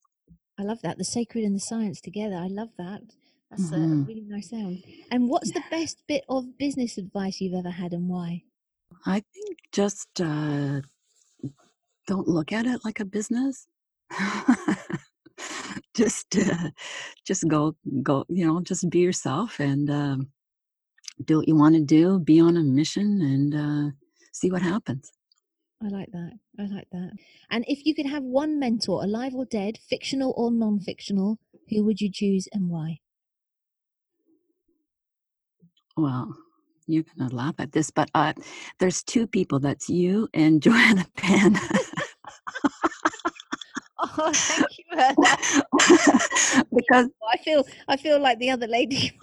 I 0.58 0.64
love 0.64 0.82
that 0.84 0.98
the 0.98 1.06
sacred 1.06 1.44
and 1.44 1.56
the 1.56 1.60
science 1.60 2.02
together. 2.02 2.36
I 2.36 2.48
love 2.48 2.70
that. 2.78 3.02
That's 3.50 3.72
mm-hmm. 3.72 4.02
a 4.02 4.06
really 4.06 4.26
nice 4.28 4.50
sound. 4.50 4.84
And 5.12 5.30
what's 5.30 5.52
the 5.52 5.64
best 5.72 6.04
bit 6.08 6.24
of 6.30 6.58
business 6.58 6.98
advice 6.98 7.42
you've 7.42 7.58
ever 7.58 7.72
had, 7.72 7.94
and 7.94 8.08
why? 8.08 8.44
I 9.06 9.24
think 9.34 9.58
just 9.72 10.22
uh, 10.22 10.82
don't 12.08 12.28
look 12.28 12.52
at 12.52 12.66
it 12.66 12.82
like 12.84 13.00
a 13.00 13.06
business. 13.06 13.68
just 15.96 16.36
uh, 16.38 16.70
just 17.26 17.48
go 17.48 17.76
go 18.04 18.26
you 18.30 18.46
know 18.46 18.62
just 18.62 18.90
be 18.90 19.00
yourself 19.00 19.60
and 19.60 19.90
um, 19.90 20.30
do 21.24 21.38
what 21.38 21.48
you 21.48 21.56
want 21.56 21.76
to 21.76 21.82
do 21.82 22.20
be 22.20 22.40
on 22.40 22.58
a 22.58 22.64
mission 22.64 23.22
and 23.22 23.56
uh, 23.56 23.92
see 24.32 24.52
what 24.52 24.62
happens. 24.62 25.12
I 25.82 25.88
like 25.88 26.12
that 26.12 26.34
i 26.60 26.64
like 26.64 26.90
that. 26.92 27.12
And 27.50 27.64
if 27.68 27.86
you 27.86 27.96
could 27.96 28.06
have 28.06 28.24
one 28.24 28.60
mentor 28.60 29.02
alive 29.02 29.34
or 29.34 29.46
dead 29.46 29.78
fictional 29.78 30.34
or 30.36 30.52
non-fictional 30.52 31.40
who 31.70 31.86
would 31.86 32.02
you 32.02 32.12
choose 32.12 32.48
and 32.52 32.70
why? 32.70 33.00
Well 35.96 36.36
you're 36.90 37.04
gonna 37.18 37.34
laugh 37.34 37.56
at 37.60 37.72
this 37.72 37.92
but 37.92 38.10
uh, 38.16 38.34
there's 38.80 39.04
two 39.04 39.28
people 39.28 39.60
that's 39.60 39.90
you 39.90 40.28
and 40.34 40.62
joanna 40.66 41.06
penn 41.16 41.56
Oh, 44.02 44.32
thank 44.34 44.78
you 44.78 44.84
for 44.90 44.96
that. 44.96 46.66
because 46.76 47.08
I 47.32 47.38
feel 47.38 47.66
I 47.88 47.98
feel 47.98 48.22
like 48.22 48.40
the 48.40 48.50
other 48.50 48.68
lady. 48.68 49.12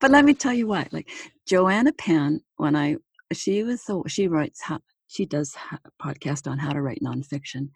but 0.00 0.10
let 0.10 0.24
me 0.24 0.34
tell 0.34 0.52
you 0.52 0.66
what, 0.66 0.92
like 0.92 1.08
Joanna 1.46 1.92
Penn, 1.92 2.40
when 2.56 2.74
I 2.74 2.96
she 3.32 3.62
was 3.62 3.82
so 3.82 4.04
she 4.08 4.26
writes 4.26 4.62
how 4.62 4.80
she 5.06 5.26
does 5.26 5.54
a 5.70 5.78
podcast 6.02 6.50
on 6.50 6.58
how 6.58 6.72
to 6.72 6.82
write 6.82 7.00
nonfiction, 7.02 7.68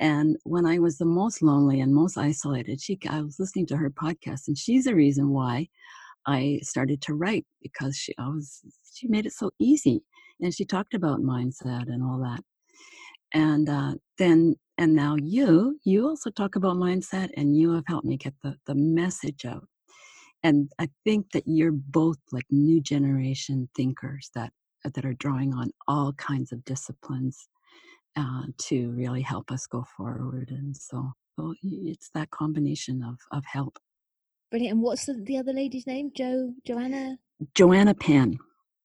and 0.00 0.36
when 0.44 0.64
I 0.64 0.78
was 0.78 0.96
the 0.96 1.04
most 1.04 1.42
lonely 1.42 1.80
and 1.80 1.94
most 1.94 2.16
isolated, 2.16 2.80
she 2.80 2.98
I 3.08 3.20
was 3.20 3.38
listening 3.38 3.66
to 3.66 3.76
her 3.76 3.90
podcast, 3.90 4.48
and 4.48 4.56
she's 4.56 4.84
the 4.84 4.94
reason 4.94 5.28
why 5.28 5.68
I 6.26 6.60
started 6.62 7.02
to 7.02 7.14
write 7.14 7.44
because 7.60 7.96
she 7.96 8.14
I 8.18 8.28
was 8.28 8.62
she 8.94 9.08
made 9.08 9.26
it 9.26 9.32
so 9.32 9.50
easy, 9.58 10.02
and 10.40 10.54
she 10.54 10.64
talked 10.64 10.94
about 10.94 11.20
mindset 11.20 11.88
and 11.88 12.02
all 12.02 12.18
that 12.22 12.42
and 13.34 13.68
uh, 13.68 13.94
then 14.18 14.56
and 14.78 14.94
now 14.94 15.16
you 15.16 15.78
you 15.84 16.06
also 16.08 16.30
talk 16.30 16.56
about 16.56 16.76
mindset 16.76 17.30
and 17.36 17.56
you 17.56 17.72
have 17.72 17.84
helped 17.86 18.06
me 18.06 18.16
get 18.16 18.34
the, 18.42 18.56
the 18.66 18.74
message 18.74 19.44
out. 19.44 19.66
And 20.42 20.70
i 20.78 20.88
think 21.04 21.26
that 21.32 21.44
you're 21.46 21.72
both 21.72 22.18
like 22.32 22.46
new 22.50 22.80
generation 22.80 23.68
thinkers 23.76 24.30
that 24.34 24.52
that 24.84 25.04
are 25.04 25.14
drawing 25.14 25.52
on 25.54 25.70
all 25.88 26.12
kinds 26.14 26.52
of 26.52 26.64
disciplines 26.64 27.48
uh, 28.16 28.42
to 28.58 28.90
really 28.92 29.22
help 29.22 29.50
us 29.50 29.66
go 29.66 29.84
forward. 29.96 30.50
And 30.50 30.76
so 30.76 31.12
well, 31.36 31.54
it's 31.62 32.10
that 32.14 32.30
combination 32.30 33.02
of 33.02 33.16
of 33.32 33.44
help. 33.46 33.78
Brilliant. 34.50 34.76
And 34.76 34.82
what's 34.82 35.06
the, 35.06 35.14
the 35.14 35.36
other 35.38 35.52
lady's 35.52 35.86
name? 35.86 36.10
Joe 36.14 36.54
joanna? 36.66 37.18
Joanna 37.54 37.94
penn. 37.94 38.38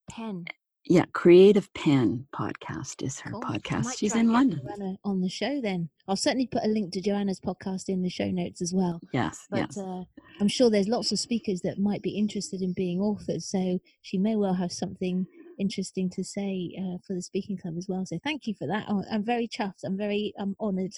Penn 0.10 0.46
Yeah, 0.86 1.06
Creative 1.14 1.74
Penn 1.74 2.28
podcast 2.36 3.02
is 3.04 3.18
her 3.22 3.32
Cool. 3.32 3.42
Podcast. 3.42 3.98
She's 3.98 4.16
in 4.16 4.34
London. 4.34 4.60
Joanna 4.66 4.98
on 5.06 5.22
the 5.22 5.30
show 5.30 5.62
then. 5.62 5.90
I'll 6.10 6.18
certainly 6.18 6.48
put 6.48 6.66
a 6.66 6.68
link 6.68 6.92
to 6.94 7.02
Joanna's 7.02 7.40
podcast 7.40 7.88
in 7.88 8.02
the 8.02 8.10
show 8.10 8.30
notes 8.30 8.62
as 8.62 8.74
well. 8.74 9.00
Yes, 9.14 9.48
But 9.50 9.60
yes. 9.60 9.78
uh, 9.78 10.04
I'm 10.42 10.50
sure 10.50 10.70
there's 10.70 10.90
lots 10.90 11.14
of 11.14 11.20
speakers 11.20 11.62
that 11.62 11.80
might 11.80 12.02
be 12.02 12.18
interested 12.18 12.62
in 12.62 12.74
being 12.74 13.00
authors, 13.00 13.46
so 13.46 13.80
she 14.02 14.18
may 14.18 14.36
well 14.36 14.54
have 14.56 14.74
something 14.74 15.26
interesting 15.58 16.10
to 16.10 16.24
say 16.24 16.76
uh, 16.78 16.98
for 17.08 17.14
the 17.14 17.22
speaking 17.22 17.58
club 17.58 17.76
as 17.78 17.88
well. 17.88 18.06
So 18.06 18.20
thank 18.22 18.46
you 18.46 18.54
for 18.54 18.68
that. 18.68 18.86
Oh, 18.90 19.06
I'm 19.10 19.24
very 19.24 19.48
chuffed. 19.48 19.86
I'm 19.86 19.96
very 19.98 20.34
um, 20.38 20.56
honoured. 20.60 20.94